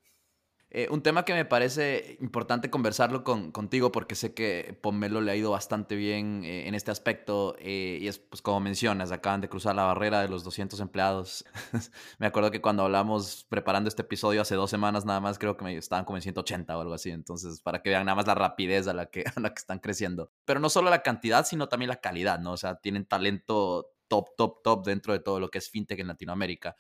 Eh, 0.73 0.87
un 0.91 1.03
tema 1.03 1.25
que 1.25 1.35
me 1.35 1.45
parece 1.45 2.17
importante 2.21 2.71
conversarlo 2.71 3.25
con, 3.25 3.51
contigo 3.51 3.91
porque 3.91 4.15
sé 4.15 4.35
que 4.35 4.79
Pomelo 4.81 5.21
le 5.21 5.33
ha 5.33 5.37
ido 5.37 5.51
bastante 5.51 5.97
bien 5.97 6.45
eh, 6.45 6.69
en 6.69 6.77
este 6.77 6.93
aspecto 6.93 7.57
eh, 7.59 7.99
y 8.01 8.07
es, 8.07 8.21
pues 8.21 8.41
como 8.41 8.61
mencionas, 8.61 9.11
acaban 9.11 9.41
de 9.41 9.49
cruzar 9.49 9.75
la 9.75 9.83
barrera 9.83 10.23
de 10.23 10.29
los 10.29 10.45
200 10.45 10.79
empleados. 10.79 11.45
me 12.19 12.27
acuerdo 12.29 12.53
que 12.53 12.61
cuando 12.61 12.85
hablamos 12.85 13.47
preparando 13.49 13.89
este 13.89 14.03
episodio 14.03 14.43
hace 14.43 14.55
dos 14.55 14.71
semanas 14.71 15.05
nada 15.05 15.19
más, 15.19 15.41
creo 15.41 15.57
que 15.57 15.65
me 15.65 15.77
estaban 15.77 16.05
como 16.05 16.19
en 16.19 16.23
180 16.23 16.79
o 16.79 16.81
algo 16.81 16.95
así. 16.95 17.11
Entonces, 17.11 17.61
para 17.61 17.83
que 17.83 17.91
vean 17.91 18.07
nada 18.07 18.15
más 18.15 18.29
la 18.29 18.37
rapidez 18.37 18.87
a 18.87 18.93
la 18.93 19.07
que, 19.07 19.25
a 19.35 19.41
la 19.41 19.49
que 19.51 19.59
están 19.59 19.81
creciendo. 19.81 20.31
Pero 20.45 20.61
no 20.61 20.71
solo 20.71 20.89
la 20.89 21.03
cantidad, 21.03 21.45
sino 21.45 21.69
también 21.69 21.89
la 21.89 22.01
calidad, 22.01 22.39
¿no? 22.39 22.53
O 22.53 22.57
sea, 22.57 22.77
tienen 22.77 23.07
talento 23.07 23.91
top, 24.07 24.37
top, 24.37 24.63
top 24.63 24.85
dentro 24.85 25.13
de 25.13 25.19
todo 25.19 25.41
lo 25.41 25.49
que 25.49 25.59
es 25.59 25.69
fintech 25.69 25.99
en 25.99 26.09
Latinoamérica. 26.09 26.77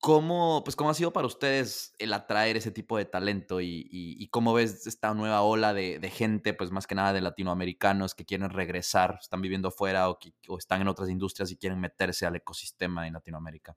¿Cómo, 0.00 0.62
pues, 0.64 0.74
¿Cómo 0.74 0.90
ha 0.90 0.94
sido 0.94 1.12
para 1.12 1.28
ustedes 1.28 1.94
el 2.00 2.12
atraer 2.12 2.56
ese 2.56 2.72
tipo 2.72 2.98
de 2.98 3.04
talento 3.04 3.60
y, 3.60 4.28
cómo 4.32 4.52
ves 4.52 4.84
esta 4.88 5.14
nueva 5.14 5.42
ola 5.42 5.72
de, 5.74 6.10
gente, 6.12 6.54
pues 6.54 6.72
más 6.72 6.88
que 6.88 6.96
nada 6.96 7.12
de 7.12 7.20
latinoamericanos 7.20 8.16
que 8.16 8.24
quieren 8.24 8.50
regresar, 8.50 9.18
están 9.20 9.40
viviendo 9.40 9.70
fuera 9.70 10.10
o, 10.10 10.18
están 10.58 10.80
en 10.80 10.88
otras 10.88 11.08
industrias 11.08 11.52
y 11.52 11.56
quieren 11.56 11.80
meterse 11.80 12.26
al 12.26 12.34
ecosistema 12.34 13.06
en 13.06 13.12
Latinoamérica? 13.12 13.76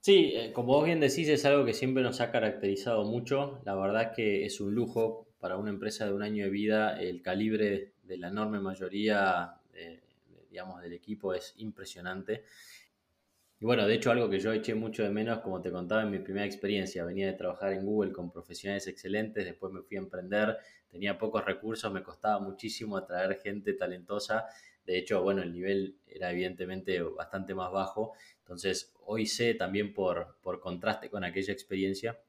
Sí, 0.00 0.32
eh, 0.34 0.52
como 0.52 0.74
vos 0.74 0.86
bien 0.86 0.98
decís, 0.98 1.28
es 1.28 1.44
algo 1.44 1.64
que 1.64 1.72
siempre 1.72 2.02
nos 2.02 2.20
ha 2.20 2.32
caracterizado 2.32 3.04
mucho. 3.04 3.60
La 3.64 3.76
verdad 3.76 4.12
que 4.12 4.44
es 4.44 4.60
un 4.60 4.74
lujo 4.74 5.28
para 5.38 5.56
una 5.56 5.70
empresa 5.70 6.04
de 6.04 6.14
un 6.14 6.22
año 6.22 6.44
de 6.44 6.50
vida. 6.50 7.00
El 7.00 7.22
calibre 7.22 7.94
de 8.02 8.18
la 8.18 8.26
enorme 8.26 8.58
mayoría, 8.58 9.60
digamos, 10.50 10.82
del 10.82 10.94
equipo 10.94 11.32
es 11.32 11.54
impresionante. 11.58 12.42
Y 13.60 13.64
bueno, 13.64 13.86
de 13.86 13.94
hecho 13.94 14.10
algo 14.10 14.28
que 14.28 14.40
yo 14.40 14.52
eché 14.52 14.74
mucho 14.74 15.04
de 15.04 15.10
menos, 15.10 15.40
como 15.40 15.60
te 15.60 15.70
contaba 15.70 16.02
en 16.02 16.10
mi 16.10 16.18
primera 16.18 16.44
experiencia, 16.44 17.04
venía 17.04 17.26
de 17.26 17.34
trabajar 17.34 17.72
en 17.72 17.84
Google 17.84 18.12
con 18.12 18.30
profesionales 18.30 18.86
excelentes, 18.88 19.44
después 19.44 19.72
me 19.72 19.82
fui 19.82 19.96
a 19.96 20.00
emprender, 20.00 20.56
tenía 20.88 21.16
pocos 21.16 21.44
recursos, 21.44 21.92
me 21.92 22.02
costaba 22.02 22.40
muchísimo 22.40 22.96
atraer 22.96 23.40
gente 23.40 23.74
talentosa, 23.74 24.46
de 24.84 24.98
hecho, 24.98 25.22
bueno, 25.22 25.42
el 25.42 25.52
nivel 25.52 25.96
era 26.06 26.30
evidentemente 26.30 27.00
bastante 27.00 27.54
más 27.54 27.72
bajo, 27.72 28.12
entonces 28.40 28.92
hoy 29.06 29.26
sé 29.26 29.54
también 29.54 29.94
por, 29.94 30.36
por 30.42 30.60
contraste 30.60 31.08
con 31.08 31.24
aquella 31.24 31.52
experiencia 31.52 32.20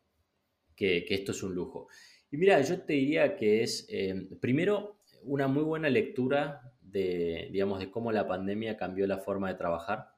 que, 0.76 1.04
que, 1.06 1.16
esto 1.16 1.32
es 1.32 1.44
un 1.44 1.54
lujo. 1.54 1.90
Y 2.32 2.38
mira, 2.38 2.62
yo 2.62 2.82
te 2.82 2.94
diría 2.94 3.36
que 3.36 3.64
es, 3.64 3.86
eh, 3.90 4.30
primero, 4.40 5.00
una 5.24 5.48
muy 5.48 5.64
buena 5.64 5.90
lectura 5.90 6.74
de, 6.82 7.50
digamos, 7.52 7.80
de 7.80 7.92
cómo 7.92 8.12
la 8.12 8.28
pandemia 8.28 8.78
cambió 8.78 9.06
la 9.06 9.18
forma 9.18 9.50
de 9.50 9.56
trabajar 9.56 10.15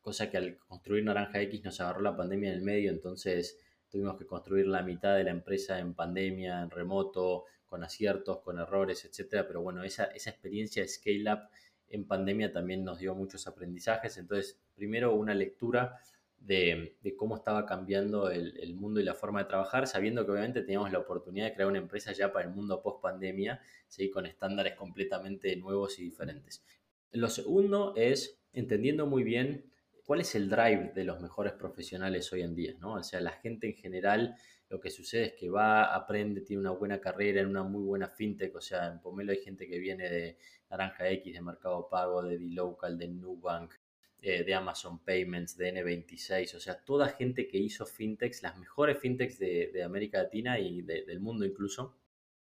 cosa 0.00 0.30
que 0.30 0.36
al 0.36 0.56
construir 0.58 1.04
Naranja 1.04 1.40
X 1.42 1.64
nos 1.64 1.80
agarró 1.80 2.00
la 2.00 2.16
pandemia 2.16 2.50
en 2.50 2.56
el 2.56 2.62
medio, 2.62 2.90
entonces 2.90 3.58
tuvimos 3.90 4.16
que 4.18 4.26
construir 4.26 4.66
la 4.66 4.82
mitad 4.82 5.16
de 5.16 5.24
la 5.24 5.30
empresa 5.30 5.78
en 5.78 5.94
pandemia, 5.94 6.62
en 6.62 6.70
remoto, 6.70 7.44
con 7.66 7.84
aciertos, 7.84 8.40
con 8.40 8.58
errores, 8.58 9.04
etcétera. 9.04 9.46
Pero 9.46 9.62
bueno, 9.62 9.82
esa, 9.84 10.04
esa 10.04 10.30
experiencia 10.30 10.82
de 10.82 10.88
scale 10.88 11.32
up 11.32 11.40
en 11.88 12.06
pandemia 12.06 12.52
también 12.52 12.84
nos 12.84 12.98
dio 12.98 13.14
muchos 13.14 13.46
aprendizajes. 13.46 14.16
Entonces, 14.16 14.58
primero 14.74 15.14
una 15.14 15.34
lectura 15.34 16.00
de, 16.40 16.96
cómo 17.16 17.36
estaba 17.36 17.66
cambiando 17.66 18.30
el, 18.30 18.74
mundo 18.74 19.00
y 19.00 19.04
la 19.04 19.14
forma 19.14 19.40
de 19.40 19.48
trabajar, 19.48 19.86
sabiendo 19.86 20.24
que 20.24 20.32
obviamente 20.32 20.62
teníamos 20.62 20.92
la 20.92 20.98
oportunidad 20.98 21.46
de 21.46 21.54
crear 21.54 21.68
una 21.68 21.78
empresa 21.78 22.12
ya 22.12 22.32
para 22.32 22.46
el 22.46 22.54
mundo 22.54 22.80
post 22.80 23.02
pandemia, 23.02 23.60
¿sí? 23.86 24.10
con 24.10 24.26
estándares 24.26 24.74
completamente 24.74 25.54
nuevos 25.56 25.98
y 25.98 26.04
diferentes. 26.04 26.64
Lo 27.12 27.28
segundo 27.28 27.94
es 27.96 28.38
entendiendo 28.52 29.06
muy 29.06 29.24
bien 29.24 29.64
cuál 30.08 30.22
es 30.22 30.34
el 30.36 30.48
drive 30.48 30.92
de 30.94 31.04
los 31.04 31.20
mejores 31.20 31.52
profesionales 31.52 32.32
hoy 32.32 32.40
en 32.40 32.54
día, 32.54 32.74
¿no? 32.80 32.94
O 32.94 33.02
sea, 33.02 33.20
la 33.20 33.32
gente 33.32 33.66
en 33.66 33.74
general, 33.74 34.36
lo 34.70 34.80
que 34.80 34.88
sucede 34.88 35.24
es 35.24 35.32
que 35.34 35.50
va, 35.50 35.94
aprende, 35.94 36.40
tiene 36.40 36.60
una 36.60 36.70
buena 36.70 36.98
carrera 36.98 37.42
en 37.42 37.48
una 37.48 37.62
muy 37.62 37.82
buena 37.82 38.08
fintech, 38.08 38.56
o 38.56 38.60
sea, 38.62 38.86
en 38.86 39.02
Pomelo 39.02 39.32
hay 39.32 39.42
gente 39.42 39.68
que 39.68 39.78
viene 39.78 40.08
de 40.08 40.38
Naranja 40.70 41.10
X, 41.10 41.34
de 41.34 41.42
Mercado 41.42 41.90
Pago, 41.90 42.22
de 42.22 42.38
D-Local, 42.38 42.96
de 42.96 43.08
Nubank, 43.08 43.74
eh, 44.22 44.44
de 44.44 44.54
Amazon 44.54 44.98
Payments, 45.04 45.58
de 45.58 45.74
N26, 45.74 46.54
o 46.54 46.60
sea, 46.60 46.82
toda 46.82 47.08
gente 47.10 47.46
que 47.46 47.58
hizo 47.58 47.84
fintechs, 47.84 48.42
las 48.42 48.56
mejores 48.56 48.98
fintechs 48.98 49.38
de, 49.38 49.82
América 49.84 50.22
Latina 50.22 50.58
y 50.58 50.80
del 50.80 51.20
mundo 51.20 51.44
incluso, 51.44 51.98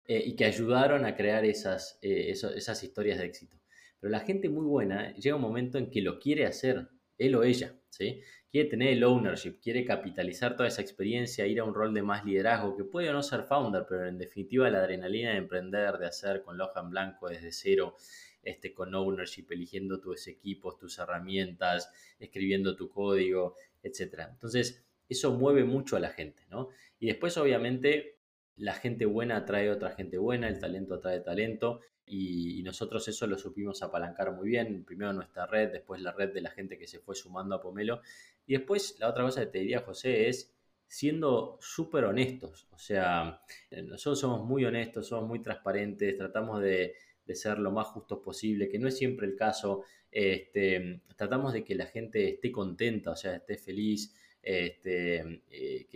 eh, 0.05 0.21
y 0.25 0.35
que 0.35 0.43
ayudaron 0.43 1.05
a 1.05 1.15
crear 1.15 1.45
esas, 1.45 1.99
eh, 2.01 2.31
esas 2.31 2.83
historias 2.83 3.17
de 3.17 3.27
éxito. 3.27 3.55
Pero 4.01 4.11
la 4.11 4.19
gente 4.19 4.49
muy 4.49 4.65
buena 4.65 5.13
llega 5.13 5.37
un 5.37 5.41
momento 5.41 5.77
en 5.77 5.89
que 5.89 6.01
lo 6.01 6.19
quiere 6.19 6.45
hacer, 6.45 6.89
él 7.17 7.35
o 7.35 7.43
ella, 7.43 7.75
¿sí? 7.89 8.21
Quiere 8.49 8.69
tener 8.69 8.89
el 8.89 9.03
ownership, 9.03 9.59
quiere 9.61 9.83
capitalizar 9.83 10.55
toda 10.55 10.67
esa 10.69 10.81
experiencia, 10.81 11.45
ir 11.45 11.59
a 11.59 11.63
un 11.63 11.73
rol 11.73 11.93
de 11.93 12.01
más 12.01 12.23
liderazgo, 12.23 12.75
que 12.75 12.83
puede 12.83 13.09
o 13.09 13.13
no 13.13 13.21
ser 13.21 13.43
founder, 13.43 13.85
pero 13.87 14.07
en 14.07 14.17
definitiva 14.17 14.69
la 14.69 14.79
adrenalina 14.79 15.31
de 15.31 15.37
emprender, 15.37 15.97
de 15.97 16.07
hacer 16.07 16.41
con 16.41 16.57
loja 16.57 16.79
en 16.79 16.89
blanco 16.89 17.27
desde 17.27 17.51
cero, 17.51 17.95
este, 18.41 18.73
con 18.73 18.93
ownership, 18.93 19.47
eligiendo 19.49 19.99
tus 19.99 20.27
equipos, 20.27 20.77
tus 20.77 20.99
herramientas, 20.99 21.91
escribiendo 22.19 22.75
tu 22.75 22.89
código, 22.89 23.55
etc. 23.83 24.27
Entonces, 24.31 24.85
eso 25.09 25.33
mueve 25.33 25.63
mucho 25.63 25.95
a 25.95 25.99
la 25.99 26.09
gente, 26.09 26.43
¿no? 26.49 26.69
Y 26.99 27.07
después, 27.07 27.37
obviamente, 27.37 28.19
la 28.55 28.73
gente 28.73 29.05
buena 29.05 29.37
atrae 29.37 29.69
otra 29.69 29.91
gente 29.91 30.17
buena, 30.17 30.47
el 30.47 30.59
talento 30.59 30.95
atrae 30.95 31.19
talento 31.19 31.81
y, 32.05 32.61
nosotros 32.63 33.07
eso 33.07 33.27
lo 33.27 33.37
supimos 33.37 33.81
apalancar 33.83 34.31
muy 34.31 34.49
bien. 34.49 34.83
Primero 34.83 35.13
nuestra 35.13 35.45
red, 35.45 35.71
después 35.71 36.01
la 36.01 36.11
red 36.11 36.33
de 36.33 36.41
la 36.41 36.49
gente 36.51 36.77
que 36.77 36.87
se 36.87 36.99
fue 36.99 37.15
sumando 37.15 37.55
a 37.55 37.61
Pomelo. 37.61 38.01
Y 38.45 38.53
después 38.53 38.97
la 38.99 39.09
otra 39.09 39.23
cosa 39.23 39.41
que 39.41 39.47
te 39.47 39.59
diría, 39.59 39.81
José, 39.81 40.29
es 40.29 40.55
siendo 40.87 41.57
súper 41.61 42.05
honestos. 42.05 42.67
O 42.71 42.77
sea, 42.77 43.41
nosotros 43.83 44.19
somos 44.19 44.45
muy 44.45 44.65
honestos, 44.65 45.07
somos 45.07 45.27
muy 45.27 45.41
transparentes, 45.41 46.17
tratamos 46.17 46.61
de, 46.61 46.95
ser 47.33 47.57
lo 47.59 47.71
más 47.71 47.87
justos 47.87 48.19
posible, 48.19 48.69
que 48.69 48.79
no 48.79 48.87
es 48.87 48.97
siempre 48.97 49.27
el 49.27 49.35
caso. 49.35 49.83
Este, 50.11 51.01
tratamos 51.15 51.53
de 51.53 51.63
que 51.63 51.75
la 51.75 51.87
gente 51.87 52.29
esté 52.29 52.51
contenta, 52.51 53.11
o 53.11 53.15
sea, 53.15 53.35
esté 53.35 53.57
feliz 53.57 54.13
este, 54.47 55.41
eh, 55.49 55.87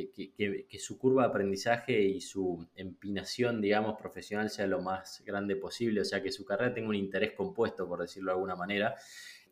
que, 0.68 0.80
su 0.80 0.98
curva 0.98 1.22
de 1.22 1.30
aprendizaje 1.30 2.02
y 2.02 2.20
su 2.20 2.68
empinación, 2.76 3.62
digamos, 3.62 3.96
profesional 3.96 4.50
sea 4.50 4.66
lo 4.66 4.82
más 4.82 5.24
grande 5.24 5.56
posible, 5.56 6.02
o 6.02 6.06
sea, 6.06 6.24
que 6.24 6.32
su 6.32 6.44
carrera 6.44 6.74
tenga 6.74 6.90
un 6.90 6.96
interés 6.96 7.34
compuesto, 7.34 7.88
por 7.88 8.02
decirlo 8.02 8.32
de 8.32 8.34
alguna 8.34 8.56
manera. 8.56 8.96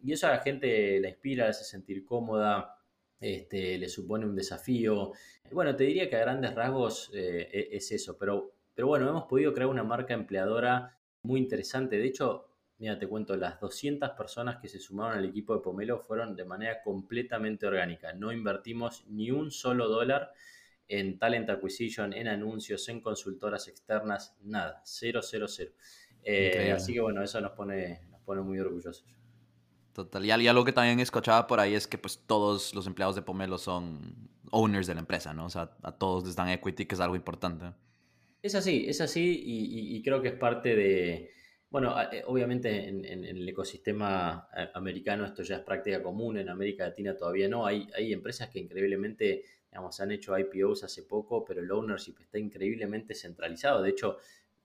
Y 0.03 0.13
eso 0.13 0.25
a 0.25 0.31
la 0.31 0.39
gente 0.39 0.99
la 0.99 1.09
inspira, 1.09 1.43
la 1.43 1.51
hace 1.51 1.63
sentir 1.63 2.03
cómoda, 2.03 2.75
este, 3.19 3.77
le 3.77 3.87
supone 3.87 4.25
un 4.25 4.35
desafío. 4.35 5.11
Bueno, 5.51 5.75
te 5.75 5.83
diría 5.83 6.09
que 6.09 6.15
a 6.15 6.21
grandes 6.21 6.55
rasgos 6.55 7.11
eh, 7.13 7.47
e, 7.53 7.77
es 7.77 7.91
eso, 7.91 8.17
pero, 8.17 8.55
pero 8.73 8.87
bueno, 8.87 9.07
hemos 9.07 9.25
podido 9.25 9.53
crear 9.53 9.69
una 9.69 9.83
marca 9.83 10.15
empleadora 10.15 10.97
muy 11.21 11.39
interesante. 11.39 11.99
De 11.99 12.07
hecho, 12.07 12.46
Mira, 12.79 12.99
te 12.99 13.07
cuento, 13.07 13.35
las 13.35 13.59
200 13.59 14.11
personas 14.11 14.57
que 14.57 14.67
se 14.67 14.79
sumaron 14.79 15.17
al 15.17 15.25
equipo 15.25 15.55
de 15.55 15.61
Pomelo 15.61 15.99
fueron 15.99 16.35
de 16.35 16.45
manera 16.45 16.83
completamente 16.83 17.65
orgánica. 17.65 18.13
No 18.13 18.31
invertimos 18.31 19.05
ni 19.07 19.31
un 19.31 19.49
solo 19.49 19.87
dólar 19.87 20.31
en 20.87 21.17
talent 21.17 21.49
acquisition, 21.49 22.13
en 22.13 22.27
anuncios, 22.27 22.87
en 22.89 23.01
consultoras 23.01 23.67
externas, 23.67 24.35
nada, 24.41 24.81
cero, 24.85 25.21
cero, 25.23 25.47
cero. 25.47 25.71
Eh, 26.23 26.71
así 26.71 26.93
que 26.93 27.01
bueno, 27.01 27.23
eso 27.23 27.41
nos 27.41 27.53
pone, 27.53 28.01
nos 28.11 28.21
pone 28.21 28.41
muy 28.41 28.59
orgullosos. 28.59 29.05
Total, 29.93 30.23
y 30.23 30.47
algo 30.47 30.63
que 30.63 30.71
también 30.71 30.99
escuchaba 30.99 31.47
por 31.47 31.59
ahí 31.59 31.73
es 31.73 31.87
que 31.87 31.97
pues 31.97 32.19
todos 32.27 32.75
los 32.75 32.85
empleados 32.85 33.15
de 33.15 33.23
Pomelo 33.23 33.57
son 33.57 34.29
owners 34.51 34.85
de 34.85 34.93
la 34.93 34.99
empresa, 34.99 35.33
¿no? 35.33 35.45
O 35.45 35.49
sea, 35.49 35.75
a 35.81 35.91
todos 35.93 36.25
les 36.25 36.35
dan 36.35 36.49
equity, 36.49 36.85
que 36.85 36.93
es 36.93 37.01
algo 37.01 37.15
importante. 37.15 37.73
Es 38.43 38.53
así, 38.53 38.85
es 38.87 39.01
así 39.01 39.41
y 39.43 40.01
creo 40.03 40.21
que 40.21 40.27
es 40.27 40.35
parte 40.35 40.75
de, 40.75 41.31
bueno, 41.69 41.95
eh, 42.11 42.23
obviamente 42.25 42.87
en, 42.87 43.05
el 43.05 43.47
ecosistema 43.47 44.47
eh, 44.55 44.69
americano 44.73 45.25
esto 45.25 45.43
ya 45.43 45.57
es 45.57 45.61
práctica 45.63 46.01
común, 46.01 46.37
en 46.37 46.49
América 46.49 46.85
Latina 46.85 47.15
todavía 47.15 47.49
no. 47.49 47.65
Hay, 47.65 47.87
hay 47.95 48.13
empresas 48.13 48.49
que 48.49 48.59
increíblemente, 48.59 49.43
digamos, 49.69 49.99
han 49.99 50.11
hecho 50.11 50.37
IPOs 50.37 50.83
hace 50.85 51.03
poco, 51.03 51.43
pero 51.43 51.61
el 51.61 51.71
ownership 51.71 52.15
está 52.21 52.39
increíblemente 52.39 53.13
centralizado. 53.13 53.81
De 53.81 53.89
hecho, 53.89 54.17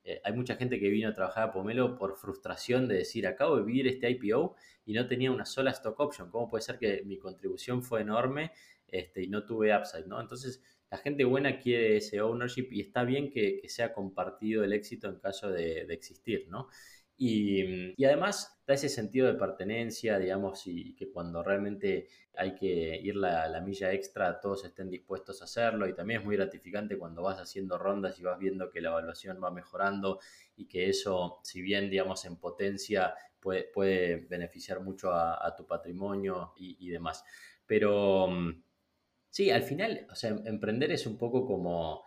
eh, 0.05 0.21
hay 0.25 0.33
mucha 0.33 0.57
gente 0.57 0.81
que 0.81 0.89
vino 0.89 1.09
a 1.09 1.15
trabajar 1.15 1.45
a 1.45 1.53
Pomelo 1.53 1.97
por 1.97 2.17
frustración 2.17 2.89
de 2.89 2.97
decir, 2.99 3.27
acabo 3.27 3.57
de 3.57 3.65
vivir 3.65 3.87
este 3.87 4.11
IPO 4.11 4.57
y 4.85 4.93
no 4.95 5.07
tenía 5.07 5.31
una 5.31 5.45
sola 5.47 5.71
stock 5.71 5.99
option. 6.01 6.31
¿Cómo 6.31 6.49
puede 6.49 6.63
ser 6.63 6.79
que 6.79 7.03
mi 7.05 7.19
contribución 7.19 7.83
fue 7.83 8.01
enorme 8.03 8.53
este, 8.89 9.23
y 9.23 9.29
no 9.29 9.45
tuve 9.45 9.77
upside? 9.77 10.07
¿no? 10.07 10.21
Entonces, 10.21 10.63
la 10.91 10.99
gente 10.99 11.25
buena 11.25 11.59
quiere 11.59 11.97
ese 11.97 12.21
ownership 12.21 12.69
y 12.71 12.81
está 12.81 13.05
bien 13.05 13.31
que, 13.31 13.63
sea 13.69 13.93
compartido 13.93 14.65
el 14.65 14.73
éxito 14.73 15.09
en 15.09 15.19
caso 15.21 15.51
de, 15.51 15.87
de 15.87 15.95
existir, 15.95 16.47
¿no? 16.49 16.69
Mm, 17.19 17.95
y, 17.97 18.05
además 18.05 18.61
da 18.67 18.75
ese 18.75 18.89
sentido 18.89 19.27
de 19.27 19.35
pertenencia, 19.35 20.19
digamos, 20.19 20.67
y 20.67 20.95
que 20.95 21.11
cuando 21.11 21.43
realmente 21.43 22.09
hay 22.35 22.55
que 22.55 22.97
ir 23.03 23.17
la, 23.17 23.49
la, 23.49 23.61
milla 23.61 23.93
extra, 23.93 24.41
todos 24.41 24.65
estén 24.65 24.91
dispuestos 24.91 25.41
a 25.41 25.45
hacerlo. 25.45 25.89
Y 25.89 25.95
también 25.95 26.21
es 26.21 26.27
muy 26.27 26.37
gratificante 26.37 26.99
cuando 26.99 27.23
vas 27.23 27.39
haciendo 27.39 27.79
rondas 27.79 28.19
y 28.19 28.23
vas 28.23 28.39
viendo 28.39 28.71
que 28.71 28.81
la 28.81 28.91
evaluación 28.91 29.43
va 29.43 29.51
mejorando 29.51 30.21
y 30.57 30.67
que 30.67 30.89
eso, 30.89 31.41
si 31.43 31.63
bien, 31.63 31.91
digamos, 31.91 32.25
en 32.25 32.37
potencia 32.37 33.15
puede, 33.41 33.65
puede 33.65 34.17
beneficiar 34.29 34.81
mucho 34.81 35.13
a, 35.13 35.55
tu 35.57 35.67
patrimonio 35.67 36.53
y, 36.57 36.77
y, 36.87 36.91
demás. 36.91 37.25
Pero 37.67 38.29
mm, 38.29 38.63
sí, 39.31 39.51
al 39.51 39.63
final, 39.63 40.07
o 40.11 40.15
sea, 40.15 40.31
emprender 40.45 40.93
es 40.93 41.07
un 41.07 41.19
poco 41.19 41.47
como 41.47 42.05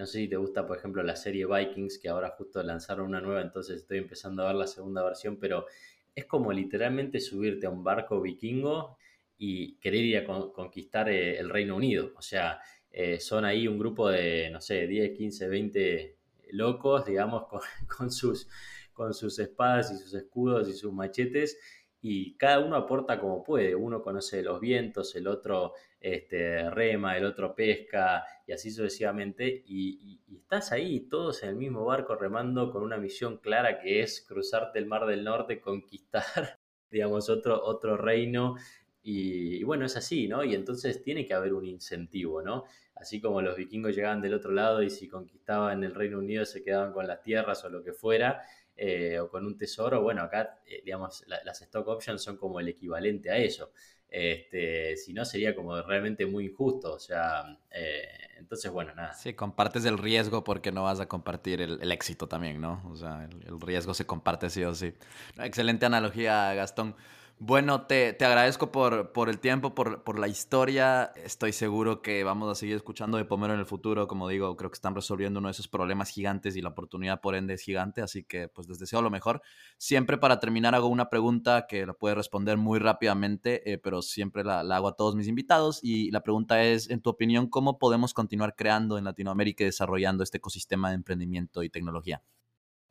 no 0.00 0.06
sé 0.06 0.20
si 0.20 0.28
te 0.28 0.36
gusta, 0.36 0.66
por 0.66 0.78
ejemplo, 0.78 1.02
la 1.02 1.14
serie 1.14 1.44
Vikings, 1.44 1.98
que 1.98 2.08
ahora 2.08 2.30
justo 2.30 2.62
lanzaron 2.62 3.08
una 3.08 3.20
nueva, 3.20 3.42
entonces 3.42 3.82
estoy 3.82 3.98
empezando 3.98 4.42
a 4.42 4.46
ver 4.46 4.56
la 4.56 4.66
segunda 4.66 5.04
versión, 5.04 5.36
pero 5.38 5.66
es 6.14 6.24
como 6.24 6.54
literalmente 6.54 7.20
subirte 7.20 7.66
a 7.66 7.70
un 7.70 7.84
barco 7.84 8.18
vikingo 8.18 8.96
y 9.36 9.76
querer 9.76 10.02
ir 10.02 10.16
a 10.16 10.24
conquistar 10.24 11.10
eh, 11.10 11.38
el 11.38 11.50
Reino 11.50 11.76
Unido. 11.76 12.12
O 12.16 12.22
sea, 12.22 12.60
eh, 12.90 13.20
son 13.20 13.44
ahí 13.44 13.68
un 13.68 13.78
grupo 13.78 14.08
de, 14.08 14.48
no 14.50 14.62
sé, 14.62 14.86
10, 14.86 15.18
15, 15.18 15.48
20 15.48 16.16
locos, 16.52 17.04
digamos, 17.04 17.44
con, 17.98 18.10
sus, 18.10 18.48
con 18.94 19.12
sus 19.12 19.38
espadas 19.38 19.92
y 19.92 19.98
sus 19.98 20.14
escudos 20.14 20.66
y 20.66 20.72
sus 20.72 20.94
machetes 20.94 21.58
y 22.02 22.36
cada 22.36 22.60
uno 22.60 22.76
aporta 22.76 23.20
como 23.20 23.44
puede. 23.44 23.74
Uno 23.74 24.02
conoce 24.02 24.42
los 24.42 24.60
vientos, 24.60 25.14
el 25.16 25.26
otro 25.26 25.74
este, 26.00 26.70
rema, 26.70 27.16
el 27.16 27.26
otro 27.26 27.54
pesca 27.54 28.24
y 28.46 28.52
así 28.52 28.70
sucesivamente. 28.70 29.62
Y, 29.66 30.20
estás 30.34 30.72
ahí, 30.72 31.00
todos 31.00 31.42
en 31.42 31.50
el 31.50 31.56
mismo 31.56 31.84
barco 31.84 32.16
remando 32.16 32.70
con 32.72 32.82
una 32.82 32.96
misión 32.96 33.38
clara 33.38 33.78
que 33.80 34.02
es 34.02 34.24
cruzarte 34.26 34.78
el 34.78 34.86
Mar 34.86 35.06
del 35.06 35.22
Norte, 35.24 35.60
conquistar, 35.60 36.58
digamos, 36.90 37.28
otro, 37.28 37.62
otro 37.62 37.96
reino. 37.96 38.56
Y, 39.02 39.62
bueno, 39.64 39.86
es 39.86 39.96
así, 39.96 40.26
¿no? 40.26 40.42
Y 40.44 40.54
entonces 40.54 41.02
tiene 41.02 41.26
que 41.26 41.34
haber 41.34 41.52
un 41.52 41.66
incentivo, 41.66 42.42
¿no? 42.42 42.64
Así 42.94 43.20
como 43.20 43.40
los 43.40 43.56
vikingos 43.56 43.94
llegaban 43.94 44.20
del 44.20 44.34
otro 44.34 44.52
lado 44.52 44.82
y 44.82 44.90
si 44.90 45.08
conquistaban 45.08 45.84
el 45.84 45.94
Reino 45.94 46.18
Unido 46.18 46.44
se 46.44 46.62
quedaban 46.62 46.92
con 46.92 47.06
las 47.06 47.22
tierras 47.22 47.64
o 47.64 47.70
lo 47.70 47.82
que 47.82 47.94
fuera, 47.94 48.42
eh, 48.76 49.18
o 49.18 49.28
con 49.28 49.46
un 49.46 49.56
tesoro, 49.56 50.02
bueno, 50.02 50.22
acá, 50.22 50.60
eh, 50.66 50.82
digamos, 50.84 51.24
las 51.26 51.60
stock 51.62 51.86
options 51.88 52.22
son 52.22 52.36
como 52.36 52.60
el 52.60 52.68
equivalente 52.68 53.30
a 53.30 53.36
eso. 53.36 53.72
Este, 54.10 54.96
si 54.96 55.12
no, 55.12 55.24
sería 55.24 55.54
como 55.54 55.80
realmente 55.82 56.26
muy 56.26 56.46
injusto. 56.46 56.94
O 56.94 56.98
sea, 56.98 57.58
eh, 57.70 58.08
entonces, 58.38 58.70
bueno, 58.70 58.94
nada. 58.94 59.12
Sí, 59.12 59.34
compartes 59.34 59.84
el 59.84 59.98
riesgo 59.98 60.42
porque 60.42 60.72
no 60.72 60.84
vas 60.84 60.98
a 61.00 61.06
compartir 61.06 61.60
el, 61.60 61.92
éxito 61.92 62.26
también, 62.26 62.60
¿no? 62.60 62.82
O 62.90 62.96
sea, 62.96 63.24
el, 63.24 63.60
riesgo 63.60 63.94
se 63.94 64.06
comparte 64.06 64.50
sí 64.50 64.64
o 64.64 64.74
sí. 64.74 64.92
Excelente 65.38 65.86
analogía, 65.86 66.52
Gastón. 66.54 66.96
Bueno, 67.42 67.86
te, 67.86 68.12
te 68.12 68.26
agradezco 68.26 68.70
por, 68.70 69.12
por, 69.12 69.30
el 69.30 69.38
tiempo, 69.40 69.74
por, 69.74 70.04
por, 70.04 70.18
la 70.18 70.28
historia. 70.28 71.10
Estoy 71.16 71.54
seguro 71.54 72.02
que 72.02 72.22
vamos 72.22 72.50
a 72.50 72.54
seguir 72.54 72.76
escuchando 72.76 73.16
de 73.16 73.24
Pomero 73.24 73.54
en 73.54 73.60
el 73.60 73.64
futuro. 73.64 74.06
Como 74.06 74.28
digo, 74.28 74.54
creo 74.58 74.70
que 74.70 74.74
están 74.74 74.94
resolviendo 74.94 75.38
uno 75.40 75.48
de 75.48 75.52
esos 75.52 75.66
problemas 75.66 76.10
gigantes 76.10 76.54
y 76.54 76.60
la 76.60 76.68
oportunidad 76.68 77.22
por 77.22 77.34
ende 77.34 77.54
es 77.54 77.62
gigante. 77.62 78.02
Así 78.02 78.24
que 78.24 78.48
pues 78.48 78.68
les 78.68 78.78
deseo 78.78 79.00
lo 79.00 79.08
mejor. 79.08 79.40
Siempre 79.78 80.18
para 80.18 80.38
terminar 80.38 80.74
hago 80.74 80.88
una 80.88 81.08
pregunta 81.08 81.66
que 81.66 81.86
la 81.86 81.94
puede 81.94 82.14
responder 82.14 82.58
muy 82.58 82.78
rápidamente, 82.78 83.72
eh, 83.72 83.78
pero 83.78 84.02
siempre 84.02 84.44
la, 84.44 84.62
la, 84.62 84.76
hago 84.76 84.88
a 84.88 84.96
todos 84.96 85.16
mis 85.16 85.26
invitados. 85.26 85.80
Y 85.82 86.10
la 86.10 86.20
pregunta 86.22 86.62
es, 86.62 86.90
en 86.90 87.00
tu 87.00 87.08
opinión, 87.08 87.48
¿cómo 87.48 87.78
podemos 87.78 88.12
continuar 88.12 88.54
creando 88.54 88.98
en 88.98 89.04
Latinoamérica 89.04 89.64
y 89.64 89.68
desarrollando 89.68 90.22
este 90.24 90.36
ecosistema 90.36 90.90
de 90.90 90.96
emprendimiento 90.96 91.62
y 91.62 91.70
tecnología? 91.70 92.22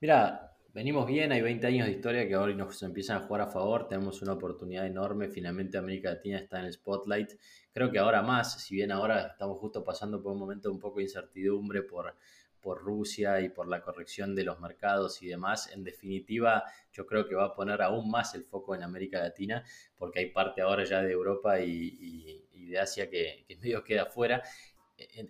Mira, 0.01 0.48
venimos 0.73 1.07
bien, 1.07 1.31
hay 1.31 1.41
20 1.41 1.67
años 1.67 1.87
de 1.87 1.93
historia 1.93 2.27
que 2.27 2.35
ahora 2.35 2.53
nos 2.53 2.81
empiezan 2.83 3.17
a 3.17 3.25
jugar 3.25 3.41
a 3.41 3.47
favor, 3.47 3.87
tenemos 3.87 4.21
una 4.21 4.33
oportunidad 4.33 4.85
enorme, 4.85 5.29
finalmente 5.29 5.77
América 5.77 6.11
Latina 6.11 6.37
está 6.37 6.59
en 6.59 6.65
el 6.65 6.73
spotlight, 6.73 7.31
creo 7.71 7.91
que 7.91 7.99
ahora 7.99 8.21
más, 8.21 8.61
si 8.61 8.75
bien 8.75 8.91
ahora 8.91 9.27
estamos 9.27 9.57
justo 9.59 9.83
pasando 9.83 10.21
por 10.21 10.33
un 10.33 10.39
momento 10.39 10.71
un 10.71 10.79
poco 10.79 10.97
de 10.97 11.03
incertidumbre 11.03 11.83
por, 11.83 12.15
por 12.61 12.81
Rusia 12.81 13.41
y 13.41 13.49
por 13.49 13.67
la 13.67 13.81
corrección 13.81 14.35
de 14.35 14.43
los 14.43 14.59
mercados 14.59 15.21
y 15.23 15.27
demás, 15.27 15.71
en 15.73 15.83
definitiva 15.83 16.63
yo 16.91 17.05
creo 17.05 17.27
que 17.27 17.35
va 17.35 17.45
a 17.45 17.55
poner 17.55 17.81
aún 17.81 18.09
más 18.09 18.35
el 18.35 18.43
foco 18.43 18.75
en 18.75 18.83
América 18.83 19.19
Latina, 19.19 19.63
porque 19.97 20.19
hay 20.19 20.31
parte 20.31 20.61
ahora 20.61 20.83
ya 20.83 21.01
de 21.01 21.11
Europa 21.11 21.59
y, 21.59 22.45
de 22.53 22.77
Asia 22.77 23.09
que, 23.09 23.45
que 23.47 23.55
medio 23.57 23.83
queda 23.83 24.05
fuera. 24.05 24.43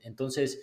Entonces, 0.04 0.62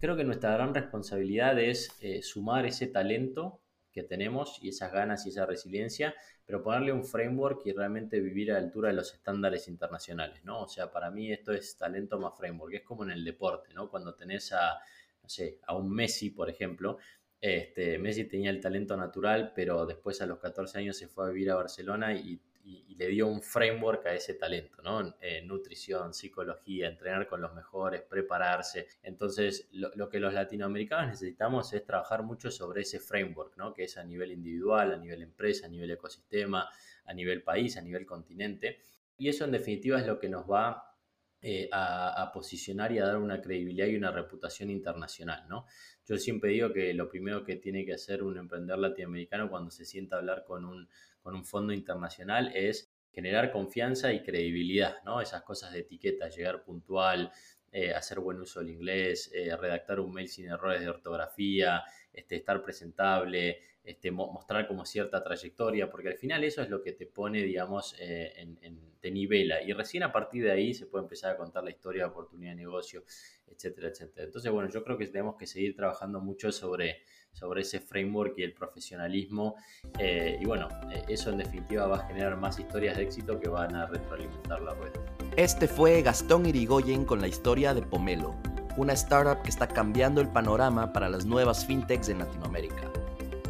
creo 0.00 0.16
que 0.16 0.24
nuestra 0.24 0.52
gran 0.54 0.74
responsabilidad 0.74 1.56
es 1.60 1.90
eh, 2.00 2.20
sumar 2.22 2.66
ese 2.66 2.88
talento 2.88 3.60
que 3.98 4.04
tenemos 4.04 4.58
y 4.62 4.68
esas 4.68 4.92
ganas 4.92 5.26
y 5.26 5.30
esa 5.30 5.44
resiliencia, 5.44 6.14
pero 6.46 6.62
ponerle 6.62 6.92
un 6.92 7.04
framework 7.04 7.66
y 7.66 7.72
realmente 7.72 8.20
vivir 8.20 8.52
a 8.52 8.54
la 8.54 8.60
altura 8.60 8.90
de 8.90 8.94
los 8.94 9.12
estándares 9.12 9.66
internacionales, 9.66 10.44
¿no? 10.44 10.62
O 10.62 10.68
sea, 10.68 10.92
para 10.92 11.10
mí 11.10 11.32
esto 11.32 11.52
es 11.52 11.76
talento 11.76 12.18
más 12.20 12.36
framework, 12.36 12.74
es 12.74 12.82
como 12.82 13.02
en 13.02 13.10
el 13.10 13.24
deporte, 13.24 13.74
¿no? 13.74 13.90
Cuando 13.90 14.14
tenés 14.14 14.52
a, 14.52 14.78
no 15.20 15.28
sé, 15.28 15.58
a 15.66 15.74
un 15.74 15.90
Messi, 15.90 16.30
por 16.30 16.48
ejemplo, 16.48 16.98
este, 17.40 17.98
Messi 17.98 18.24
tenía 18.24 18.50
el 18.50 18.60
talento 18.60 18.96
natural, 18.96 19.52
pero 19.52 19.84
después 19.84 20.20
a 20.22 20.26
los 20.26 20.38
14 20.38 20.78
años 20.78 20.96
se 20.96 21.08
fue 21.08 21.26
a 21.26 21.30
vivir 21.30 21.50
a 21.50 21.56
Barcelona 21.56 22.14
y 22.14 22.40
y, 22.68 22.94
le 22.96 23.06
dio 23.08 23.26
un 23.28 23.40
framework 23.40 24.06
a 24.06 24.14
ese 24.14 24.34
talento, 24.34 24.82
¿no? 24.82 25.16
Eh, 25.20 25.42
nutrición, 25.42 26.12
psicología, 26.12 26.88
entrenar 26.88 27.26
con 27.26 27.40
los 27.40 27.54
mejores, 27.54 28.02
prepararse. 28.02 28.88
Entonces, 29.02 29.68
lo, 29.72 30.08
que 30.08 30.20
los 30.20 30.34
latinoamericanos 30.34 31.08
necesitamos 31.08 31.72
es 31.72 31.84
trabajar 31.84 32.22
mucho 32.22 32.50
sobre 32.50 32.82
ese 32.82 32.98
framework, 32.98 33.56
¿no? 33.56 33.72
Que 33.72 33.84
es 33.84 33.96
a 33.96 34.04
nivel 34.04 34.32
individual, 34.32 34.92
a 34.92 34.96
nivel 34.96 35.22
empresa, 35.22 35.66
a 35.66 35.70
nivel 35.70 35.92
ecosistema, 35.92 36.68
a 37.04 37.14
nivel 37.14 37.42
país, 37.42 37.76
a 37.76 37.82
nivel 37.82 38.04
continente. 38.04 38.80
Y 39.16 39.28
eso 39.28 39.44
en 39.44 39.52
definitiva 39.52 39.98
es 39.98 40.06
lo 40.06 40.18
que 40.18 40.28
nos 40.28 40.50
va 40.50 40.96
eh, 41.40 41.68
a, 41.72 42.20
a, 42.20 42.32
posicionar 42.32 42.90
y 42.90 42.98
a 42.98 43.06
dar 43.06 43.16
una 43.16 43.40
credibilidad 43.40 43.86
y 43.86 43.96
una 43.96 44.10
reputación 44.10 44.70
internacional, 44.70 45.48
¿no? 45.48 45.66
Yo 46.04 46.16
siempre 46.16 46.50
digo 46.50 46.72
que 46.72 46.92
lo 46.94 47.08
primero 47.08 47.44
que 47.44 47.56
tiene 47.56 47.84
que 47.84 47.94
hacer 47.94 48.24
un 48.24 48.38
emprendedor 48.38 48.80
latinoamericano 48.80 49.48
cuando 49.48 49.70
se 49.70 49.84
sienta 49.84 50.16
a 50.16 50.18
hablar 50.18 50.44
con 50.44 50.64
un 50.64 50.88
con 51.22 51.34
un 51.34 51.44
fondo 51.44 51.72
internacional 51.72 52.52
es 52.54 52.90
generar 53.10 53.50
confianza 53.50 54.12
y 54.12 54.22
credibilidad, 54.22 55.02
¿no? 55.04 55.20
Esas 55.20 55.42
cosas 55.42 55.72
de 55.72 55.80
etiqueta, 55.80 56.28
llegar 56.28 56.62
puntual, 56.62 57.32
eh, 57.70 57.92
hacer 57.92 58.20
buen 58.20 58.40
uso 58.40 58.60
del 58.60 58.70
inglés, 58.70 59.30
eh, 59.34 59.54
redactar 59.56 60.00
un 60.00 60.12
mail 60.12 60.28
sin 60.28 60.46
errores 60.46 60.80
de 60.80 60.88
ortografía, 60.88 61.82
este, 62.12 62.36
estar 62.36 62.62
presentable, 62.62 63.58
este, 63.84 64.10
mostrar 64.10 64.66
como 64.66 64.84
cierta 64.84 65.22
trayectoria, 65.22 65.90
porque 65.90 66.08
al 66.08 66.16
final 66.16 66.44
eso 66.44 66.62
es 66.62 66.70
lo 66.70 66.82
que 66.82 66.92
te 66.92 67.06
pone, 67.06 67.42
digamos, 67.42 67.94
eh, 67.98 68.32
en, 68.36 68.96
te 69.00 69.10
nivela. 69.10 69.62
Y 69.62 69.72
recién 69.72 70.02
a 70.02 70.12
partir 70.12 70.44
de 70.44 70.50
ahí 70.50 70.74
se 70.74 70.86
puede 70.86 71.04
empezar 71.04 71.32
a 71.32 71.36
contar 71.36 71.62
la 71.62 71.70
historia 71.70 72.04
de 72.04 72.10
oportunidad 72.10 72.52
de 72.52 72.56
negocio, 72.56 73.04
etcétera, 73.46 73.88
etcétera. 73.88 74.26
Entonces, 74.26 74.50
bueno, 74.50 74.68
yo 74.70 74.82
creo 74.82 74.98
que 74.98 75.06
tenemos 75.06 75.36
que 75.36 75.46
seguir 75.46 75.76
trabajando 75.76 76.20
mucho 76.20 76.50
sobre 76.52 77.02
sobre 77.38 77.62
ese 77.62 77.80
framework 77.80 78.34
y 78.38 78.42
el 78.42 78.52
profesionalismo. 78.52 79.56
Eh, 79.98 80.38
y 80.40 80.44
bueno, 80.44 80.68
eh, 80.90 81.04
eso 81.08 81.30
en 81.30 81.38
definitiva 81.38 81.86
va 81.86 81.98
a 81.98 82.06
generar 82.06 82.36
más 82.36 82.58
historias 82.58 82.96
de 82.96 83.04
éxito 83.04 83.38
que 83.38 83.48
van 83.48 83.74
a 83.74 83.86
retroalimentar 83.86 84.60
la 84.62 84.74
red. 84.74 84.92
Este 85.36 85.68
fue 85.68 86.02
Gastón 86.02 86.46
Irigoyen 86.46 87.04
con 87.04 87.20
la 87.20 87.28
historia 87.28 87.74
de 87.74 87.82
Pomelo, 87.82 88.34
una 88.76 88.92
startup 88.94 89.42
que 89.42 89.50
está 89.50 89.68
cambiando 89.68 90.20
el 90.20 90.28
panorama 90.28 90.92
para 90.92 91.08
las 91.08 91.24
nuevas 91.24 91.64
fintechs 91.64 92.08
en 92.08 92.18
Latinoamérica. 92.18 92.90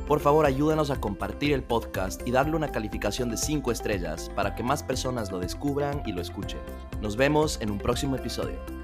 Por 0.06 0.20
favor, 0.20 0.46
ayúdanos 0.46 0.90
a 0.90 1.00
compartir 1.00 1.52
el 1.52 1.62
podcast 1.62 2.26
y 2.26 2.30
darle 2.30 2.56
una 2.56 2.72
calificación 2.72 3.28
de 3.28 3.36
5 3.36 3.70
estrellas 3.70 4.30
para 4.34 4.54
que 4.54 4.62
más 4.62 4.82
personas 4.82 5.30
lo 5.30 5.38
descubran 5.38 6.02
y 6.06 6.12
lo 6.12 6.22
escuchen. 6.22 6.60
Nos 7.02 7.16
vemos 7.16 7.60
en 7.60 7.70
un 7.70 7.76
próximo 7.76 8.16
episodio. 8.16 8.77